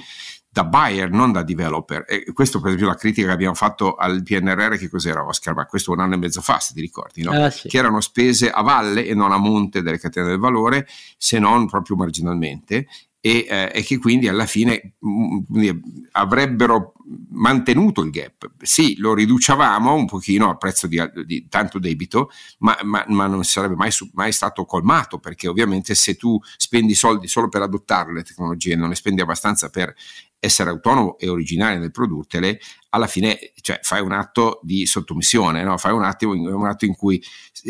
da 0.51 0.63
buyer, 0.63 1.11
non 1.11 1.31
da 1.31 1.43
developer. 1.43 2.05
E 2.07 2.31
questo, 2.33 2.59
per 2.59 2.69
esempio, 2.69 2.89
la 2.89 2.95
critica 2.95 3.27
che 3.27 3.33
abbiamo 3.33 3.53
fatto 3.53 3.95
al 3.95 4.23
PNRR, 4.23 4.77
che 4.77 4.89
cos'era 4.89 5.23
Oscar? 5.23 5.53
Ma 5.53 5.65
questo 5.65 5.91
un 5.91 5.99
anno 5.99 6.15
e 6.15 6.17
mezzo 6.17 6.41
fa, 6.41 6.59
se 6.59 6.73
ti 6.73 6.81
ricordi, 6.81 7.23
no? 7.23 7.31
Ah, 7.31 7.49
sì. 7.49 7.67
Che 7.67 7.77
erano 7.77 8.01
spese 8.01 8.49
a 8.49 8.61
valle 8.61 9.05
e 9.05 9.13
non 9.13 9.31
a 9.31 9.37
monte 9.37 9.81
delle 9.81 9.99
catene 9.99 10.27
del 10.27 10.39
valore, 10.39 10.87
se 11.17 11.37
non 11.37 11.67
proprio 11.67 11.95
marginalmente. 11.95 12.87
E, 13.21 13.45
eh, 13.49 13.71
e, 13.73 13.83
che 13.83 13.97
quindi 13.97 14.29
alla 14.29 14.45
fine 14.45 14.93
mh, 14.97 15.59
mm, 15.59 15.69
avrebbero 16.11 16.93
mantenuto 17.31 18.01
il 18.01 18.11
gap. 18.11 18.49
Sì, 18.61 18.97
lo 18.97 19.13
riducevamo 19.13 19.93
un 19.93 20.05
pochino 20.05 20.49
a 20.49 20.55
prezzo 20.55 20.87
di, 20.87 21.01
di 21.25 21.47
tanto 21.49 21.79
debito, 21.79 22.29
ma, 22.59 22.77
ma, 22.83 23.03
ma 23.07 23.27
non 23.27 23.43
sarebbe 23.43 23.75
mai, 23.75 23.91
mai, 24.13 24.31
stato 24.31 24.65
colmato 24.65 25.19
perché 25.19 25.47
ovviamente 25.47 25.95
se 25.95 26.15
tu 26.15 26.39
spendi 26.57 26.93
soldi 26.93 27.27
solo 27.27 27.49
per 27.49 27.61
adottare 27.61 28.13
le 28.13 28.23
tecnologie 28.23 28.73
e 28.73 28.75
non 28.77 28.89
ne 28.89 28.95
spendi 28.95 29.21
abbastanza 29.21 29.69
per 29.69 29.93
essere 30.39 30.69
autonomo 30.69 31.17
e 31.17 31.27
originale 31.29 31.77
nel 31.77 31.91
produrtele, 31.91 32.59
alla 32.89 33.07
fine 33.07 33.37
cioè, 33.61 33.79
fai 33.83 34.01
un 34.01 34.13
atto 34.13 34.59
di 34.63 34.85
sottomissione, 34.85 35.63
no? 35.63 35.77
fai 35.77 35.93
un, 35.93 36.03
attimo, 36.03 36.33
un 36.33 36.65
atto 36.65 36.85
in 36.85 36.95
cui 36.95 37.21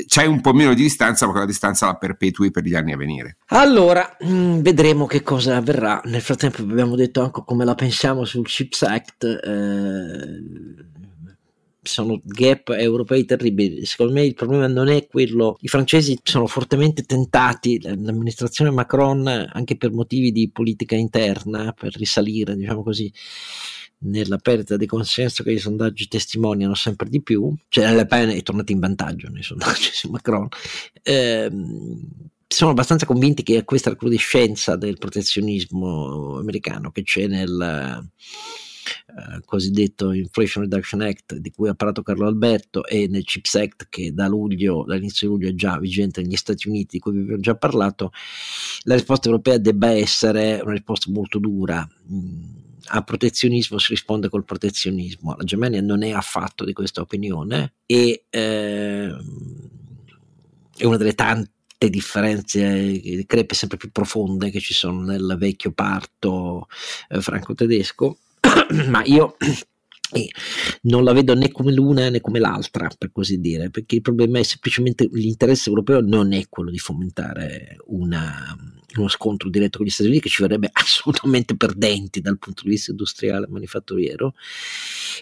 c'hai 0.07 0.27
un 0.27 0.39
po' 0.39 0.53
meno 0.53 0.73
di 0.73 0.83
distanza, 0.83 1.25
ma 1.25 1.31
quella 1.31 1.47
distanza 1.47 1.87
la 1.87 1.95
perpetui 1.95 2.51
per 2.51 2.63
gli 2.63 2.75
anni 2.75 2.93
a 2.93 2.97
venire. 2.97 3.37
Allora, 3.47 4.17
mm, 4.23 4.59
vedremo 4.59 5.07
che 5.07 5.21
cosa 5.23 5.57
avverrà. 5.57 6.01
Nel 6.05 6.21
frattempo 6.21 6.61
abbiamo 6.61 6.95
detto 6.95 7.21
anche 7.21 7.41
come 7.45 7.65
la 7.65 7.75
pensiamo 7.75 8.23
sul 8.23 8.45
Chips 8.45 8.83
Act. 8.83 9.23
Eh 9.23 10.97
sono 11.89 12.21
gap 12.23 12.69
europei 12.69 13.25
terribili. 13.25 13.85
Secondo 13.85 14.13
me 14.13 14.23
il 14.23 14.33
problema 14.33 14.67
non 14.67 14.87
è 14.87 15.07
quello. 15.07 15.57
I 15.61 15.67
francesi 15.67 16.17
sono 16.23 16.47
fortemente 16.47 17.03
tentati, 17.03 17.81
l'amministrazione 17.81 18.71
Macron, 18.71 19.27
anche 19.27 19.75
per 19.75 19.91
motivi 19.91 20.31
di 20.31 20.49
politica 20.49 20.95
interna, 20.95 21.73
per 21.73 21.95
risalire, 21.95 22.55
diciamo 22.55 22.83
così, 22.83 23.11
nella 24.01 24.37
perdita 24.37 24.77
di 24.77 24.85
consenso 24.85 25.43
che 25.43 25.51
i 25.51 25.57
sondaggi 25.57 26.07
testimoniano 26.07 26.75
sempre 26.75 27.09
di 27.09 27.21
più. 27.21 27.53
Cioè, 27.67 27.93
Le 27.93 28.05
Pen 28.05 28.29
è 28.29 28.41
tornata 28.43 28.71
in 28.71 28.79
vantaggio 28.79 29.29
nei 29.29 29.43
sondaggi 29.43 29.89
su 29.91 30.09
Macron. 30.09 30.47
Eh, 31.03 31.49
sono 32.47 32.71
abbastanza 32.71 33.05
convinti 33.05 33.43
che 33.43 33.63
questa 33.63 33.91
recrudescenza 33.91 34.75
del 34.75 34.97
protezionismo 34.97 36.39
americano 36.39 36.89
che 36.91 37.03
c'è 37.03 37.27
nel 37.27 38.09
eh, 39.09 39.41
cosiddetto 39.43 40.11
Inflation 40.11 40.63
Reduction 40.63 41.01
Act 41.01 41.35
di 41.35 41.49
cui 41.51 41.67
ha 41.67 41.73
parlato 41.73 42.03
Carlo 42.03 42.27
Alberto 42.27 42.85
e 42.85 43.07
nel 43.07 43.23
CHIPS 43.23 43.55
Act 43.55 43.87
che 43.89 44.13
da 44.13 44.27
luglio, 44.27 44.83
dall'inizio 44.85 45.27
di 45.27 45.33
luglio 45.33 45.49
è 45.49 45.55
già 45.55 45.79
vigente 45.79 46.21
negli 46.21 46.35
Stati 46.35 46.67
Uniti 46.67 46.97
di 46.97 46.99
cui 46.99 47.13
vi 47.13 47.21
abbiamo 47.21 47.41
già 47.41 47.55
parlato, 47.55 48.11
la 48.83 48.93
risposta 48.93 49.27
europea 49.27 49.57
debba 49.57 49.89
essere 49.89 50.59
una 50.61 50.73
risposta 50.73 51.11
molto 51.11 51.39
dura. 51.39 51.87
Mm, 52.11 52.67
a 52.91 53.01
protezionismo 53.01 53.77
si 53.79 53.87
risponde 53.89 54.29
col 54.29 54.45
protezionismo. 54.45 55.35
La 55.35 55.43
Germania 55.43 55.81
non 55.81 56.03
è 56.03 56.11
affatto 56.11 56.63
di 56.63 56.73
questa 56.73 57.01
opinione 57.01 57.73
e 57.85 58.25
eh, 58.29 59.15
è 60.77 60.85
una 60.85 60.97
delle 60.97 61.15
tante 61.15 61.49
differenze, 61.89 63.25
crepe 63.25 63.55
sempre 63.55 63.77
più 63.77 63.91
profonde 63.91 64.51
che 64.51 64.59
ci 64.59 64.73
sono 64.73 65.01
nel 65.01 65.35
vecchio 65.37 65.71
parto 65.71 66.67
eh, 67.09 67.21
franco-tedesco 67.21 68.17
ma 68.87 69.03
io 69.05 69.35
eh, 70.11 70.29
non 70.83 71.03
la 71.03 71.13
vedo 71.13 71.33
né 71.35 71.51
come 71.51 71.71
l'una 71.71 72.09
né 72.09 72.21
come 72.21 72.39
l'altra, 72.39 72.89
per 72.97 73.11
così 73.11 73.39
dire, 73.39 73.69
perché 73.69 73.95
il 73.95 74.01
problema 74.01 74.39
è 74.39 74.43
semplicemente 74.43 75.07
l'interesse 75.11 75.69
europeo 75.69 76.01
non 76.01 76.33
è 76.33 76.45
quello 76.49 76.71
di 76.71 76.79
fomentare 76.79 77.77
una, 77.87 78.55
uno 78.97 79.07
scontro 79.07 79.49
diretto 79.49 79.77
con 79.77 79.85
gli 79.85 79.91
Stati 79.91 80.09
Uniti 80.09 80.23
che 80.23 80.29
ci 80.29 80.41
verrebbe 80.41 80.69
assolutamente 80.73 81.55
perdenti 81.55 82.21
dal 82.21 82.39
punto 82.39 82.63
di 82.63 82.69
vista 82.69 82.91
industriale 82.91 83.45
e 83.45 83.51
manifatturiero, 83.51 84.33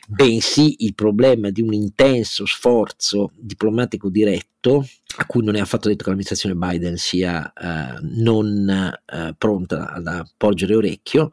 bensì 0.07 0.85
il 0.85 0.95
problema 0.95 1.49
di 1.49 1.61
un 1.61 1.73
intenso 1.73 2.45
sforzo 2.45 3.31
diplomatico 3.35 4.09
diretto 4.09 4.87
a 5.17 5.25
cui 5.25 5.43
non 5.43 5.55
è 5.55 5.59
affatto 5.59 5.87
detto 5.87 6.03
che 6.03 6.09
l'amministrazione 6.09 6.55
Biden 6.55 6.97
sia 6.97 7.51
uh, 7.55 7.99
non 8.01 8.97
uh, 9.05 9.35
pronta 9.37 9.91
ad 9.91 10.07
appoggiare 10.07 10.75
orecchio 10.75 11.31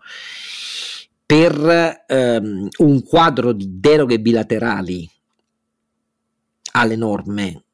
per 1.26 2.04
um, 2.08 2.68
un 2.78 3.02
quadro 3.02 3.52
di 3.52 3.80
deroghe 3.80 4.20
bilaterali 4.20 5.08
alle 6.72 6.96
norme 6.96 7.64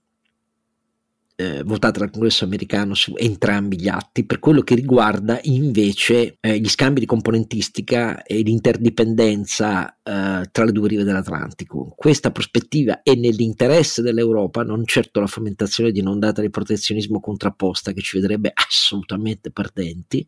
eh, 1.40 1.62
votata 1.64 2.00
dal 2.00 2.10
congresso 2.10 2.44
americano 2.44 2.92
su 2.92 3.14
entrambi 3.16 3.80
gli 3.80 3.88
atti, 3.88 4.26
per 4.26 4.38
quello 4.40 4.60
che 4.60 4.74
riguarda 4.74 5.40
invece 5.44 6.36
eh, 6.38 6.58
gli 6.58 6.68
scambi 6.68 7.00
di 7.00 7.06
componentistica 7.06 8.22
e 8.22 8.42
l'interdipendenza 8.42 9.96
eh, 10.02 10.48
tra 10.52 10.64
le 10.64 10.72
due 10.72 10.88
rive 10.88 11.04
dell'Atlantico. 11.04 11.94
Questa 11.96 12.30
prospettiva 12.30 13.02
è 13.02 13.14
nell'interesse 13.14 14.02
dell'Europa, 14.02 14.64
non 14.64 14.84
certo 14.84 15.20
la 15.20 15.26
fomentazione 15.26 15.92
di 15.92 16.00
un'ondata 16.00 16.42
di 16.42 16.50
protezionismo 16.50 17.20
contrapposta 17.20 17.92
che 17.92 18.02
ci 18.02 18.18
vedrebbe 18.18 18.52
assolutamente 18.52 19.50
perdenti, 19.50 20.26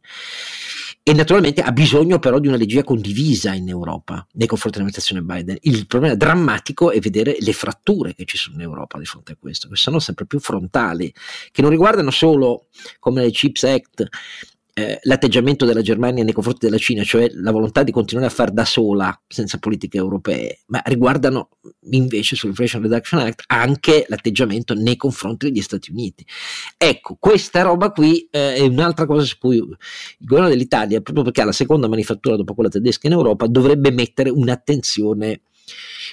e 1.04 1.12
naturalmente 1.14 1.62
ha 1.62 1.72
bisogno 1.72 2.20
però 2.20 2.38
di 2.38 2.46
una 2.46 2.56
legge 2.56 2.84
condivisa 2.84 3.52
in 3.54 3.68
Europa 3.68 4.24
nei 4.34 4.46
confronti 4.46 4.78
dell'amministrazione 4.78 5.22
Biden. 5.22 5.56
Il 5.62 5.86
problema 5.88 6.14
drammatico 6.14 6.92
è 6.92 7.00
vedere 7.00 7.36
le 7.40 7.52
fratture 7.52 8.14
che 8.14 8.24
ci 8.24 8.36
sono 8.36 8.54
in 8.56 8.62
Europa 8.62 8.98
di 8.98 9.04
fronte 9.04 9.32
a 9.32 9.36
questo, 9.38 9.68
che 9.68 9.74
sono 9.74 9.98
sempre 9.98 10.26
più 10.26 10.38
frontali, 10.38 11.12
che 11.50 11.60
non 11.60 11.70
riguardano 11.70 12.10
solo 12.10 12.66
come 13.00 13.22
le 13.22 13.30
Chips 13.30 13.64
Act 13.64 14.08
eh, 14.74 14.98
l'atteggiamento 15.02 15.66
della 15.66 15.82
Germania 15.82 16.24
nei 16.24 16.32
confronti 16.32 16.64
della 16.66 16.78
Cina, 16.78 17.02
cioè 17.02 17.30
la 17.34 17.50
volontà 17.50 17.82
di 17.82 17.92
continuare 17.92 18.28
a 18.28 18.34
fare 18.34 18.52
da 18.52 18.64
sola 18.64 19.18
senza 19.26 19.58
politiche 19.58 19.98
europee, 19.98 20.60
ma 20.66 20.80
riguardano 20.86 21.50
invece 21.90 22.36
sull'Inflation 22.36 22.82
Reduction 22.82 23.20
Act 23.20 23.44
anche 23.48 24.06
l'atteggiamento 24.08 24.74
nei 24.74 24.96
confronti 24.96 25.50
degli 25.50 25.60
Stati 25.60 25.90
Uniti. 25.90 26.24
Ecco, 26.78 27.16
questa 27.20 27.62
roba 27.62 27.90
qui 27.90 28.26
eh, 28.30 28.54
è 28.54 28.60
un'altra 28.62 29.04
cosa 29.04 29.24
su 29.26 29.36
cui 29.38 29.56
il 29.56 29.76
governo 30.18 30.48
dell'Italia, 30.48 31.00
proprio 31.02 31.24
perché 31.24 31.42
ha 31.42 31.46
la 31.46 31.52
seconda 31.52 31.88
manifattura 31.88 32.36
dopo 32.36 32.54
quella 32.54 32.70
tedesca 32.70 33.06
in 33.06 33.12
Europa, 33.12 33.46
dovrebbe 33.46 33.90
mettere 33.90 34.30
un'attenzione 34.30 35.42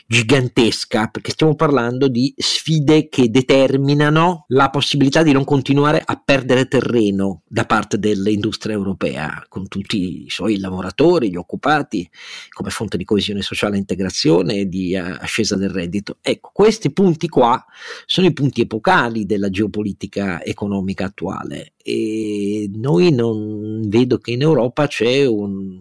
gigantesca, 0.06 1.08
perché 1.08 1.32
stiamo 1.32 1.56
parlando 1.56 2.08
di 2.08 2.34
sfide 2.38 3.10
che 3.10 3.30
determinano 3.30 4.46
la 4.50 4.70
possibilità 4.70 5.24
di 5.24 5.32
non 5.32 5.44
continuare 5.44 6.02
a 6.04 6.22
perdere 6.24 6.68
terreno 6.68 7.44
da 7.48 7.66
parte 7.66 7.98
dell'industria 8.00 8.76
europea, 8.76 9.46
con 9.48 9.68
tutti 9.68 10.26
i 10.26 10.30
suoi 10.30 10.60
lavoratori, 10.60 11.30
gli 11.30 11.36
occupati, 11.36 12.10
come 12.50 12.70
fonte 12.70 12.98
di 12.98 13.06
coesione 13.06 13.42
sociale 13.42 13.76
e 13.76 13.80
integrazione 13.80 14.56
e 14.56 14.68
di 14.68 14.96
uh, 14.96 15.18
ascesa 15.20 15.56
del 15.56 15.70
reddito. 15.70 16.18
Ecco, 16.22 16.52
questi 16.54 16.92
punti 16.92 17.28
qua 17.28 17.64
sono 18.06 18.28
i 18.28 18.34
punti 18.34 18.62
epocali 18.62 19.26
della 19.26 19.50
geopolitica 19.50 20.44
economica 20.44 21.06
attuale 21.06 21.74
e 21.82 22.70
noi 22.74 23.12
non 23.12 23.59
vedo 23.88 24.18
che 24.18 24.32
in 24.32 24.42
Europa 24.42 24.88
c'è 24.88 25.26
un, 25.26 25.80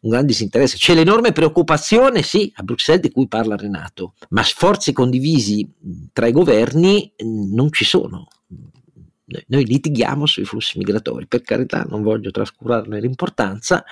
un 0.00 0.10
grande 0.10 0.28
disinteresse. 0.28 0.76
C'è 0.76 0.94
l'enorme 0.94 1.32
preoccupazione, 1.32 2.22
sì, 2.22 2.52
a 2.56 2.62
Bruxelles 2.62 3.02
di 3.02 3.10
cui 3.10 3.28
parla 3.28 3.56
Renato, 3.56 4.14
ma 4.30 4.42
sforzi 4.42 4.92
condivisi 4.92 5.68
tra 6.12 6.26
i 6.26 6.32
governi 6.32 7.12
non 7.18 7.72
ci 7.72 7.84
sono. 7.84 8.28
Noi 9.46 9.64
litighiamo 9.64 10.26
sui 10.26 10.44
flussi 10.44 10.76
migratori, 10.78 11.26
per 11.28 11.42
carità 11.42 11.86
non 11.88 12.02
voglio 12.02 12.32
trascurarne 12.32 13.00
l'importanza, 13.00 13.84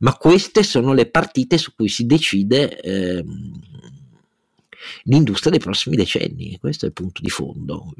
ma 0.00 0.16
queste 0.16 0.64
sono 0.64 0.92
le 0.92 1.06
partite 1.06 1.56
su 1.56 1.74
cui 1.76 1.88
si 1.88 2.04
decide 2.04 2.80
eh, 2.80 3.24
l'industria 5.04 5.50
dei 5.50 5.60
prossimi 5.60 5.96
decenni, 5.96 6.58
questo 6.58 6.84
è 6.84 6.88
il 6.88 6.94
punto 6.94 7.20
di 7.22 7.30
fondo. 7.30 7.92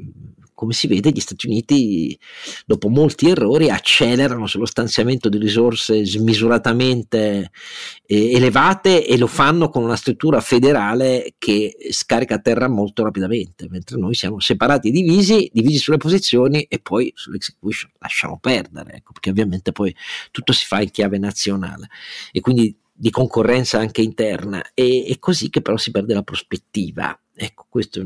Come 0.55 0.73
si 0.73 0.87
vede, 0.87 1.09
gli 1.09 1.19
Stati 1.19 1.47
Uniti, 1.47 2.17
dopo 2.65 2.87
molti 2.87 3.27
errori, 3.27 3.69
accelerano 3.69 4.45
sullo 4.45 4.65
stanziamento 4.65 5.27
di 5.27 5.37
risorse 5.37 6.05
smisuratamente 6.05 7.51
eh, 8.05 8.31
elevate 8.33 9.05
e 9.05 9.17
lo 9.17 9.27
fanno 9.27 9.69
con 9.69 9.83
una 9.83 9.95
struttura 9.95 10.41
federale 10.41 11.33
che 11.37 11.75
scarica 11.89 12.35
a 12.35 12.39
terra 12.39 12.67
molto 12.67 13.03
rapidamente, 13.03 13.67
mentre 13.69 13.97
noi 13.97 14.13
siamo 14.13 14.39
separati 14.39 14.89
e 14.89 14.91
divisi, 14.91 15.49
divisi 15.51 15.79
sulle 15.79 15.97
posizioni 15.97 16.61
e 16.63 16.79
poi 16.79 17.11
sull'execution. 17.15 17.91
Lasciamo 17.99 18.37
perdere, 18.39 18.97
ecco, 18.97 19.11
perché 19.13 19.31
ovviamente 19.31 19.71
poi 19.71 19.93
tutto 20.31 20.53
si 20.53 20.65
fa 20.65 20.81
in 20.81 20.91
chiave 20.91 21.17
nazionale. 21.17 21.89
E 22.31 22.39
quindi 22.41 22.75
di 23.03 23.09
concorrenza 23.09 23.79
anche 23.79 24.01
interna, 24.01 24.63
e 24.73 25.03
è 25.05 25.19
così 25.19 25.49
che 25.49 25.61
però 25.61 25.75
si 25.75 25.91
perde 25.91 26.13
la 26.13 26.23
prospettiva. 26.23 27.19
Ecco, 27.35 27.65
questo. 27.67 28.01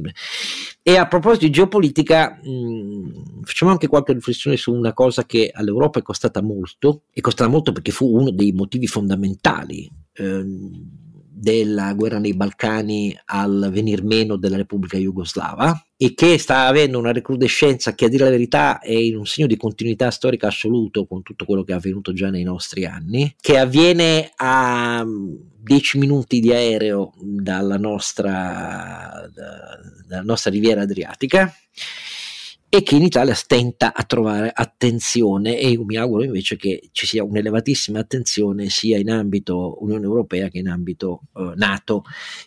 E 0.82 0.96
a 0.98 1.08
proposito 1.08 1.46
di 1.46 1.52
geopolitica, 1.52 2.40
mh, 2.42 3.44
facciamo 3.44 3.70
anche 3.70 3.86
qualche 3.86 4.14
riflessione 4.14 4.58
su 4.58 4.74
una 4.74 4.94
cosa 4.94 5.24
che 5.28 5.52
all'Europa 5.54 6.00
è 6.00 6.02
costata 6.02 6.42
molto, 6.42 7.04
è 7.14 7.20
costata 7.20 7.48
molto 7.48 7.74
perché 7.74 7.92
fu 7.92 8.12
uno 8.12 8.32
dei 8.32 8.52
motivi 8.54 8.88
fondamentali. 8.88 9.88
Ehm, 10.14 11.07
della 11.40 11.94
guerra 11.94 12.18
nei 12.18 12.34
Balcani 12.34 13.16
al 13.26 13.70
venir 13.72 14.04
meno 14.04 14.38
della 14.38 14.58
Repubblica 14.58 14.98
Jugoslava 14.98 15.86
e 15.96 16.14
che 16.16 16.38
sta 16.40 16.66
avendo 16.66 16.98
una 16.98 17.12
recrudescenza 17.12 17.94
che 17.94 18.06
a 18.06 18.08
dire 18.10 18.24
la 18.24 18.32
verità 18.32 18.80
è 18.80 18.94
in 18.94 19.16
un 19.16 19.26
segno 19.26 19.48
di 19.48 19.56
continuità 19.56 20.10
storica 20.10 20.48
assoluto 20.48 21.06
con 21.06 21.22
tutto 21.22 21.46
quello 21.46 21.64
che 21.64 21.74
è 21.74 21.76
avvenuto 21.76 22.12
già 22.14 22.30
nei 22.30 22.44
nostri 22.44 22.86
anni, 22.86 23.36
che 23.40 23.60
avviene 23.60 24.32
a 24.36 25.06
10 25.06 25.98
minuti 26.00 26.40
di 26.40 26.52
aereo 26.52 27.14
dalla 27.20 27.78
nostra, 27.78 29.30
da, 29.34 29.80
dalla 30.08 30.24
nostra 30.24 30.50
riviera 30.50 30.82
adriatica 30.82 31.54
e 32.78 32.84
che 32.84 32.96
in 32.96 33.02
Italia 33.02 33.34
stenta 33.34 33.92
a 33.92 34.04
trovare 34.04 34.52
attenzione 34.54 35.58
e 35.58 35.70
io 35.70 35.84
mi 35.84 35.96
auguro 35.96 36.24
invece 36.24 36.58
che 36.58 36.90
ci 36.92 37.08
sia 37.08 37.24
un'elevatissima 37.24 37.98
attenzione 37.98 38.70
sia 38.70 39.00
in 39.00 39.10
ambito 39.10 39.82
Unione 39.82 40.06
Europea 40.06 40.48
che 40.48 40.60
in 40.60 40.68
ambito 40.68 41.22
eh, 41.36 41.54
NATO 41.56 42.04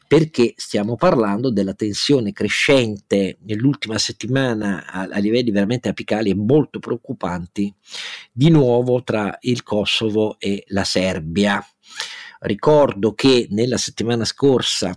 perché 0.07 0.53
stiamo 0.55 0.95
parlando 0.95 1.51
della 1.51 1.75
tensione 1.75 2.31
crescente 2.31 3.39
nell'ultima 3.43 3.99
settimana 3.99 4.87
a, 4.87 5.09
a 5.11 5.19
livelli 5.19 5.51
veramente 5.51 5.89
apicali 5.89 6.31
e 6.31 6.37
molto 6.37 6.79
preoccupanti 6.79 7.75
di 8.31 8.51
nuovo 8.51 9.03
tra 9.03 9.37
il 9.41 9.65
Kosovo 9.65 10.39
e 10.39 10.63
la 10.69 10.85
Serbia. 10.85 11.61
Ricordo 12.43 13.15
che 13.15 13.49
nella 13.51 13.79
settimana 13.79 14.25
scorsa 14.25 14.97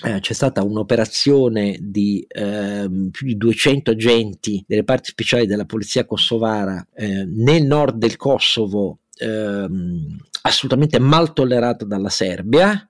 eh, 0.00 0.20
c'è 0.20 0.32
stata 0.32 0.62
un'operazione 0.62 1.76
di 1.80 2.24
eh, 2.26 2.88
più 3.10 3.26
di 3.26 3.36
200 3.36 3.90
agenti 3.90 4.64
delle 4.66 4.84
parti 4.84 5.10
speciali 5.10 5.46
della 5.46 5.66
polizia 5.66 6.06
kosovara 6.06 6.84
eh, 6.94 7.24
nel 7.26 7.64
nord 7.64 7.98
del 7.98 8.16
Kosovo, 8.16 9.00
ehm, 9.18 10.16
assolutamente 10.42 10.98
mal 10.98 11.34
tollerata 11.34 11.84
dalla 11.84 12.08
Serbia. 12.08 12.88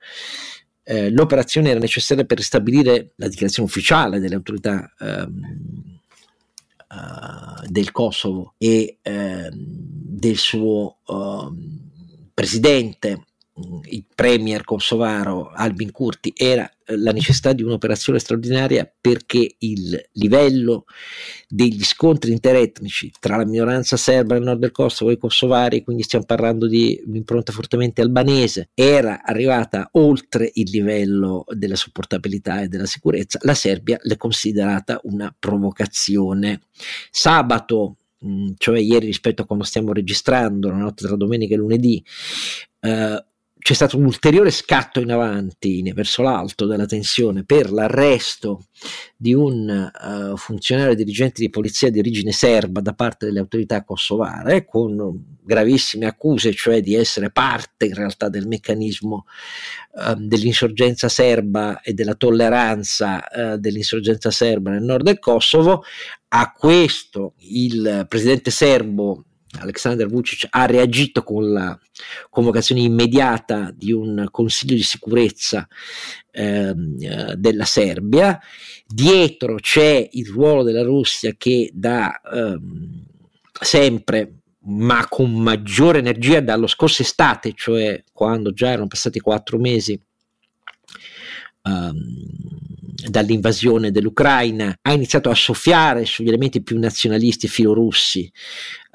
Eh, 0.85 1.11
l'operazione 1.11 1.71
era 1.71 1.81
necessaria 1.81 2.25
per 2.25 2.39
ristabilire 2.39 3.13
la 3.17 3.29
dichiarazione 3.29 3.69
ufficiale 3.69 4.21
delle 4.21 4.35
autorità 4.37 4.93
ehm, 4.99 5.99
uh, 6.89 7.67
del 7.69 7.93
Kosovo 7.93 8.55
e 8.59 8.99
ehm, 9.03 9.51
del 9.53 10.37
suo 10.37 10.99
presidente 12.35 13.27
il 13.85 14.05
premier 14.15 14.65
kosovaro 14.65 15.51
Albin 15.51 15.91
Kurti 15.91 16.33
era 16.37 16.71
eh, 16.87 16.97
la 16.97 17.13
necessità 17.13 17.53
di 17.53 17.63
un'operazione 17.63 18.19
straordinaria 18.19 18.91
perché 19.01 19.57
il 19.59 20.09
livello 20.13 20.85
degli 21.49 21.83
scontri 21.85 22.33
interetnici 22.33 23.13
tra 23.19 23.37
la 23.37 23.45
minoranza 23.45 23.97
serba 23.97 24.35
nel 24.35 24.45
nord 24.45 24.61
del 24.61 24.71
Kosovo 24.71 25.11
e 25.11 25.15
i 25.15 25.19
kosovari, 25.19 25.83
quindi 25.83 26.03
stiamo 26.03 26.25
parlando 26.25 26.67
di 26.67 27.01
un'impronta 27.07 27.53
fortemente 27.53 28.01
albanese, 28.01 28.71
era 28.75 29.23
arrivata 29.23 29.89
oltre 29.93 30.51
il 30.55 30.71
livello 30.71 31.45
della 31.51 31.77
sopportabilità 31.77 32.63
e 32.63 32.69
della 32.69 32.87
sicurezza, 32.87 33.39
la 33.43 33.55
Serbia 33.55 33.99
l'è 34.03 34.17
considerata 34.17 35.01
una 35.05 35.35
provocazione. 35.39 36.61
Sabato 37.11 37.97
mm, 38.25 38.53
cioè 38.57 38.79
ieri 38.79 39.07
rispetto 39.07 39.43
a 39.43 39.47
quando 39.47 39.65
stiamo 39.65 39.93
registrando, 39.93 40.71
la 40.71 40.77
notte 40.77 41.07
tra 41.07 41.17
domenica 41.17 41.55
e 41.55 41.59
lunedì, 41.59 42.03
eh, 42.81 43.25
c'è 43.63 43.75
stato 43.75 43.97
un 43.97 44.05
ulteriore 44.05 44.51
scatto 44.51 45.01
in 45.01 45.13
avanti 45.13 45.91
verso 45.93 46.23
l'alto 46.23 46.67
della 46.67 46.85
tensione 46.85 47.45
per 47.45 47.71
l'arresto 47.71 48.67
di 49.17 49.33
un 49.33 49.91
uh, 49.93 50.37
funzionario 50.37 50.97
dirigente 50.97 51.41
di 51.41 51.49
polizia 51.49 51.89
di 51.89 52.01
origine 52.01 52.33
serba 52.33 52.81
da 52.81 52.93
parte 52.93 53.27
delle 53.27 53.39
autorità 53.39 53.85
kosovare 53.85 54.65
con 54.65 55.37
gravissime 55.45 56.07
accuse, 56.07 56.53
cioè 56.53 56.81
di 56.81 56.97
essere 56.97 57.31
parte 57.31 57.87
in 57.87 57.95
realtà 57.95 58.29
del 58.29 58.49
meccanismo 58.49 59.27
uh, 59.93 60.15
dell'insorgenza 60.17 61.09
serba 61.09 61.81
e 61.83 61.95
della 61.95 62.15
tolleranza 62.15 63.23
uh, 63.31 63.57
dell'insorgenza 63.59 64.33
serba 64.33 64.71
nel 64.71 64.83
nord 64.83 65.05
del 65.05 65.21
Kosovo. 65.21 65.85
A 66.35 66.53
questo 66.53 67.35
il 67.39 68.07
presidente 68.09 68.51
serbo 68.51 69.25
Alexander 69.59 70.07
Vucic 70.09 70.47
ha 70.51 70.67
reagito 70.67 71.23
con 71.23 71.53
la 71.53 71.79
convocazione 72.31 72.81
immediata 72.81 73.73
di 73.75 73.93
un 73.93 74.27
Consiglio 74.31 74.75
di 74.75 74.83
sicurezza 74.83 75.67
ehm, 76.31 76.97
eh, 77.01 77.35
della 77.37 77.65
Serbia. 77.65 78.41
Dietro 78.87 79.57
c'è 79.57 80.09
il 80.13 80.27
ruolo 80.27 80.63
della 80.63 80.83
Russia 80.83 81.35
che 81.37 81.71
da 81.73 82.21
ehm, 82.21 83.05
sempre 83.61 84.37
ma 84.65 85.07
con 85.09 85.33
maggiore 85.33 85.99
energia 85.99 86.41
dallo 86.41 86.69
scorso 86.69 87.03
estate, 87.03 87.53
cioè 87.55 88.05
quando 88.13 88.53
già 88.53 88.69
erano 88.69 88.87
passati 88.87 89.19
quattro 89.19 89.59
mesi 89.59 90.01
dall'invasione 91.63 93.91
dell'Ucraina, 93.91 94.77
ha 94.81 94.93
iniziato 94.93 95.31
a 95.31 95.35
soffiare 95.35 96.05
sugli 96.05 96.29
elementi 96.29 96.63
più 96.63 96.79
nazionalisti 96.79 97.49
filorussi 97.49 98.31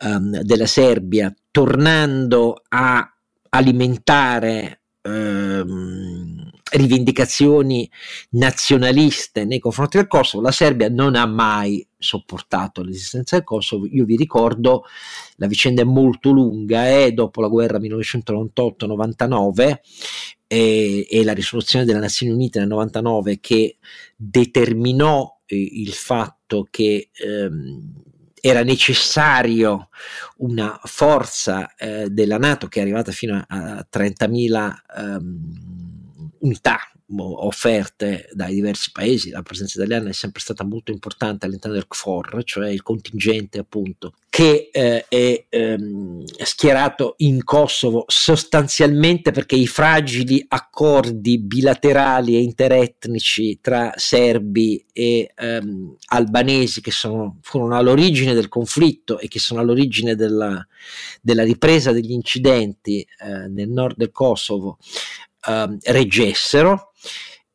um, 0.03 0.41
della 0.41 0.65
Serbia, 0.65 1.33
tornando 1.51 2.61
a 2.69 3.11
alimentare 3.49 4.81
um, 5.03 6.26
rivendicazioni 6.71 7.89
nazionaliste 8.31 9.45
nei 9.45 9.59
confronti 9.59 9.97
del 9.97 10.07
Kosovo. 10.07 10.43
La 10.43 10.51
Serbia 10.51 10.89
non 10.89 11.15
ha 11.15 11.25
mai 11.25 11.87
sopportato 11.97 12.83
l'esistenza 12.83 13.35
del 13.35 13.45
Kosovo. 13.45 13.85
Io 13.87 14.05
vi 14.05 14.15
ricordo, 14.15 14.83
la 15.35 15.47
vicenda 15.47 15.81
è 15.81 15.85
molto 15.85 16.31
lunga, 16.31 16.85
è 16.85 17.05
eh, 17.05 17.11
dopo 17.11 17.41
la 17.41 17.47
guerra 17.47 17.79
1998-99 17.79 19.77
e, 20.47 21.07
e, 21.09 21.23
la 21.23 21.33
risoluzione 21.33 21.85
delle 21.85 21.99
Nazioni 21.99 22.31
Unite 22.31 22.59
nel 22.59 22.67
99 22.69 23.39
che 23.39 23.77
determinò 24.15 25.39
eh, 25.45 25.55
il 25.55 25.91
fatto 25.91 26.67
che 26.69 27.09
ehm, 27.11 28.05
era 28.39 28.63
necessario 28.63 29.89
una 30.37 30.79
forza 30.83 31.75
eh, 31.75 32.09
della 32.09 32.37
Nato 32.37 32.67
che 32.67 32.79
è 32.79 32.81
arrivata 32.83 33.11
fino 33.11 33.35
a, 33.35 33.45
a 33.47 33.87
30.000 33.91 34.75
ehm, 34.97 35.86
unità 36.39 36.79
offerte 37.15 38.29
dai 38.33 38.53
diversi 38.53 38.91
paesi, 38.91 39.29
la 39.29 39.41
presenza 39.41 39.79
italiana 39.79 40.09
è 40.09 40.13
sempre 40.13 40.41
stata 40.41 40.65
molto 40.65 40.91
importante 40.91 41.45
all'interno 41.45 41.75
del 41.75 41.87
KFOR, 41.87 42.41
cioè 42.43 42.69
il 42.69 42.83
contingente 42.83 43.59
appunto 43.59 44.13
che 44.29 44.69
eh, 44.71 45.05
è 45.07 45.45
ehm, 45.49 46.23
schierato 46.43 47.15
in 47.17 47.43
Kosovo 47.43 48.03
sostanzialmente 48.07 49.31
perché 49.31 49.55
i 49.55 49.65
fragili 49.65 50.45
accordi 50.47 51.39
bilaterali 51.39 52.35
e 52.35 52.41
interetnici 52.41 53.59
tra 53.61 53.93
serbi 53.95 54.85
e 54.93 55.31
ehm, 55.33 55.95
albanesi 56.09 56.81
che 56.81 56.91
sono, 56.91 57.39
furono 57.41 57.77
all'origine 57.77 58.33
del 58.33 58.49
conflitto 58.49 59.17
e 59.17 59.27
che 59.27 59.39
sono 59.39 59.61
all'origine 59.61 60.13
della, 60.13 60.63
della 61.21 61.43
ripresa 61.43 61.91
degli 61.91 62.11
incidenti 62.11 62.99
eh, 62.99 63.47
nel 63.47 63.69
nord 63.69 63.95
del 63.95 64.11
Kosovo 64.11 64.77
eh, 65.47 65.77
reggessero 65.91 66.91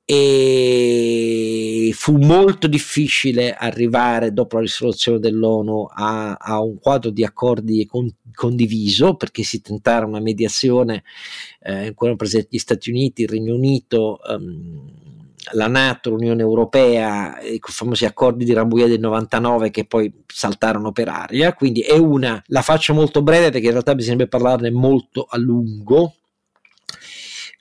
e 0.04 1.90
fu 1.94 2.16
molto 2.18 2.66
difficile 2.66 3.54
arrivare 3.54 4.32
dopo 4.32 4.56
la 4.56 4.62
risoluzione 4.62 5.20
dell'ONU 5.20 5.86
a, 5.94 6.34
a 6.34 6.60
un 6.60 6.78
quadro 6.78 7.10
di 7.10 7.24
accordi 7.24 7.86
con, 7.86 8.12
condiviso 8.34 9.14
perché 9.14 9.42
si 9.42 9.60
tentava 9.60 10.06
una 10.06 10.20
mediazione 10.20 11.04
eh, 11.60 11.86
in 11.86 11.94
cui 11.94 12.06
erano 12.06 12.16
presenti 12.16 12.56
gli 12.56 12.58
Stati 12.58 12.90
Uniti, 12.90 13.22
il 13.22 13.28
Regno 13.28 13.54
Unito, 13.54 14.18
um, 14.26 14.90
la 15.52 15.68
Nato, 15.68 16.10
l'Unione 16.10 16.42
Europea, 16.42 17.40
i 17.40 17.60
famosi 17.60 18.04
accordi 18.04 18.44
di 18.44 18.52
Rambouillet 18.52 18.90
del 18.90 19.00
99 19.00 19.70
che 19.70 19.86
poi 19.86 20.12
saltarono 20.26 20.92
per 20.92 21.08
aria, 21.08 21.52
quindi 21.54 21.80
è 21.80 21.96
una, 21.96 22.42
la 22.46 22.62
faccio 22.62 22.92
molto 22.92 23.22
breve 23.22 23.50
perché 23.50 23.66
in 23.66 23.72
realtà 23.72 23.94
bisognerebbe 23.94 24.28
parlarne 24.28 24.70
molto 24.70 25.26
a 25.28 25.36
lungo, 25.38 26.14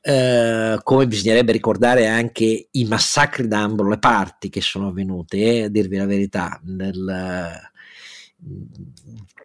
eh, 0.02 0.80
come 0.84 1.08
bisognerebbe 1.08 1.52
ricordare 1.52 2.08
anche 2.08 2.68
i 2.72 2.84
massacri 2.86 3.48
da 3.48 3.62
ambo 3.62 3.88
le 3.88 4.00
parti 4.00 4.50
che 4.50 4.62
sono 4.62 4.88
avvenuti, 4.88 5.42
eh, 5.42 5.64
a 5.64 5.68
dirvi 5.70 5.98
la 5.98 6.06
verità, 6.06 6.60
nel, 6.64 7.60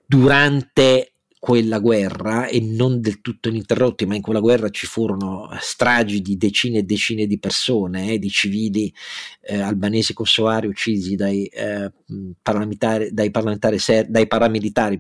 durante 0.07 1.16
quella 1.47 1.79
guerra 1.79 2.49
e 2.49 2.59
non 2.61 3.01
del 3.01 3.21
tutto 3.21 3.49
ininterrotti, 3.49 4.05
ma 4.05 4.17
in 4.17 4.21
quella 4.21 4.41
guerra 4.41 4.69
ci 4.69 4.85
furono 4.89 5.49
stragi 5.61 6.21
di 6.21 6.37
decine 6.37 6.79
e 6.79 6.83
decine 6.83 7.25
di 7.25 7.39
persone, 7.39 8.15
eh, 8.15 8.19
di 8.19 8.29
civili 8.29 8.93
eh, 9.43 9.61
albanesi 9.61 10.13
kosovari 10.13 10.67
uccisi 10.67 11.15
dai, 11.15 11.47
eh, 11.47 11.93
parlamentari, 12.43 13.11
dai, 13.13 13.31
parlamentari 13.31 13.79
ser- 13.79 14.09
dai 14.09 14.27
paramilitari, 14.27 14.99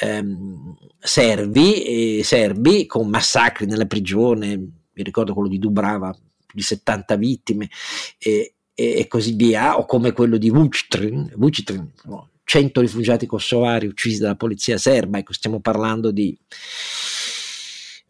ehm, 0.00 0.76
servi, 0.98 2.22
serbi 2.22 2.84
con 2.84 3.08
massacri 3.08 3.64
nella 3.64 3.86
prigione, 3.86 4.54
mi 4.58 5.02
ricordo 5.02 5.32
quello 5.32 5.48
di 5.48 5.58
Dubrava, 5.58 6.14
di 6.52 6.60
70 6.60 7.16
vittime 7.16 7.70
e, 8.18 8.56
e, 8.74 9.06
così 9.08 9.32
via, 9.32 9.78
o 9.78 9.86
come 9.86 10.12
quello 10.12 10.36
di 10.36 10.50
Vucitrin, 10.50 11.32
Vucitrin 11.36 11.90
no, 12.04 12.31
100 12.44 12.80
rifugiati 12.80 13.26
kosovari 13.26 13.86
uccisi 13.86 14.20
dalla 14.20 14.36
polizia 14.36 14.78
serba, 14.78 15.18
ecco 15.18 15.32
stiamo 15.32 15.60
parlando 15.60 16.10
di 16.10 16.36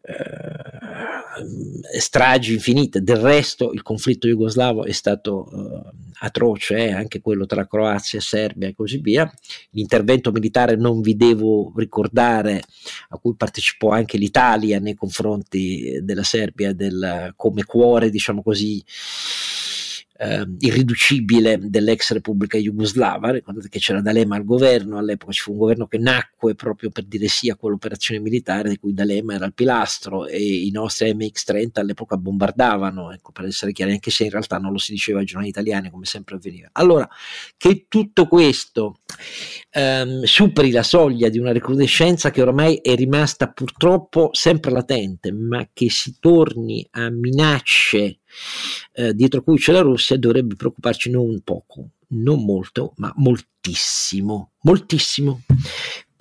eh, 0.02 1.98
stragi 1.98 2.54
infinite, 2.54 3.02
del 3.02 3.16
resto 3.16 3.72
il 3.72 3.82
conflitto 3.82 4.26
jugoslavo 4.26 4.84
è 4.84 4.92
stato 4.92 5.48
eh, 5.50 5.90
atroce, 6.20 6.76
eh, 6.76 6.92
anche 6.92 7.20
quello 7.20 7.46
tra 7.46 7.66
Croazia 7.66 8.18
e 8.18 8.22
Serbia 8.22 8.68
e 8.68 8.74
così 8.74 8.98
via, 8.98 9.30
l'intervento 9.70 10.30
militare 10.30 10.76
non 10.76 11.00
vi 11.00 11.16
devo 11.16 11.72
ricordare 11.76 12.62
a 13.10 13.18
cui 13.18 13.34
partecipò 13.34 13.90
anche 13.90 14.18
l'Italia 14.18 14.78
nei 14.78 14.94
confronti 14.94 16.00
della 16.02 16.22
Serbia 16.22 16.72
del, 16.72 17.32
come 17.36 17.64
cuore 17.64 18.10
diciamo 18.10 18.42
così 18.42 18.82
eh, 20.22 20.46
irriducibile 20.60 21.58
dell'ex 21.60 22.12
Repubblica 22.12 22.56
Jugoslava. 22.56 23.32
Ricordate 23.32 23.68
che 23.68 23.80
c'era 23.80 24.00
D'Alema 24.00 24.36
al 24.36 24.44
governo, 24.44 24.98
all'epoca 24.98 25.32
ci 25.32 25.40
fu 25.40 25.52
un 25.52 25.58
governo 25.58 25.86
che 25.86 25.98
nacque 25.98 26.54
proprio 26.54 26.90
per 26.90 27.04
dire 27.04 27.26
sì 27.26 27.50
a 27.50 27.56
quell'operazione 27.56 28.20
militare 28.20 28.68
di 28.68 28.78
cui 28.78 28.94
D'Alema 28.94 29.34
era 29.34 29.46
il 29.46 29.54
pilastro 29.54 30.26
e 30.26 30.40
i 30.40 30.70
nostri 30.70 31.12
MX-30 31.12 31.80
all'epoca 31.80 32.16
bombardavano, 32.16 33.10
ecco, 33.10 33.32
per 33.32 33.46
essere 33.46 33.72
chiari, 33.72 33.92
anche 33.92 34.12
se 34.12 34.24
in 34.24 34.30
realtà 34.30 34.58
non 34.58 34.70
lo 34.70 34.78
si 34.78 34.92
diceva 34.92 35.18
ai 35.18 35.24
giornali 35.24 35.50
italiani 35.50 35.90
come 35.90 36.04
sempre 36.04 36.36
avveniva. 36.36 36.68
Allora, 36.72 37.08
che 37.56 37.86
tutto 37.88 38.28
questo 38.28 39.00
ehm, 39.70 40.22
superi 40.22 40.70
la 40.70 40.84
soglia 40.84 41.28
di 41.28 41.38
una 41.38 41.52
recrudescenza 41.52 42.30
che 42.30 42.42
ormai 42.42 42.76
è 42.76 42.94
rimasta 42.94 43.50
purtroppo 43.50 44.28
sempre 44.32 44.70
latente, 44.70 45.32
ma 45.32 45.68
che 45.72 45.90
si 45.90 46.16
torni 46.20 46.86
a 46.92 47.10
minacce 47.10 48.18
eh, 48.92 49.14
dietro 49.14 49.42
cui 49.42 49.58
c'è 49.58 49.72
la 49.72 49.80
Russia 49.80 50.16
dovrebbe 50.18 50.54
preoccuparci 50.54 51.10
non 51.10 51.40
poco, 51.42 51.90
non 52.08 52.44
molto, 52.44 52.92
ma 52.96 53.12
moltissimo, 53.16 54.52
moltissimo, 54.62 55.42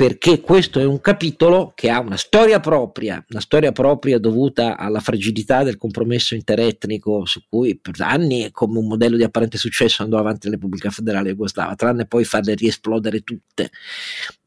perché 0.01 0.41
questo 0.41 0.80
è 0.80 0.84
un 0.84 0.99
capitolo 0.99 1.74
che 1.76 1.89
ha 1.89 1.99
una 1.99 2.18
storia 2.18 2.59
propria, 2.59 3.24
una 3.30 3.39
storia 3.39 3.72
propria 3.72 4.18
dovuta 4.18 4.76
alla 4.76 4.99
fragilità 4.99 5.64
del 5.64 5.78
compromesso 5.78 6.34
interetnico 6.34 7.26
su 7.26 7.41
cui 7.47 7.78
per 7.78 7.93
anni 7.99 8.49
come 8.51 8.80
un 8.80 8.88
modello 8.88 9.16
di 9.16 9.24
apparente 9.24 9.57
successo 9.57 10.01
andò 10.01 10.18
avanti 10.18 10.47
la 10.47 10.53
Repubblica 10.53 10.89
Federale 10.89 11.30
Jugoslava, 11.30 11.76
tranne 11.76 12.07
poi 12.07 12.24
farle 12.24 12.55
riesplodere 12.55 13.22
tutte, 13.22 13.70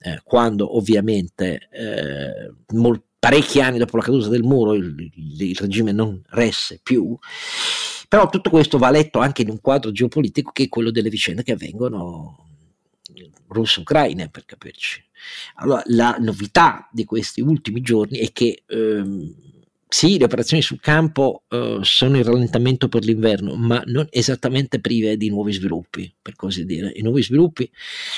eh, 0.00 0.20
quando 0.24 0.76
ovviamente 0.76 1.68
eh, 1.70 2.52
molti 2.72 3.12
parecchi 3.24 3.62
anni 3.62 3.78
dopo 3.78 3.96
la 3.96 4.02
caduta 4.02 4.28
del 4.28 4.42
muro 4.42 4.74
il, 4.74 5.10
il, 5.14 5.56
regime 5.56 5.92
non 5.92 6.22
resse 6.28 6.78
più, 6.82 7.16
però 8.06 8.28
tutto 8.28 8.50
questo 8.50 8.76
va 8.76 8.90
letto 8.90 9.18
anche 9.18 9.40
in 9.40 9.48
un 9.48 9.62
quadro 9.62 9.92
geopolitico 9.92 10.50
che 10.52 10.64
è 10.64 10.68
quello 10.68 10.90
delle 10.90 11.08
vicende 11.08 11.42
che 11.42 11.52
avvengono 11.52 12.48
russo-ucraine, 13.48 14.28
per 14.28 14.44
capirci. 14.44 15.02
Allora, 15.54 15.82
la 15.86 16.16
novità 16.18 16.86
di 16.92 17.06
questi 17.06 17.40
ultimi 17.40 17.80
giorni 17.80 18.18
è 18.18 18.30
che 18.30 18.64
ehm, 18.66 19.34
sì, 19.96 20.18
le 20.18 20.24
operazioni 20.24 20.60
sul 20.60 20.80
campo 20.80 21.44
uh, 21.50 21.80
sono 21.82 22.16
in 22.16 22.24
rallentamento 22.24 22.88
per 22.88 23.04
l'inverno, 23.04 23.54
ma 23.54 23.80
non 23.86 24.04
esattamente 24.10 24.80
prive 24.80 25.16
di 25.16 25.28
nuovi 25.28 25.52
sviluppi, 25.52 26.12
per 26.20 26.34
così 26.34 26.64
dire. 26.64 26.90
I 26.96 27.02
nuovi 27.02 27.22
sviluppi 27.22 27.70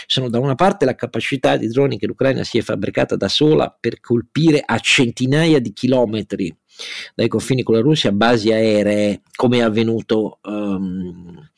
sono 0.07 0.31
da 0.31 0.39
una 0.39 0.55
parte 0.55 0.87
la 0.87 0.95
capacità 0.95 1.59
di 1.59 1.69
droni 1.69 1.99
che 1.99 2.07
l'Ucraina 2.07 2.45
si 2.45 2.57
è 2.57 2.63
fabbricata 2.63 3.15
da 3.17 3.29
sola 3.29 3.77
per 3.79 4.01
colpire 4.01 4.63
a 4.65 4.79
centinaia 4.79 5.59
di 5.59 5.75
chilometri 5.75 6.57
dai 7.15 7.29
confini 7.29 7.63
con 7.63 7.75
la 7.75 7.81
Russia 7.81 8.13
basi 8.13 8.53
aeree, 8.53 9.23
come 9.35 9.59
è 9.59 9.63
avvenuto 9.63 10.39
um, 10.43 11.49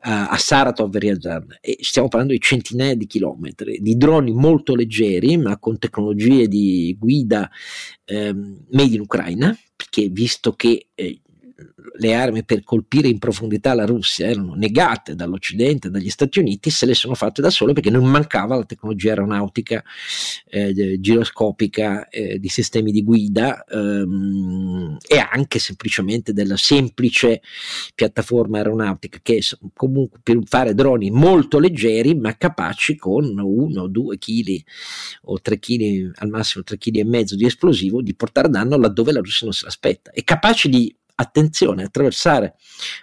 a 0.00 0.36
Saratov 0.36 0.94
e 0.94 0.98
Ryazan. 1.00 1.46
Stiamo 1.80 2.08
parlando 2.08 2.32
di 2.34 2.40
centinaia 2.40 2.94
di 2.94 3.06
chilometri, 3.06 3.78
di 3.80 3.96
droni 3.96 4.32
molto 4.32 4.76
leggeri, 4.76 5.36
ma 5.36 5.58
con 5.58 5.78
tecnologie 5.78 6.46
di 6.46 6.96
guida 6.98 7.50
ehm, 8.04 8.66
made 8.70 8.94
in 8.94 9.00
Ucraina, 9.00 9.58
perché 9.74 10.08
visto 10.08 10.52
che 10.52 10.88
eh, 10.94 11.20
le 11.98 12.14
armi 12.14 12.44
per 12.44 12.62
colpire 12.62 13.08
in 13.08 13.18
profondità 13.18 13.72
la 13.72 13.86
Russia 13.86 14.26
erano 14.26 14.54
negate 14.54 15.14
dall'Occidente, 15.14 15.90
dagli 15.90 16.10
Stati 16.10 16.38
Uniti, 16.38 16.68
se 16.68 16.84
le 16.84 16.94
sono 16.94 17.14
fatte 17.14 17.40
da 17.40 17.48
sole 17.48 17.72
perché 17.72 17.90
non 17.90 18.04
mancava 18.04 18.56
la 18.56 18.64
tecnologia 18.64 19.10
aeronautica 19.10 19.82
eh, 20.48 21.00
giroscopica 21.00 22.08
eh, 22.08 22.38
di 22.38 22.48
sistemi 22.48 22.92
di 22.92 23.02
guida 23.02 23.64
ehm, 23.64 24.98
e 25.06 25.18
anche 25.18 25.58
semplicemente 25.58 26.32
della 26.32 26.56
semplice 26.56 27.40
piattaforma 27.94 28.58
aeronautica 28.58 29.18
che 29.22 29.40
comunque 29.74 30.20
per 30.22 30.38
fare 30.44 30.74
droni 30.74 31.10
molto 31.10 31.58
leggeri 31.58 32.14
ma 32.14 32.36
capaci 32.36 32.96
con 32.96 33.38
uno 33.38 33.82
o 33.82 33.88
due 33.88 34.18
chili 34.18 34.62
o 35.24 35.40
tre 35.40 35.58
chili 35.58 36.10
al 36.16 36.28
massimo 36.28 36.64
tre 36.64 36.76
chili 36.76 37.00
e 37.00 37.04
mezzo 37.04 37.34
di 37.34 37.46
esplosivo 37.46 38.02
di 38.02 38.14
portare 38.14 38.48
danno 38.48 38.76
laddove 38.76 39.12
la 39.12 39.20
Russia 39.20 39.46
non 39.46 39.54
se 39.54 39.64
l'aspetta. 39.64 40.10
E 40.10 40.22
capaci 40.24 40.68
di 40.68 40.94
attenzione, 41.16 41.84
attraversare 41.84 42.54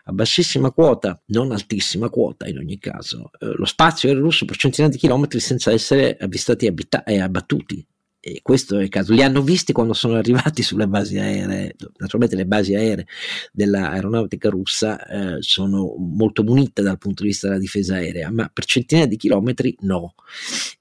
a 0.06 0.12
bassissima 0.14 0.72
quota, 0.72 1.22
non 1.28 1.52
altissima 1.52 2.10
quota 2.10 2.48
in 2.48 2.58
ogni 2.58 2.80
caso, 2.80 3.32
eh, 3.40 3.54
lo 3.56 3.66
spazio 3.66 4.10
aereo 4.10 4.24
russo 4.24 4.46
per 4.46 4.56
centinaia 4.56 4.92
di 4.92 4.98
chilometri 4.98 5.40
senza 5.40 5.72
essere 5.72 6.18
avvistati 6.20 6.68
abita- 6.68 7.04
e 7.04 7.20
abbattuti. 7.20 7.86
E 8.26 8.40
questo 8.42 8.80
è 8.80 8.84
il 8.84 8.88
caso. 8.88 9.12
Li 9.12 9.22
hanno 9.22 9.42
visti 9.42 9.74
quando 9.74 9.92
sono 9.92 10.16
arrivati 10.16 10.64
sulle 10.64 10.88
basi 10.88 11.18
aeree. 11.18 11.76
Naturalmente 11.98 12.38
le 12.38 12.46
basi 12.46 12.74
aeree 12.74 13.06
dell'aeronautica 13.52 14.48
russa 14.48 15.06
eh, 15.06 15.42
sono 15.42 15.94
molto 15.98 16.42
munite 16.42 16.82
dal 16.82 16.98
punto 16.98 17.24
di 17.24 17.30
vista 17.30 17.48
della 17.48 17.60
difesa 17.60 17.96
aerea, 17.96 18.32
ma 18.32 18.48
per 18.48 18.64
centinaia 18.64 19.10
di 19.10 19.18
chilometri 19.18 19.76
no. 19.82 20.16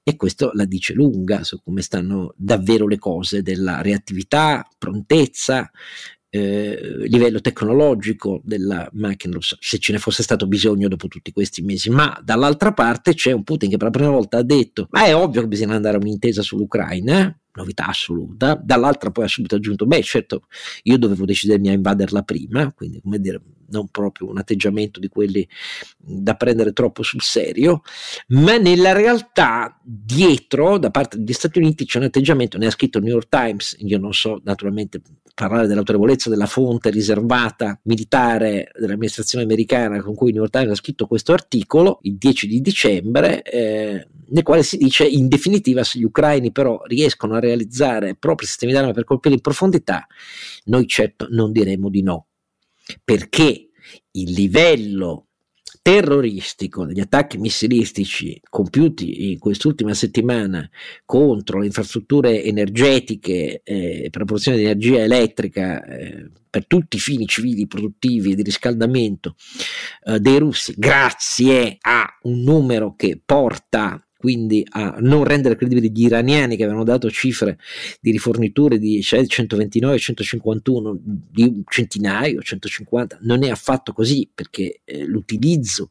E 0.03 0.15
questo 0.15 0.51
la 0.53 0.63
dice 0.63 0.93
lunga 0.93 1.43
su 1.43 1.61
come 1.61 1.81
stanno 1.81 2.33
davvero 2.37 2.87
le 2.87 2.97
cose 2.97 3.41
della 3.41 3.81
reattività, 3.81 4.65
prontezza, 4.77 5.69
eh, 6.35 7.05
livello 7.05 7.41
tecnologico 7.41 8.41
della 8.43 8.89
macchina, 8.93 9.37
se 9.39 9.77
ce 9.77 9.91
ne 9.91 9.99
fosse 9.99 10.23
stato 10.23 10.47
bisogno 10.47 10.87
dopo 10.87 11.07
tutti 11.07 11.31
questi 11.31 11.61
mesi, 11.61 11.91
ma 11.91 12.19
dall'altra 12.23 12.73
parte 12.73 13.13
c'è 13.13 13.31
un 13.31 13.43
Putin 13.43 13.69
che 13.69 13.77
per 13.77 13.85
la 13.85 13.91
prima 13.91 14.09
volta 14.09 14.37
ha 14.37 14.41
detto, 14.41 14.87
ma 14.89 15.05
è 15.05 15.15
ovvio 15.15 15.41
che 15.41 15.47
bisogna 15.47 15.75
andare 15.75 15.97
a 15.97 15.99
un'intesa 15.99 16.41
sull'Ucraina, 16.41 17.19
eh? 17.19 17.37
novità 17.53 17.85
assoluta, 17.85 18.59
dall'altra 18.59 19.11
poi 19.11 19.25
ha 19.25 19.27
subito 19.27 19.53
aggiunto, 19.53 19.85
beh 19.85 20.01
certo, 20.01 20.47
io 20.83 20.97
dovevo 20.97 21.23
decidermi 21.25 21.69
a 21.69 21.73
invaderla 21.73 22.23
prima, 22.23 22.73
quindi 22.73 22.99
come 22.99 23.19
dire, 23.19 23.39
non 23.73 23.89
proprio 23.89 24.29
un 24.29 24.37
atteggiamento 24.37 24.99
di 24.99 25.09
quelli 25.09 25.47
da 25.97 26.35
prendere 26.35 26.71
troppo 26.71 27.03
sul 27.03 27.21
serio, 27.21 27.81
ma 28.29 28.57
nella 28.57 28.93
realtà 28.93 29.77
dietro, 29.83 30.77
da 30.77 30.91
parte 30.91 31.17
degli 31.17 31.33
Stati 31.33 31.59
Uniti, 31.59 31.85
c'è 31.85 31.97
un 31.97 32.05
atteggiamento, 32.05 32.57
ne 32.57 32.67
ha 32.67 32.71
scritto 32.71 32.99
il 32.99 33.03
New 33.03 33.13
York 33.13 33.29
Times, 33.29 33.75
io 33.79 33.97
non 33.97 34.13
so 34.13 34.39
naturalmente 34.43 35.01
parlare 35.33 35.67
dell'autorevolezza 35.67 36.29
della 36.29 36.45
fonte 36.45 36.91
riservata 36.91 37.79
militare 37.83 38.71
dell'amministrazione 38.79 39.43
americana 39.43 40.01
con 40.01 40.13
cui 40.13 40.27
il 40.27 40.33
New 40.33 40.43
York 40.43 40.55
Times 40.55 40.71
ha 40.71 40.81
scritto 40.81 41.07
questo 41.07 41.33
articolo, 41.33 41.99
il 42.03 42.17
10 42.17 42.47
di 42.47 42.61
dicembre, 42.61 43.41
eh, 43.41 44.07
nel 44.27 44.43
quale 44.43 44.63
si 44.63 44.77
dice 44.77 45.05
in 45.05 45.27
definitiva 45.27 45.83
se 45.83 45.99
gli 45.99 46.03
ucraini 46.03 46.51
però 46.51 46.81
riescono 46.85 47.35
a 47.35 47.39
realizzare 47.39 48.15
propri 48.15 48.45
sistemi 48.45 48.73
d'arma 48.73 48.91
per 48.91 49.05
colpire 49.05 49.33
in 49.33 49.41
profondità, 49.41 50.05
noi 50.65 50.87
certo 50.87 51.27
non 51.29 51.51
diremo 51.51 51.89
di 51.89 52.03
no, 52.03 52.27
perché 53.03 53.69
il 54.11 54.31
livello 54.31 55.27
terroristico 55.83 56.85
degli 56.85 57.01
attacchi 57.01 57.37
missilistici 57.37 58.39
compiuti 58.49 59.31
in 59.31 59.37
quest'ultima 59.37 59.93
settimana 59.93 60.67
contro 61.03 61.59
le 61.59 61.65
infrastrutture 61.65 62.41
energetiche 62.41 63.61
eh, 63.63 64.07
per 64.09 64.21
la 64.21 64.25
produzione 64.25 64.57
di 64.57 64.63
energia 64.63 65.03
elettrica 65.03 65.83
eh, 65.83 66.31
per 66.49 66.67
tutti 66.67 66.95
i 66.95 67.01
fini 67.01 67.25
civili 67.25 67.67
produttivi 67.67 68.33
di 68.33 68.43
riscaldamento 68.43 69.35
eh, 70.05 70.19
dei 70.21 70.39
russi 70.39 70.73
grazie 70.77 71.77
a 71.81 72.17
un 72.21 72.43
numero 72.43 72.95
che 72.95 73.19
porta 73.23 74.01
quindi 74.23 74.65
a 74.69 74.99
non 75.01 75.25
rendere 75.25 75.57
credibili 75.57 75.91
gli 75.91 76.05
iraniani 76.05 76.55
che 76.55 76.63
avevano 76.63 76.85
dato 76.85 77.11
cifre 77.11 77.57
di 77.99 78.09
riforniture 78.09 78.79
di 78.79 79.01
129, 79.03 79.99
151, 79.99 80.97
di 81.03 81.61
centinaio, 81.67 82.41
150, 82.41 83.17
non 83.23 83.43
è 83.43 83.49
affatto 83.49 83.91
così 83.91 84.29
perché 84.33 84.79
eh, 84.85 85.03
l'utilizzo 85.03 85.89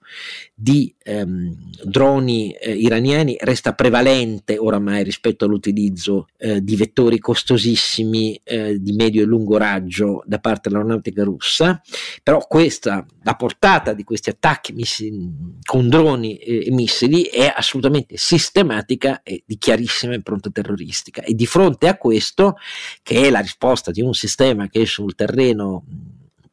di 0.55 0.95
ehm, 1.03 1.73
droni 1.85 2.53
eh, 2.53 2.73
iraniani 2.73 3.37
resta 3.39 3.75
prevalente 3.75 4.57
oramai 4.57 5.05
rispetto 5.05 5.45
all'utilizzo 5.45 6.29
eh, 6.39 6.65
di 6.65 6.75
vettori 6.75 7.19
costosissimi 7.19 8.41
eh, 8.45 8.81
di 8.81 8.93
medio 8.93 9.21
e 9.21 9.27
lungo 9.27 9.59
raggio 9.59 10.23
da 10.25 10.39
parte 10.39 10.71
dell'aeronautica 10.71 11.23
russa, 11.23 11.83
però 12.23 12.47
questa, 12.49 13.05
la 13.25 13.35
portata 13.35 13.93
di 13.93 14.05
questi 14.05 14.31
attacchi 14.31 14.73
missili, 14.73 15.59
con 15.63 15.91
droni 15.91 16.37
e 16.37 16.71
missili 16.71 17.25
è 17.25 17.53
assolutamente 17.55 18.21
sistematica 18.23 19.23
e 19.25 19.43
di 19.45 19.59
chiarissima 19.59 20.15
impronta 20.15 20.49
terroristica. 20.49 21.23
E 21.23 21.35
di 21.35 21.45
fronte 21.45 21.89
a 21.89 21.97
questo, 21.99 22.57
che 23.03 23.27
è 23.27 23.31
la 23.31 23.41
risposta 23.41 23.91
di 23.91 24.01
un 24.01 24.15
sistema 24.15 24.69
che 24.69 24.87
sul 24.87 25.17
terreno 25.17 25.85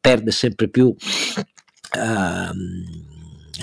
perde 0.02 0.32
sempre 0.32 0.68
più 0.68 0.88
uh, 0.88 0.96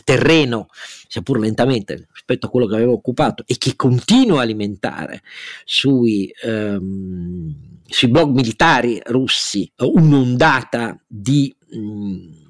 terreno, 0.04 0.68
sia 1.08 1.22
pur 1.22 1.40
lentamente, 1.40 2.06
rispetto 2.12 2.46
a 2.46 2.50
quello 2.50 2.66
che 2.66 2.76
aveva 2.76 2.92
occupato 2.92 3.42
e 3.44 3.58
che 3.58 3.74
continua 3.74 4.38
a 4.38 4.42
alimentare 4.42 5.22
sui, 5.64 6.32
um, 6.44 7.52
sui 7.84 8.08
blog 8.08 8.32
militari 8.32 9.00
russi 9.04 9.68
un'ondata 9.78 10.96
di... 11.08 11.52
Um, 11.70 12.44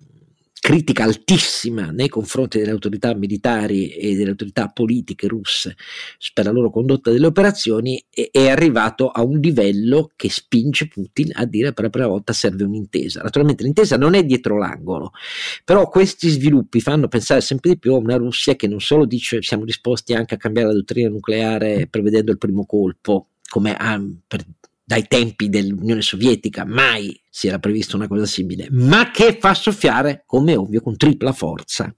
critica 0.66 1.04
altissima 1.04 1.92
nei 1.92 2.08
confronti 2.08 2.58
delle 2.58 2.72
autorità 2.72 3.14
militari 3.14 3.90
e 3.90 4.16
delle 4.16 4.30
autorità 4.30 4.66
politiche 4.66 5.28
russe 5.28 5.76
per 6.34 6.44
la 6.44 6.50
loro 6.50 6.70
condotta 6.70 7.12
delle 7.12 7.26
operazioni 7.26 8.04
è, 8.10 8.48
arrivato 8.48 9.10
a 9.10 9.22
un 9.22 9.38
livello 9.38 10.10
che 10.16 10.28
spinge 10.28 10.88
Putin 10.88 11.30
a 11.34 11.44
dire 11.44 11.72
per 11.72 11.84
la 11.84 11.90
prima 11.90 12.08
volta 12.08 12.32
serve 12.32 12.64
un'intesa. 12.64 13.22
Naturalmente 13.22 13.62
l'intesa 13.62 13.96
non 13.96 14.14
è 14.14 14.24
dietro 14.24 14.58
l'angolo, 14.58 15.12
però 15.64 15.88
questi 15.88 16.30
sviluppi 16.30 16.80
fanno 16.80 17.06
pensare 17.06 17.42
sempre 17.42 17.70
di 17.70 17.78
più 17.78 17.94
a 17.94 17.98
una 17.98 18.16
Russia 18.16 18.56
che 18.56 18.66
non 18.66 18.80
solo 18.80 19.04
dice 19.04 19.42
siamo 19.42 19.64
disposti 19.64 20.14
anche 20.14 20.34
a 20.34 20.36
cambiare 20.36 20.66
la 20.66 20.74
dottrina 20.74 21.08
nucleare 21.08 21.86
prevedendo 21.86 22.32
il 22.32 22.38
primo 22.38 22.66
colpo, 22.66 23.28
come 23.48 23.72
ha 23.72 24.02
per 24.26 24.44
dai 24.86 25.08
tempi 25.08 25.48
dell'Unione 25.48 26.00
Sovietica 26.00 26.64
mai 26.64 27.20
si 27.28 27.48
era 27.48 27.58
prevista 27.58 27.96
una 27.96 28.06
cosa 28.06 28.24
simile, 28.24 28.68
ma 28.70 29.10
che 29.10 29.36
fa 29.40 29.52
soffiare, 29.52 30.22
come 30.24 30.54
ovvio, 30.54 30.80
con 30.80 30.96
tripla 30.96 31.32
forza 31.32 31.92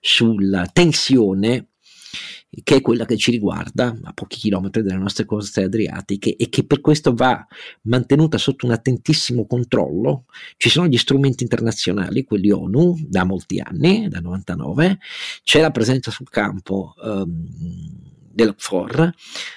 sulla 0.00 0.68
tensione 0.72 1.70
che 2.62 2.76
è 2.76 2.80
quella 2.80 3.04
che 3.04 3.16
ci 3.16 3.32
riguarda 3.32 3.94
a 4.02 4.12
pochi 4.12 4.38
chilometri 4.38 4.82
dalle 4.82 5.00
nostre 5.00 5.24
coste 5.24 5.64
adriatiche 5.64 6.36
e 6.36 6.48
che 6.48 6.64
per 6.64 6.80
questo 6.80 7.12
va 7.12 7.44
mantenuta 7.82 8.38
sotto 8.38 8.66
un 8.66 8.72
attentissimo 8.72 9.46
controllo. 9.46 10.24
Ci 10.56 10.70
sono 10.70 10.86
gli 10.86 10.96
strumenti 10.96 11.42
internazionali, 11.42 12.24
quelli 12.24 12.50
ONU, 12.50 12.96
da 13.08 13.24
molti 13.24 13.58
anni, 13.58 14.08
da 14.08 14.20
99, 14.20 14.98
c'è 15.42 15.60
la 15.60 15.72
presenza 15.72 16.10
sul 16.10 16.30
campo 16.30 16.94
um, 17.02 17.46
dell'OFOR, 18.32 19.12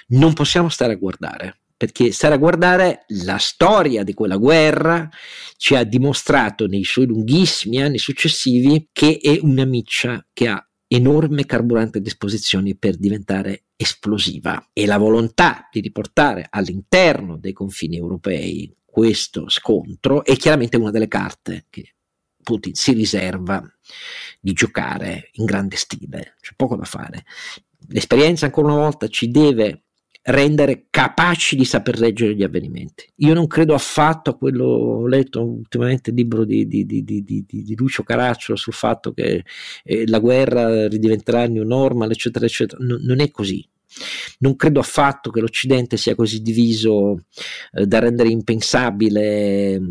non 0.07 0.33
possiamo 0.33 0.67
stare 0.67 0.93
a 0.93 0.97
guardare 0.97 1.59
perché 1.79 2.11
stare 2.11 2.33
a 2.33 2.37
guardare 2.37 3.05
la 3.23 3.37
storia 3.37 4.03
di 4.03 4.13
quella 4.13 4.35
guerra 4.35 5.09
ci 5.55 5.75
ha 5.75 5.85
dimostrato 5.85 6.67
nei 6.67 6.83
suoi 6.83 7.05
lunghissimi 7.05 7.81
anni 7.81 7.97
successivi 7.97 8.89
che 8.91 9.17
è 9.21 9.39
una 9.41 9.63
miccia 9.63 10.27
che 10.33 10.49
ha 10.49 10.61
enorme 10.87 11.45
carburante 11.45 11.99
a 11.99 12.01
disposizione 12.01 12.75
per 12.75 12.97
diventare 12.97 13.67
esplosiva 13.77 14.71
e 14.73 14.85
la 14.85 14.97
volontà 14.97 15.69
di 15.71 15.79
riportare 15.79 16.47
all'interno 16.49 17.37
dei 17.37 17.53
confini 17.53 17.95
europei 17.95 18.75
questo 18.83 19.47
scontro 19.47 20.25
è 20.25 20.35
chiaramente 20.35 20.75
una 20.75 20.91
delle 20.91 21.07
carte 21.07 21.67
che 21.69 21.93
Putin 22.43 22.73
si 22.73 22.91
riserva 22.91 23.63
di 24.41 24.51
giocare 24.51 25.29
in 25.33 25.45
grande 25.45 25.77
stile, 25.77 26.35
c'è 26.41 26.51
poco 26.57 26.75
da 26.75 26.83
fare. 26.83 27.23
L'esperienza 27.87 28.47
ancora 28.47 28.73
una 28.73 28.81
volta 28.81 29.07
ci 29.07 29.31
deve 29.31 29.83
rendere 30.21 30.87
capaci 30.89 31.55
di 31.55 31.65
saper 31.65 31.99
leggere 31.99 32.35
gli 32.35 32.43
avvenimenti. 32.43 33.07
Io 33.17 33.33
non 33.33 33.47
credo 33.47 33.73
affatto 33.73 34.31
a 34.31 34.37
quello, 34.37 34.65
ho 34.65 35.07
letto 35.07 35.43
ultimamente 35.43 36.09
il 36.09 36.17
libro 36.17 36.43
di, 36.45 36.67
di, 36.67 36.85
di, 36.85 37.03
di 37.03 37.75
Lucio 37.75 38.03
Caracciolo 38.03 38.57
sul 38.57 38.73
fatto 38.73 39.11
che 39.13 39.43
eh, 39.83 40.07
la 40.07 40.19
guerra 40.19 40.87
ridiventerà 40.87 41.43
il 41.43 41.51
new 41.51 41.65
normal, 41.65 42.11
eccetera, 42.11 42.45
eccetera. 42.45 42.83
No, 42.83 42.97
non 43.01 43.19
è 43.21 43.31
così. 43.31 43.67
Non 44.39 44.55
credo 44.55 44.79
affatto 44.79 45.31
che 45.31 45.41
l'Occidente 45.41 45.97
sia 45.97 46.15
così 46.15 46.41
diviso 46.41 47.25
eh, 47.71 47.87
da 47.87 47.99
rendere 47.99 48.29
impensabile 48.29 49.79
mm, 49.79 49.87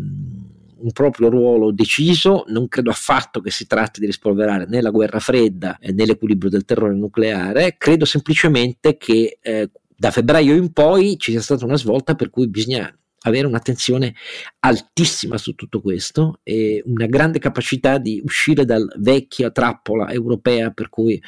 un 0.79 0.93
proprio 0.93 1.29
ruolo 1.29 1.73
deciso, 1.73 2.45
non 2.49 2.69
credo 2.69 2.91
affatto 2.91 3.41
che 3.41 3.51
si 3.51 3.67
tratti 3.67 3.99
di 4.01 4.07
rispolverare 4.07 4.67
né 4.67 4.81
la 4.81 4.91
guerra 4.91 5.19
fredda 5.19 5.79
eh, 5.79 5.93
né 5.93 6.07
l'equilibrio 6.07 6.51
del 6.51 6.65
terrore 6.65 6.95
nucleare, 6.95 7.77
credo 7.77 8.05
semplicemente 8.05 8.97
che 8.97 9.39
eh, 9.41 9.71
da 9.99 10.13
febbraio 10.13 10.55
in 10.55 10.73
poi 10.73 11.19
ci 11.19 11.33
sia 11.33 11.41
stata 11.41 11.65
una 11.65 11.77
svolta 11.77 12.15
per 12.15 12.31
cui 12.31 12.49
bisogna 12.49 12.97
avere 13.23 13.49
un'attenzione 13.49 14.15
altissima 14.61 15.39
su 15.39 15.55
tutto 15.55 15.81
questo 15.81 16.39
e 16.45 16.83
una 16.87 17.07
grande 17.07 17.41
capacità 17.41 17.99
di 17.99 18.21
uscire 18.25 18.65
dal 18.65 18.89
vecchia 18.99 19.51
trappola 19.51 20.11
europea 20.11 20.71
per 20.71 20.89
cui 20.89 21.21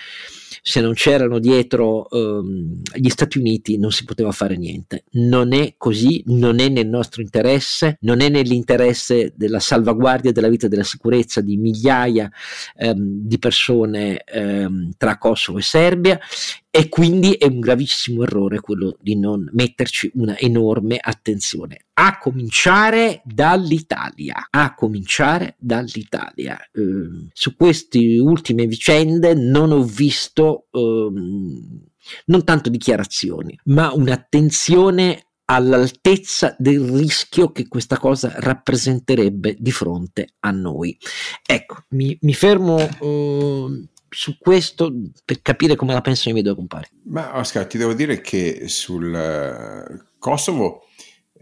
se 0.62 0.80
non 0.80 0.92
c'erano 0.94 1.38
dietro 1.38 2.08
ehm, 2.10 2.82
gli 2.94 3.08
Stati 3.08 3.38
Uniti 3.38 3.78
non 3.78 3.90
si 3.90 4.04
poteva 4.04 4.30
fare 4.30 4.56
niente. 4.56 5.04
Non 5.12 5.52
è 5.52 5.74
così, 5.76 6.22
non 6.26 6.60
è 6.60 6.68
nel 6.68 6.88
nostro 6.88 7.22
interesse, 7.22 7.96
non 8.02 8.20
è 8.20 8.28
nell'interesse 8.28 9.32
della 9.34 9.60
salvaguardia 9.60 10.32
della 10.32 10.48
vita 10.48 10.66
e 10.66 10.68
della 10.68 10.84
sicurezza 10.84 11.40
di 11.40 11.56
migliaia 11.56 12.30
ehm, 12.76 13.26
di 13.26 13.38
persone 13.38 14.22
ehm, 14.22 14.92
tra 14.96 15.18
Kosovo 15.18 15.58
e 15.58 15.62
Serbia 15.62 16.20
e 16.70 16.88
quindi 16.88 17.32
è 17.32 17.46
un 17.46 17.58
gravissimo 17.58 18.22
errore 18.22 18.60
quello 18.60 18.96
di 19.00 19.18
non 19.18 19.48
metterci 19.52 20.10
una 20.14 20.38
enorme 20.38 20.98
attenzione 21.00 21.86
a 21.94 22.16
cominciare 22.18 23.22
dall'Italia 23.24 24.46
a 24.48 24.74
cominciare 24.74 25.56
dall'Italia 25.58 26.58
eh, 26.72 27.28
su 27.32 27.56
queste 27.56 27.98
ultime 28.20 28.66
vicende 28.66 29.34
non 29.34 29.72
ho 29.72 29.82
visto 29.82 30.68
eh, 30.70 31.10
non 32.26 32.44
tanto 32.44 32.70
dichiarazioni 32.70 33.58
ma 33.64 33.92
un'attenzione 33.92 35.24
all'altezza 35.50 36.54
del 36.56 36.80
rischio 36.80 37.50
che 37.50 37.66
questa 37.66 37.98
cosa 37.98 38.32
rappresenterebbe 38.36 39.56
di 39.58 39.72
fronte 39.72 40.34
a 40.40 40.52
noi. 40.52 40.96
Ecco, 41.44 41.84
mi, 41.88 42.16
mi 42.20 42.34
fermo 42.34 42.76
uh, 42.76 43.88
su 44.10 44.36
questo 44.38 44.92
per 45.24 45.40
capire 45.40 45.76
come 45.76 45.92
la 45.92 46.00
pensano 46.00 46.30
i 46.30 46.32
miei 46.32 46.44
due 46.44 46.54
compari. 46.54 46.88
Ma 47.04 47.38
Oscar, 47.38 47.66
ti 47.66 47.78
devo 47.78 47.94
dire 47.94 48.20
che 48.20 48.64
sul 48.66 49.12
uh, 49.12 50.04
Kosovo 50.18 50.86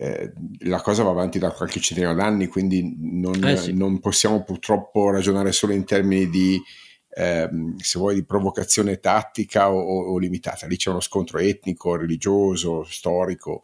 eh, 0.00 0.32
la 0.60 0.80
cosa 0.80 1.02
va 1.02 1.10
avanti 1.10 1.40
da 1.40 1.50
qualche 1.50 1.80
centinaio 1.80 2.14
d'anni, 2.14 2.46
quindi 2.46 2.94
non, 2.98 3.42
eh 3.44 3.56
sì. 3.56 3.72
non, 3.72 3.98
possiamo 3.98 4.44
purtroppo 4.44 5.10
ragionare 5.10 5.50
solo 5.50 5.72
in 5.72 5.84
termini 5.84 6.28
di, 6.28 6.60
ehm, 7.08 7.76
se 7.78 7.98
vuoi, 7.98 8.14
di 8.14 8.24
provocazione 8.24 9.00
tattica 9.00 9.72
o, 9.72 9.80
o, 9.80 10.12
o, 10.12 10.18
limitata. 10.18 10.68
Lì 10.68 10.76
c'è 10.76 10.90
uno 10.90 11.00
scontro 11.00 11.38
etnico, 11.38 11.96
religioso, 11.96 12.84
storico. 12.84 13.62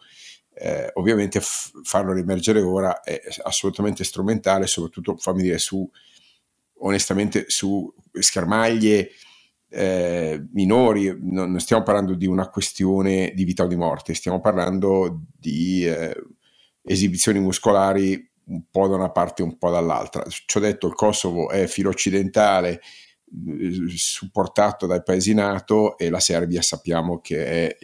Eh, 0.53 0.91
ovviamente 0.95 1.41
f- 1.41 1.71
farlo 1.85 2.13
riemergere 2.13 2.61
ora 2.61 3.01
è 3.01 3.21
assolutamente 3.43 4.03
strumentale, 4.03 4.67
soprattutto 4.67 5.17
fammi 5.17 5.43
dire 5.43 5.59
su 5.59 5.89
onestamente 6.79 7.45
su 7.49 7.93
schermaglie 8.13 9.11
eh, 9.69 10.47
minori, 10.53 11.17
non, 11.21 11.51
non, 11.51 11.61
stiamo 11.61 11.83
parlando 11.83 12.15
di 12.15 12.27
una 12.27 12.49
questione 12.49 13.33
di 13.35 13.45
vita 13.45 13.65
o 13.65 13.67
di 13.67 13.77
morte, 13.77 14.15
stiamo 14.15 14.41
parlando 14.41 15.23
di 15.37 15.85
eh, 15.85 16.15
esibizioni 16.83 17.41
muscolari 17.41 18.31
un 18.47 18.65
po' 18.71 18.89
da 18.89 18.95
una 18.95 19.11
parte 19.11 19.43
e 19.43 19.47
un 19.47 19.59
po' 19.59 19.71
dall'altra. 19.71 20.25
Ci 20.29 20.57
ho 20.57 20.61
detto, 20.61 20.87
il 20.87 20.95
Kosovo 20.95 21.51
è 21.51 21.67
filo 21.67 21.91
occidentale, 21.91 22.81
eh, 23.59 23.89
supportato 23.97 24.87
dai 24.87 25.03
paesi 25.03 25.35
NATO 25.35 25.99
e 25.99 26.09
la 26.09 26.21
Serbia 26.21 26.63
sappiamo 26.63 27.21
che 27.21 27.47
è 27.47 27.77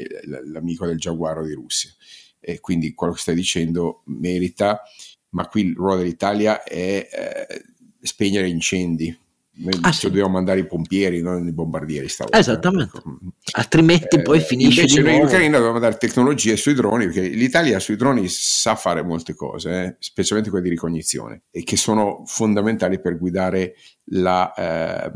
l'amico 0.45 0.87
del 0.87 0.99
giaguaro 0.99 1.45
di 1.45 1.55
Russia. 1.55 1.91
E 2.39 2.61
quindi 2.61 2.95
quello 2.95 3.15
che 3.15 3.21
stai 3.21 3.35
dicendo 3.35 4.03
merita, 4.07 4.83
ma 5.31 5.47
qui 5.47 5.63
il 5.63 5.75
ruolo 5.75 5.97
dell'Italia 5.97 6.63
è 6.63 7.09
eh, 7.11 7.65
spegnere 8.01 8.49
incendi. 8.49 9.17
Ah, 9.83 9.93
sì. 9.93 10.07
dobbiamo 10.07 10.31
mandare 10.31 10.61
i 10.61 10.67
pompieri, 10.67 11.21
non 11.21 11.47
i 11.47 11.53
bombardieri. 11.53 12.09
Stavolta. 12.09 12.39
Esattamente, 12.39 12.97
ecco. 12.97 13.19
altrimenti 13.53 14.17
eh, 14.17 14.23
poi 14.23 14.41
finisce 14.41 14.81
invece 14.81 15.03
noi 15.03 15.17
in 15.17 15.23
Ucraina 15.25 15.57
dobbiamo 15.57 15.73
mandare 15.73 15.99
tecnologie 15.99 16.57
sui 16.57 16.73
droni, 16.73 17.07
perché 17.07 17.29
l'Italia 17.29 17.79
sui 17.79 17.97
droni 17.97 18.27
sa 18.29 18.75
fare 18.75 19.03
molte 19.03 19.35
cose, 19.35 19.71
eh, 19.71 19.97
specialmente 19.99 20.51
quelle 20.51 20.65
di 20.65 20.71
ricognizione, 20.71 21.43
e 21.51 21.63
che 21.63 21.77
sono 21.77 22.23
fondamentali 22.25 23.01
per 23.01 23.19
guidare 23.19 23.75
la, 24.13 24.53
eh, 24.55 25.11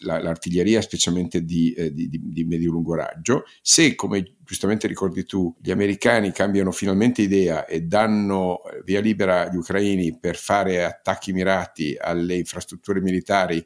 la, 0.00 0.20
l'artiglieria, 0.20 0.80
specialmente 0.80 1.44
di, 1.44 1.72
eh, 1.72 1.92
di, 1.92 2.08
di, 2.08 2.20
di 2.22 2.44
medio-lungo 2.44 2.94
raggio. 2.94 3.44
Se, 3.62 3.94
come 3.94 4.36
giustamente 4.44 4.86
ricordi 4.86 5.24
tu, 5.24 5.54
gli 5.60 5.70
americani 5.70 6.32
cambiano 6.32 6.70
finalmente 6.70 7.22
idea 7.22 7.66
e 7.66 7.82
danno 7.82 8.62
eh, 8.64 8.82
via 8.84 9.00
libera 9.00 9.48
agli 9.48 9.56
ucraini 9.56 10.18
per 10.18 10.36
fare 10.36 10.84
attacchi 10.84 11.32
mirati 11.32 11.96
alle 11.98 12.36
infrastrutture 12.36 13.00
militari 13.00 13.64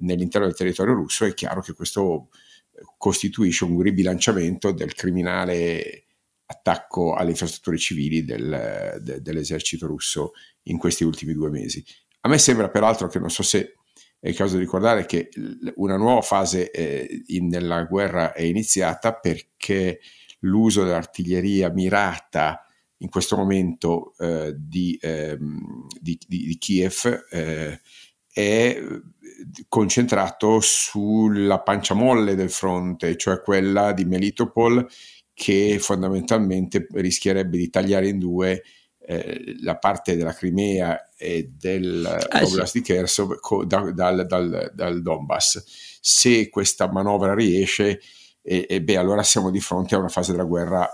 nell'interno 0.00 0.46
del 0.46 0.56
territorio 0.56 0.94
russo, 0.94 1.24
è 1.24 1.34
chiaro 1.34 1.60
che 1.60 1.72
questo 1.72 2.28
costituisce 2.96 3.64
un 3.64 3.80
ribilanciamento 3.80 4.70
del 4.70 4.94
criminale 4.94 6.04
attacco 6.46 7.14
alle 7.14 7.30
infrastrutture 7.30 7.76
civili 7.76 8.24
del, 8.24 8.98
de, 9.02 9.20
dell'esercito 9.20 9.86
russo 9.86 10.32
in 10.64 10.78
questi 10.78 11.04
ultimi 11.04 11.32
due 11.32 11.50
mesi. 11.50 11.84
A 12.20 12.28
me 12.28 12.38
sembra 12.38 12.70
peraltro 12.70 13.08
che 13.08 13.18
non 13.18 13.30
so 13.30 13.42
se 13.42 13.77
è 14.20 14.28
il 14.28 14.34
caso 14.34 14.56
di 14.56 14.62
ricordare 14.62 15.06
che 15.06 15.28
una 15.76 15.96
nuova 15.96 16.22
fase 16.22 16.70
eh, 16.70 17.22
in, 17.28 17.46
nella 17.46 17.84
guerra 17.84 18.32
è 18.32 18.42
iniziata 18.42 19.14
perché 19.14 20.00
l'uso 20.40 20.84
dell'artiglieria 20.84 21.70
mirata 21.70 22.64
in 22.98 23.08
questo 23.08 23.36
momento 23.36 24.14
eh, 24.18 24.54
di, 24.56 24.98
ehm, 25.00 25.86
di, 26.00 26.18
di, 26.26 26.46
di, 26.46 26.58
Kiev 26.58 27.26
eh, 27.30 27.80
è 28.32 28.82
concentrato 29.68 30.58
sulla 30.60 31.60
pancia 31.60 31.94
molle 31.94 32.34
del 32.34 32.50
fronte, 32.50 33.16
cioè 33.16 33.40
quella 33.40 33.92
di 33.92 34.04
Melitopol 34.04 34.88
che 35.32 35.78
fondamentalmente 35.78 36.88
rischierebbe 36.94 37.56
di 37.56 37.70
tagliare 37.70 38.08
in 38.08 38.18
due 38.18 38.62
eh, 39.10 39.56
la 39.62 39.78
parte 39.78 40.16
della 40.16 40.34
Crimea 40.34 41.08
e 41.16 41.50
del 41.56 42.04
ah, 42.04 42.44
Oblast 42.44 42.72
sì. 42.72 42.80
di 42.80 42.84
Kherson 42.84 43.38
co, 43.40 43.64
da, 43.64 43.90
dal, 43.90 44.26
dal, 44.26 44.70
dal, 44.74 45.00
Donbass. 45.00 45.64
Se 45.98 46.50
questa 46.50 46.92
manovra 46.92 47.34
riesce, 47.34 48.02
e, 48.42 48.66
e, 48.68 48.82
beh, 48.82 48.98
allora 48.98 49.22
siamo 49.22 49.50
di 49.50 49.60
fronte 49.60 49.94
a 49.94 49.98
una 49.98 50.08
fase 50.08 50.32
della 50.32 50.44
guerra 50.44 50.86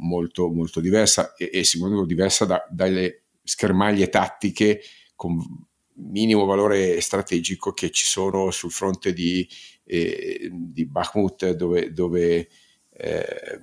molto, 0.00 0.50
molto 0.50 0.80
diversa 0.80 1.34
e, 1.34 1.48
e 1.50 1.64
secondo 1.64 2.00
me 2.00 2.06
diversa 2.06 2.44
da, 2.44 2.62
dalle 2.68 3.22
schermaglie 3.42 4.10
tattiche 4.10 4.82
con 5.16 5.38
minimo 5.94 6.44
valore 6.44 7.00
strategico 7.00 7.72
che 7.72 7.90
ci 7.90 8.04
sono 8.04 8.50
sul 8.50 8.70
fronte 8.70 9.14
di, 9.14 9.48
eh, 9.84 10.50
di 10.52 10.84
Bakhmut 10.84 11.52
dove, 11.52 11.90
dove 11.90 12.48
eh, 12.90 13.60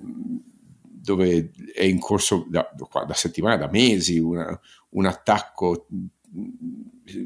dove 1.10 1.50
è 1.74 1.82
in 1.82 1.98
corso 1.98 2.46
da, 2.48 2.70
da 2.72 3.14
settimane, 3.14 3.58
da 3.58 3.68
mesi, 3.68 4.18
una, 4.18 4.58
un 4.90 5.06
attacco 5.06 5.88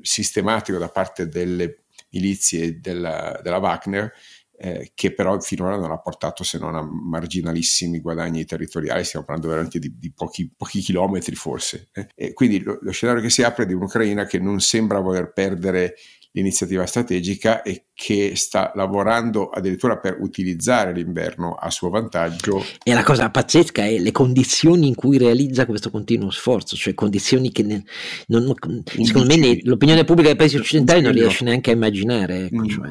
sistematico 0.01 0.79
da 0.79 0.89
parte 0.89 1.29
delle 1.29 1.85
milizie 2.11 2.81
della, 2.81 3.39
della 3.43 3.59
Wagner, 3.59 4.11
eh, 4.57 4.93
che 4.95 5.13
però 5.13 5.39
finora 5.41 5.77
non 5.77 5.91
ha 5.91 5.99
portato 5.99 6.45
se 6.45 6.59
non 6.59 6.75
a 6.77 6.83
marginalissimi 6.83 8.01
guadagni 8.01 8.47
territoriali, 8.47 9.05
stiamo 9.05 9.27
parlando 9.27 9.51
veramente 9.51 9.79
di, 9.79 9.99
di 9.99 10.13
pochi, 10.13 10.51
pochi, 10.57 10.81
chilometri 10.81 11.35
forse. 11.35 11.91
Eh. 11.93 12.33
quindi 12.33 12.63
lo, 12.63 12.79
lo, 12.81 12.91
scenario 12.91 13.21
che 13.21 13.31
si 13.31 13.43
apre 13.43 13.65
è 13.65 13.67
di 13.67 13.75
un'Ucraina 13.75 14.25
che 14.25 14.39
non 14.39 14.61
sembra 14.61 15.01
voler 15.01 15.33
perdere 15.33 15.97
l'iniziativa 16.35 16.85
strategica 16.85 17.63
e 17.63 17.85
che 17.95 18.33
sta 18.35 18.73
lavorando 18.75 19.51
addirittura 19.51 19.99
per 19.99 20.17
utilizzare 20.21 20.93
l'inverno 20.93 21.55
a 21.55 21.71
suo 21.71 21.91
vantaggio. 21.91 22.65
E 22.83 22.93
la 22.93 23.05
cosa 23.05 23.31
pazzesca 23.31 23.85
è 23.85 23.99
le 23.99 24.11
condizioni 24.11 24.89
in 24.89 24.97
cui 24.97 25.17
realizza 25.17 25.65
questo 25.65 25.91
continuo 25.91 26.31
sforzo, 26.31 26.75
cioè 26.75 26.95
condizioni 26.95 27.53
che 27.53 27.63
ne, 27.63 27.85
non, 28.27 28.53
secondo 29.05 29.37
me 29.37 29.61
l'opinione 29.63 30.05
pubblica 30.05 30.31
dei 30.31 30.39
paesi 30.39 30.57
occidentali 30.57 31.03
non 31.03 31.13
riesce 31.13 31.45
neanche 31.45 31.71
a 31.71 31.75
immaginare. 31.75 32.47
Ecco, 32.47 32.63
mm. 32.63 32.69
cioè. 32.69 32.89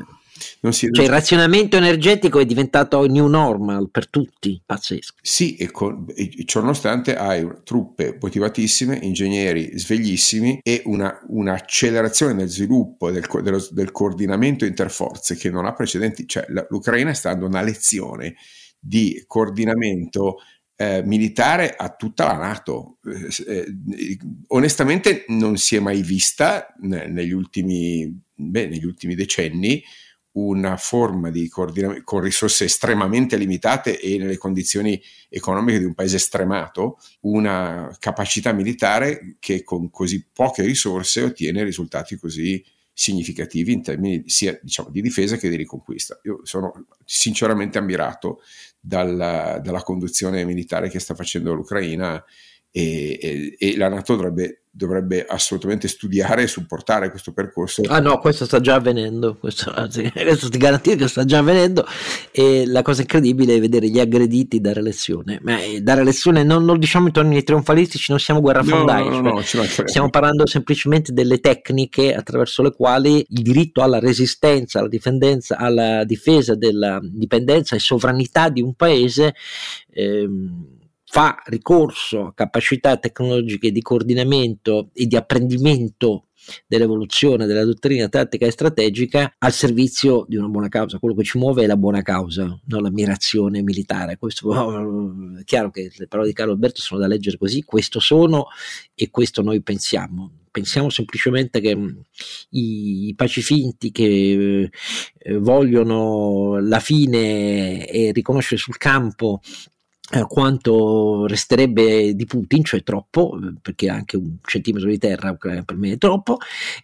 Si, 0.71 0.89
cioè, 0.91 1.05
il 1.05 1.11
razionamento 1.11 1.77
energetico 1.77 2.39
è 2.39 2.45
diventato 2.45 3.05
new 3.05 3.27
normal 3.27 3.89
per 3.91 4.07
tutti, 4.07 4.61
pazzesco. 4.65 5.15
Sì, 5.21 5.55
e, 5.55 5.69
con, 5.71 6.05
e 6.15 6.43
ciononostante 6.45 7.15
hai 7.15 7.47
truppe 7.63 8.17
motivatissime, 8.19 8.97
ingegneri 9.01 9.77
sveglissimi 9.77 10.59
e 10.63 10.81
una, 10.85 11.19
un'accelerazione 11.27 12.33
nel 12.33 12.49
sviluppo 12.49 13.11
del, 13.11 13.25
dello, 13.41 13.65
del, 13.71 13.91
coordinamento 13.91 14.65
interforze 14.65 15.35
che 15.35 15.49
non 15.49 15.65
ha 15.65 15.73
precedenti. 15.73 16.27
Cioè, 16.27 16.45
l'Ucraina 16.69 17.13
sta 17.13 17.29
dando 17.29 17.45
una 17.45 17.61
lezione 17.61 18.35
di 18.79 19.23
coordinamento 19.27 20.37
eh, 20.75 21.03
militare 21.05 21.75
a 21.75 21.89
tutta 21.89 22.25
la 22.25 22.37
Nato. 22.37 22.97
Eh, 23.05 23.53
eh, 23.53 24.17
onestamente 24.47 25.25
non 25.27 25.57
si 25.57 25.75
è 25.75 25.79
mai 25.79 26.01
vista 26.01 26.73
negli 26.79 27.31
ultimi, 27.31 28.11
beh, 28.33 28.67
negli 28.67 28.85
ultimi 28.85 29.15
decenni 29.15 29.83
una 30.33 30.77
forma 30.77 31.29
di 31.29 31.47
coordinamento 31.47 32.03
con 32.03 32.21
risorse 32.21 32.65
estremamente 32.65 33.37
limitate 33.37 33.99
e 33.99 34.17
nelle 34.17 34.37
condizioni 34.37 34.99
economiche 35.29 35.79
di 35.79 35.85
un 35.85 35.93
paese 35.93 36.17
stremato, 36.17 36.97
una 37.21 37.95
capacità 37.99 38.51
militare 38.51 39.35
che 39.39 39.63
con 39.63 39.89
così 39.91 40.25
poche 40.31 40.63
risorse 40.63 41.21
ottiene 41.21 41.63
risultati 41.63 42.15
così 42.15 42.63
significativi 42.95 43.73
in 43.73 43.81
termini 43.81 44.23
sia 44.27 44.57
diciamo, 44.61 44.89
di 44.89 45.01
difesa 45.01 45.35
che 45.37 45.49
di 45.49 45.55
riconquista. 45.55 46.19
Io 46.23 46.41
sono 46.43 46.85
sinceramente 47.05 47.77
ammirato 47.77 48.41
dalla, 48.79 49.59
dalla 49.63 49.81
conduzione 49.81 50.45
militare 50.45 50.89
che 50.89 50.99
sta 50.99 51.15
facendo 51.15 51.53
l'Ucraina 51.53 52.23
e, 52.71 53.19
e, 53.21 53.55
e 53.57 53.77
la 53.77 53.87
Nato 53.87 54.15
dovrebbe 54.15 54.62
dovrebbe 54.75 55.23
assolutamente 55.23 55.87
studiare 55.87 56.41
e 56.41 56.47
supportare 56.47 57.11
questo 57.11 57.31
percorso. 57.31 57.83
Ah 57.85 57.99
no, 57.99 58.17
questo 58.17 58.45
sta 58.45 58.59
già 58.59 58.73
avvenendo, 58.73 59.37
questo, 59.37 59.71
anzi, 59.71 60.09
questo 60.11 60.49
ti 60.49 60.57
garantisco 60.57 60.97
che 60.97 61.07
sta 61.07 61.25
già 61.25 61.37
avvenendo. 61.37 61.85
E 62.31 62.65
la 62.65 62.81
cosa 62.81 63.01
incredibile 63.01 63.55
è 63.55 63.59
vedere 63.59 63.87
gli 63.87 63.99
aggrediti 63.99 64.59
dare 64.59 64.81
lezione, 64.81 65.39
ma 65.43 65.61
eh, 65.61 65.81
dare 65.81 66.03
lezione 66.03 66.43
non 66.43 66.65
lo 66.65 66.75
diciamo 66.75 67.05
in 67.05 67.13
termini 67.13 67.43
trionfalistici, 67.43 68.09
non 68.09 68.19
siamo 68.19 68.41
guerrafondai, 68.41 69.09
no, 69.09 69.21
no, 69.21 69.31
no, 69.33 69.43
cioè, 69.43 69.67
stiamo 69.67 70.09
parlando 70.09 70.47
semplicemente 70.47 71.13
delle 71.13 71.39
tecniche 71.39 72.15
attraverso 72.15 72.63
le 72.63 72.71
quali 72.71 73.23
il 73.29 73.41
diritto 73.43 73.83
alla 73.83 73.99
resistenza, 73.99 74.79
alla, 74.79 74.87
difendenza, 74.87 75.55
alla 75.55 76.03
difesa 76.03 76.55
della 76.55 76.99
dipendenza 76.99 77.75
e 77.75 77.79
sovranità 77.79 78.49
di 78.49 78.63
un 78.63 78.73
paese 78.73 79.35
ehm, 79.91 80.81
fa 81.13 81.39
ricorso 81.45 82.25
a 82.25 82.33
capacità 82.33 82.97
tecnologiche 82.97 83.71
di 83.71 83.83
coordinamento 83.83 84.89
e 84.93 85.05
di 85.05 85.15
apprendimento 85.15 86.29
dell'evoluzione 86.65 87.45
della 87.45 87.63
dottrina 87.63 88.09
tattica 88.09 88.47
e 88.47 88.51
strategica 88.51 89.35
al 89.37 89.51
servizio 89.51 90.25
di 90.27 90.37
una 90.37 90.47
buona 90.47 90.69
causa. 90.69 90.97
Quello 90.97 91.13
che 91.13 91.23
ci 91.23 91.37
muove 91.37 91.65
è 91.65 91.67
la 91.67 91.77
buona 91.77 92.01
causa, 92.01 92.59
non 92.65 92.81
l'ammirazione 92.81 93.61
militare. 93.61 94.17
Questo 94.17 94.49
è 95.37 95.43
chiaro 95.43 95.69
che 95.69 95.91
le 95.95 96.07
parole 96.07 96.29
di 96.29 96.33
Carlo 96.33 96.53
Alberto 96.53 96.81
sono 96.81 96.99
da 96.99 97.05
leggere 97.05 97.37
così, 97.37 97.61
questo 97.61 97.99
sono 97.99 98.47
e 98.95 99.11
questo 99.11 99.43
noi 99.43 99.61
pensiamo. 99.61 100.31
Pensiamo 100.49 100.89
semplicemente 100.89 101.61
che 101.61 101.75
mm, 101.75 101.89
i 102.51 103.13
pacifinti 103.15 103.91
che 103.91 104.71
eh, 105.15 105.37
vogliono 105.37 106.59
la 106.59 106.79
fine 106.79 107.87
e 107.87 108.11
riconoscere 108.11 108.59
sul 108.59 108.77
campo 108.77 109.41
quanto 110.27 111.25
resterebbe 111.25 112.13
di 112.13 112.25
Putin, 112.25 112.63
cioè 112.63 112.83
troppo, 112.83 113.37
perché 113.61 113.89
anche 113.89 114.17
un 114.17 114.37
centimetro 114.43 114.89
di 114.89 114.97
terra 114.97 115.33
per 115.33 115.75
me 115.75 115.93
è 115.93 115.97
troppo, 115.97 116.37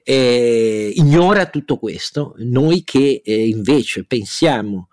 eh, 0.04 0.92
ignora 0.96 1.46
tutto 1.46 1.78
questo. 1.78 2.36
Noi 2.40 2.84
che 2.84 3.22
eh, 3.24 3.48
invece 3.48 4.04
pensiamo 4.04 4.88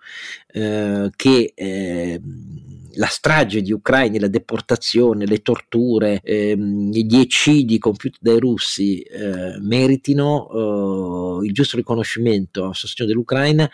eh, 0.53 1.09
che 1.15 1.51
ehm, 1.55 2.66
la 2.97 3.07
strage 3.07 3.61
di 3.61 3.71
Ucraini, 3.71 4.19
la 4.19 4.27
deportazione, 4.27 5.25
le 5.25 5.41
torture, 5.41 6.19
ehm, 6.23 6.91
gli 6.91 7.15
eccidi 7.15 7.77
compiuti 7.77 8.17
dai 8.21 8.39
russi 8.39 9.01
eh, 9.01 9.57
meritino 9.59 11.41
eh, 11.41 11.45
il 11.45 11.53
giusto 11.53 11.77
riconoscimento 11.77 12.65
a 12.65 12.73
sostegno 12.73 13.09
dell'Ucraina 13.09 13.69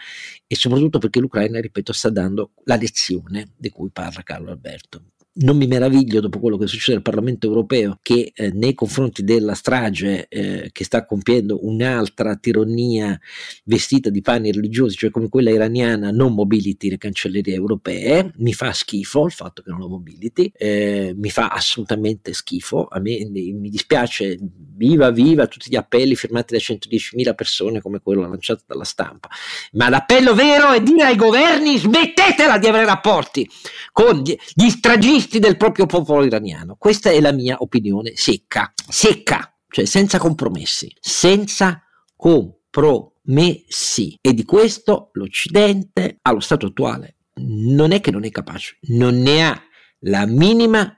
e 0.46 0.56
soprattutto 0.56 1.00
perché 1.00 1.20
l'Ucraina, 1.20 1.60
ripeto, 1.60 1.94
sta 1.94 2.10
dando 2.10 2.52
la 2.66 2.76
lezione 2.76 3.54
di 3.58 3.70
cui 3.70 3.90
parla 3.92 4.24
Carlo 4.24 4.52
Alberto 4.52 5.02
non 5.36 5.58
mi 5.58 5.66
meraviglio 5.66 6.20
dopo 6.20 6.40
quello 6.40 6.58
che 6.58 6.68
succede 6.68 6.98
al 6.98 7.04
Parlamento 7.04 7.48
europeo 7.48 7.98
che 8.02 8.32
eh, 8.36 8.52
nei 8.52 8.76
confronti 8.76 9.24
della 9.24 9.56
strage 9.56 10.28
eh, 10.28 10.70
che 10.72 10.84
sta 10.84 11.06
compiendo 11.06 11.66
un'altra 11.66 12.36
tirannia 12.36 13.20
vestita 13.64 14.10
di 14.10 14.22
panni 14.22 14.52
religiosi, 14.52 14.96
cioè 14.96 15.10
come 15.10 15.30
quella 15.30 15.50
iraniana, 15.50 16.12
non 16.12 16.34
mobiliti 16.34 16.90
le 16.90 16.98
cancellerie 16.98 17.56
europee. 17.56 18.32
Mi 18.38 18.54
fa 18.54 18.74
schifo 18.74 19.26
il 19.26 19.32
fatto 19.32 19.64
che 19.64 19.72
non 19.72 19.80
lo 19.80 19.88
mobiliti, 19.88 20.52
eh, 20.56 21.14
mi 21.16 21.30
fa 21.30 21.48
assolutamente 21.48 22.34
schifo. 22.34 22.86
A 22.86 23.00
me 23.00 23.26
mi 23.32 23.70
dispiace, 23.70 24.38
viva 24.40 25.10
viva 25.10 25.48
tutti 25.48 25.70
gli 25.70 25.76
appelli 25.76 26.16
firmati 26.16 26.54
da 26.54 26.60
110.000 26.60 27.34
persone 27.34 27.82
come 27.82 28.00
quello 28.02 28.22
lanciato 28.22 28.64
dalla 28.68 28.84
stampa. 28.84 29.30
Ma 29.74 29.90
l'appello 29.90 30.36
vero 30.36 30.74
è 30.74 30.82
dire 30.82 31.06
ai 31.06 31.16
governi 31.16 31.78
smettetela 31.78 32.60
di 32.60 32.68
avere 32.68 32.86
rapporti 32.86 33.50
con 33.92 34.22
gli, 34.22 34.36
gli 34.54 34.70
stragisti 34.70 35.23
egoisti 35.24 35.40
del 35.40 35.58
proprio 35.58 35.86
popolo 35.86 36.26
iraniano. 36.26 36.76
Questa 36.78 37.10
è 37.10 37.20
la 37.22 37.32
mia 37.32 37.56
opinione 37.60 38.12
secca, 38.16 38.74
secca, 38.76 39.56
cioè 39.70 39.86
senza 39.86 40.18
compromessi, 40.18 40.94
senza 41.00 41.82
compromessi. 42.16 44.18
E 44.22 44.34
di 44.34 44.44
questo 44.44 45.10
l'Occidente, 45.14 46.18
allo 46.22 46.42
stato 46.42 46.68
attuale, 46.68 47.16
non 47.36 47.92
è 47.92 48.02
che 48.02 48.12
non 48.12 48.26
è 48.26 48.30
capace, 48.30 48.78
non 48.90 49.16
ne 49.16 49.46
ha 49.46 49.62
la 50.00 50.26
minima 50.26 50.94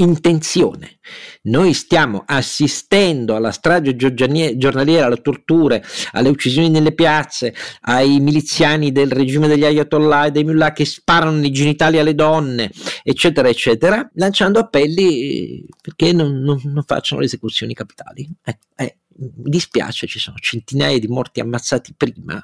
intenzione. 0.00 0.98
Noi 1.42 1.72
stiamo 1.74 2.22
assistendo 2.26 3.34
alla 3.34 3.50
strage 3.50 3.96
giornaliera, 3.96 5.06
alle 5.06 5.20
torture, 5.20 5.84
alle 6.12 6.28
uccisioni 6.28 6.68
nelle 6.68 6.92
piazze, 6.92 7.54
ai 7.82 8.20
miliziani 8.20 8.92
del 8.92 9.10
regime 9.10 9.48
degli 9.48 9.64
ayatollah 9.64 10.26
e 10.26 10.30
dei 10.30 10.44
mullah 10.44 10.72
che 10.72 10.84
sparano 10.84 11.38
nei 11.38 11.50
genitali 11.50 11.98
alle 11.98 12.14
donne, 12.14 12.70
eccetera, 13.02 13.48
eccetera, 13.48 14.08
lanciando 14.14 14.58
appelli 14.60 15.64
perché 15.80 16.12
non, 16.12 16.40
non, 16.40 16.60
non 16.64 16.84
facciano 16.84 17.20
le 17.20 17.26
esecuzioni 17.26 17.74
capitali. 17.74 18.28
Eh, 18.44 18.58
eh, 18.76 18.98
mi 19.16 19.50
dispiace, 19.50 20.06
ci 20.06 20.20
sono 20.20 20.36
centinaia 20.38 20.98
di 20.98 21.08
morti 21.08 21.40
ammazzati 21.40 21.94
prima. 21.96 22.40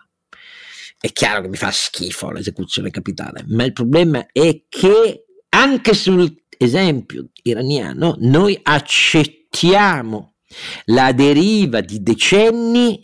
È 0.98 1.12
chiaro 1.12 1.42
che 1.42 1.48
mi 1.48 1.56
fa 1.56 1.70
schifo 1.70 2.30
l'esecuzione 2.30 2.90
capitale, 2.90 3.44
ma 3.48 3.64
il 3.64 3.72
problema 3.72 4.26
è 4.32 4.62
che 4.68 5.24
anche 5.50 5.94
sul 5.94 6.43
esempio 6.58 7.28
iraniano, 7.42 8.16
noi 8.20 8.58
accettiamo 8.62 10.34
la 10.86 11.12
deriva 11.12 11.80
di 11.80 12.02
decenni 12.02 13.00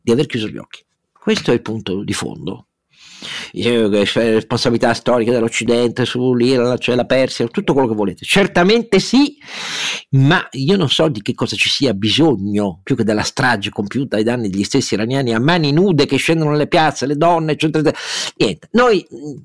di 0.00 0.10
aver 0.10 0.26
chiuso 0.26 0.48
gli 0.48 0.56
occhi. 0.56 0.84
Questo 1.12 1.50
è 1.50 1.54
il 1.54 1.62
punto 1.62 2.02
di 2.02 2.12
fondo. 2.12 2.68
Responsabilità 3.52 4.94
storica 4.94 5.32
dell'Occidente 5.32 6.04
sull'Iran, 6.04 6.78
cioè 6.78 6.94
la 6.94 7.04
Persia, 7.04 7.46
tutto 7.48 7.72
quello 7.72 7.88
che 7.88 7.94
volete. 7.94 8.24
Certamente 8.24 9.00
sì, 9.00 9.36
ma 10.10 10.46
io 10.52 10.76
non 10.76 10.88
so 10.88 11.08
di 11.08 11.20
che 11.20 11.34
cosa 11.34 11.56
ci 11.56 11.68
sia 11.68 11.92
bisogno 11.92 12.80
più 12.82 12.94
che 12.94 13.04
della 13.04 13.22
strage 13.22 13.70
compiuta 13.70 14.16
ai 14.16 14.22
danni 14.22 14.48
degli 14.48 14.62
stessi 14.62 14.94
iraniani 14.94 15.34
a 15.34 15.40
mani 15.40 15.72
nude 15.72 16.06
che 16.06 16.16
scendono 16.16 16.52
nelle 16.52 16.68
piazze, 16.68 17.06
le 17.06 17.16
donne, 17.16 17.52
eccetera. 17.52 17.92
Niente, 18.36 18.68
noi 18.72 19.04
mm, 19.12 19.36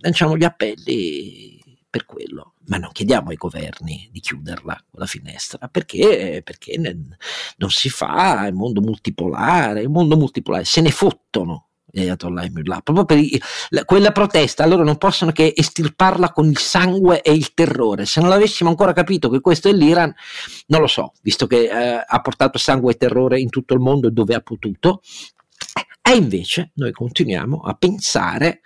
lanciamo 0.00 0.36
gli 0.36 0.44
appelli 0.44 1.53
per 1.94 2.06
quello, 2.06 2.54
ma 2.66 2.76
non 2.76 2.90
chiediamo 2.90 3.30
ai 3.30 3.36
governi 3.36 4.08
di 4.10 4.18
chiuderla 4.18 4.86
quella 4.90 5.06
finestra, 5.06 5.68
perché, 5.68 6.42
perché 6.42 6.76
non 6.76 7.70
si 7.70 7.88
fa, 7.88 8.48
il 8.48 8.54
mondo 8.54 8.80
multipolare, 8.80 9.82
il 9.82 9.88
mondo 9.88 10.16
multipolare 10.16 10.64
se 10.64 10.80
ne 10.80 10.90
fottono 10.90 11.68
Ayatollah 11.94 12.42
e 12.42 12.50
Mullah, 12.50 12.80
proprio 12.80 13.04
per 13.04 13.18
i, 13.18 13.40
la, 13.68 13.84
quella 13.84 14.10
protesta, 14.10 14.66
loro 14.66 14.82
non 14.82 14.98
possono 14.98 15.30
che 15.30 15.54
estirparla 15.56 16.32
con 16.32 16.48
il 16.48 16.58
sangue 16.58 17.22
e 17.22 17.32
il 17.32 17.54
terrore. 17.54 18.06
Se 18.06 18.18
non 18.18 18.28
l'avessimo 18.28 18.68
ancora 18.68 18.92
capito 18.92 19.28
che 19.28 19.40
questo 19.40 19.68
è 19.68 19.72
l'Iran, 19.72 20.12
non 20.66 20.80
lo 20.80 20.88
so, 20.88 21.12
visto 21.22 21.46
che 21.46 21.68
eh, 21.68 22.04
ha 22.04 22.20
portato 22.20 22.58
sangue 22.58 22.94
e 22.94 22.96
terrore 22.96 23.38
in 23.38 23.50
tutto 23.50 23.74
il 23.74 23.80
mondo 23.80 24.10
dove 24.10 24.34
ha 24.34 24.40
potuto, 24.40 25.00
e 26.06 26.16
invece 26.16 26.72
noi 26.74 26.92
continuiamo 26.92 27.62
a 27.62 27.72
pensare, 27.72 28.60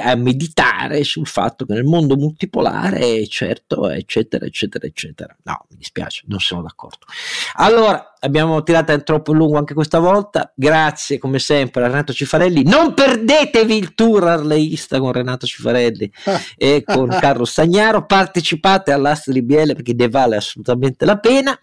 a 0.00 0.14
meditare 0.16 1.04
sul 1.04 1.28
fatto 1.28 1.64
che 1.64 1.74
nel 1.74 1.84
mondo 1.84 2.16
multipolare, 2.16 3.24
certo, 3.28 3.88
eccetera, 3.88 4.46
eccetera, 4.46 4.84
eccetera. 4.84 5.36
No, 5.44 5.64
mi 5.70 5.76
dispiace, 5.76 6.24
non 6.26 6.40
sono 6.40 6.62
d'accordo. 6.62 7.06
Allora, 7.54 8.15
abbiamo 8.20 8.62
tirato 8.62 9.02
troppo 9.02 9.32
lungo 9.32 9.58
anche 9.58 9.74
questa 9.74 9.98
volta. 9.98 10.52
Grazie 10.54 11.18
come 11.18 11.38
sempre 11.38 11.84
a 11.84 11.86
Renato 11.86 12.12
Cifarelli. 12.12 12.62
Non 12.64 12.94
perdetevi 12.94 13.76
il 13.76 13.94
tour 13.94 14.26
arleista 14.26 14.98
con 14.98 15.12
Renato 15.12 15.46
Cifarelli 15.46 16.10
e 16.56 16.82
con 16.84 17.08
Carlo 17.08 17.44
Stagnaro. 17.44 18.06
Partecipate 18.06 18.92
all'asta 18.92 19.32
di 19.32 19.42
BL 19.42 19.74
perché 19.74 19.94
ne 19.94 20.08
vale 20.08 20.36
assolutamente 20.36 21.04
la 21.04 21.18
pena. 21.18 21.58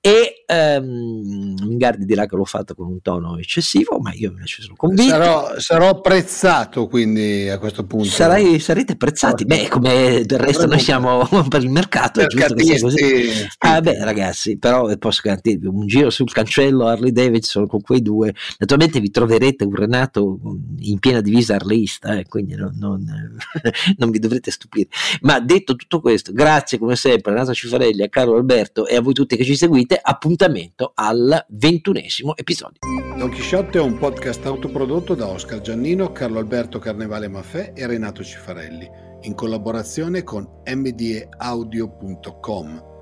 E 0.00 0.44
um, 0.46 1.54
Mingardi 1.62 2.04
dirà 2.04 2.26
che 2.26 2.36
l'ho 2.36 2.44
fatto 2.44 2.74
con 2.74 2.86
un 2.86 3.00
tono 3.00 3.38
eccessivo, 3.38 3.98
ma 3.98 4.12
io 4.12 4.30
invece 4.30 4.62
sono 4.62 4.74
convinto. 4.76 5.12
Sarò, 5.12 5.58
sarò 5.58 5.88
apprezzato 5.88 6.86
quindi 6.86 7.48
a 7.48 7.58
questo 7.58 7.84
punto. 7.84 8.08
Sarai, 8.08 8.58
sarete 8.58 8.92
apprezzati. 8.92 9.44
Beh, 9.44 9.68
come 9.68 10.22
del 10.24 10.38
resto 10.38 10.66
noi 10.66 10.78
siamo 10.78 11.26
per 11.48 11.62
il 11.62 11.70
mercato. 11.70 12.20
È 12.20 12.26
giusto 12.26 12.54
che 12.54 12.64
sia 12.64 12.80
così. 12.80 13.28
Ah, 13.58 13.80
beh, 13.80 14.04
ragazzi, 14.04 14.58
però 14.58 14.94
posso 14.98 15.20
garantirvi 15.24 15.66
un 15.66 15.86
giro 15.94 16.10
sul 16.10 16.32
cancello 16.32 16.86
Harley 16.86 17.12
Davidson 17.12 17.68
con 17.68 17.80
quei 17.80 18.02
due. 18.02 18.34
Naturalmente 18.58 18.98
vi 19.00 19.10
troverete 19.10 19.64
un 19.64 19.74
Renato 19.74 20.40
in 20.80 20.98
piena 20.98 21.20
divisa 21.20 21.54
arleista, 21.54 22.18
eh, 22.18 22.26
quindi 22.26 22.56
non, 22.56 22.74
non, 22.76 23.04
non, 23.98 24.10
vi 24.10 24.18
dovrete 24.18 24.50
stupire. 24.50 24.88
Ma 25.20 25.38
detto 25.38 25.76
tutto 25.76 26.00
questo, 26.00 26.32
grazie 26.32 26.78
come 26.78 26.96
sempre 26.96 27.30
a 27.30 27.34
Renato 27.34 27.54
Cifarelli, 27.54 28.02
a 28.02 28.08
Carlo 28.08 28.34
Alberto 28.34 28.86
e 28.86 28.96
a 28.96 29.00
voi 29.00 29.14
tutti 29.14 29.36
che 29.36 29.44
ci 29.44 29.54
seguite. 29.56 29.98
Appuntamento 30.02 30.90
al 30.94 31.44
ventunesimo 31.50 32.36
episodio. 32.36 32.80
Don 33.16 33.30
Chisciotte 33.30 33.78
è 33.78 33.80
un 33.80 33.96
podcast 33.98 34.44
autoprodotto 34.46 35.14
da 35.14 35.28
Oscar 35.28 35.60
Giannino, 35.60 36.10
Carlo 36.10 36.40
Alberto 36.40 36.80
Carnevale 36.80 37.28
Maffè 37.28 37.72
e 37.74 37.86
Renato 37.86 38.24
Cifarelli 38.24 39.04
in 39.24 39.34
collaborazione 39.34 40.22
con 40.22 40.46
mdeaudio.com. 40.64 41.32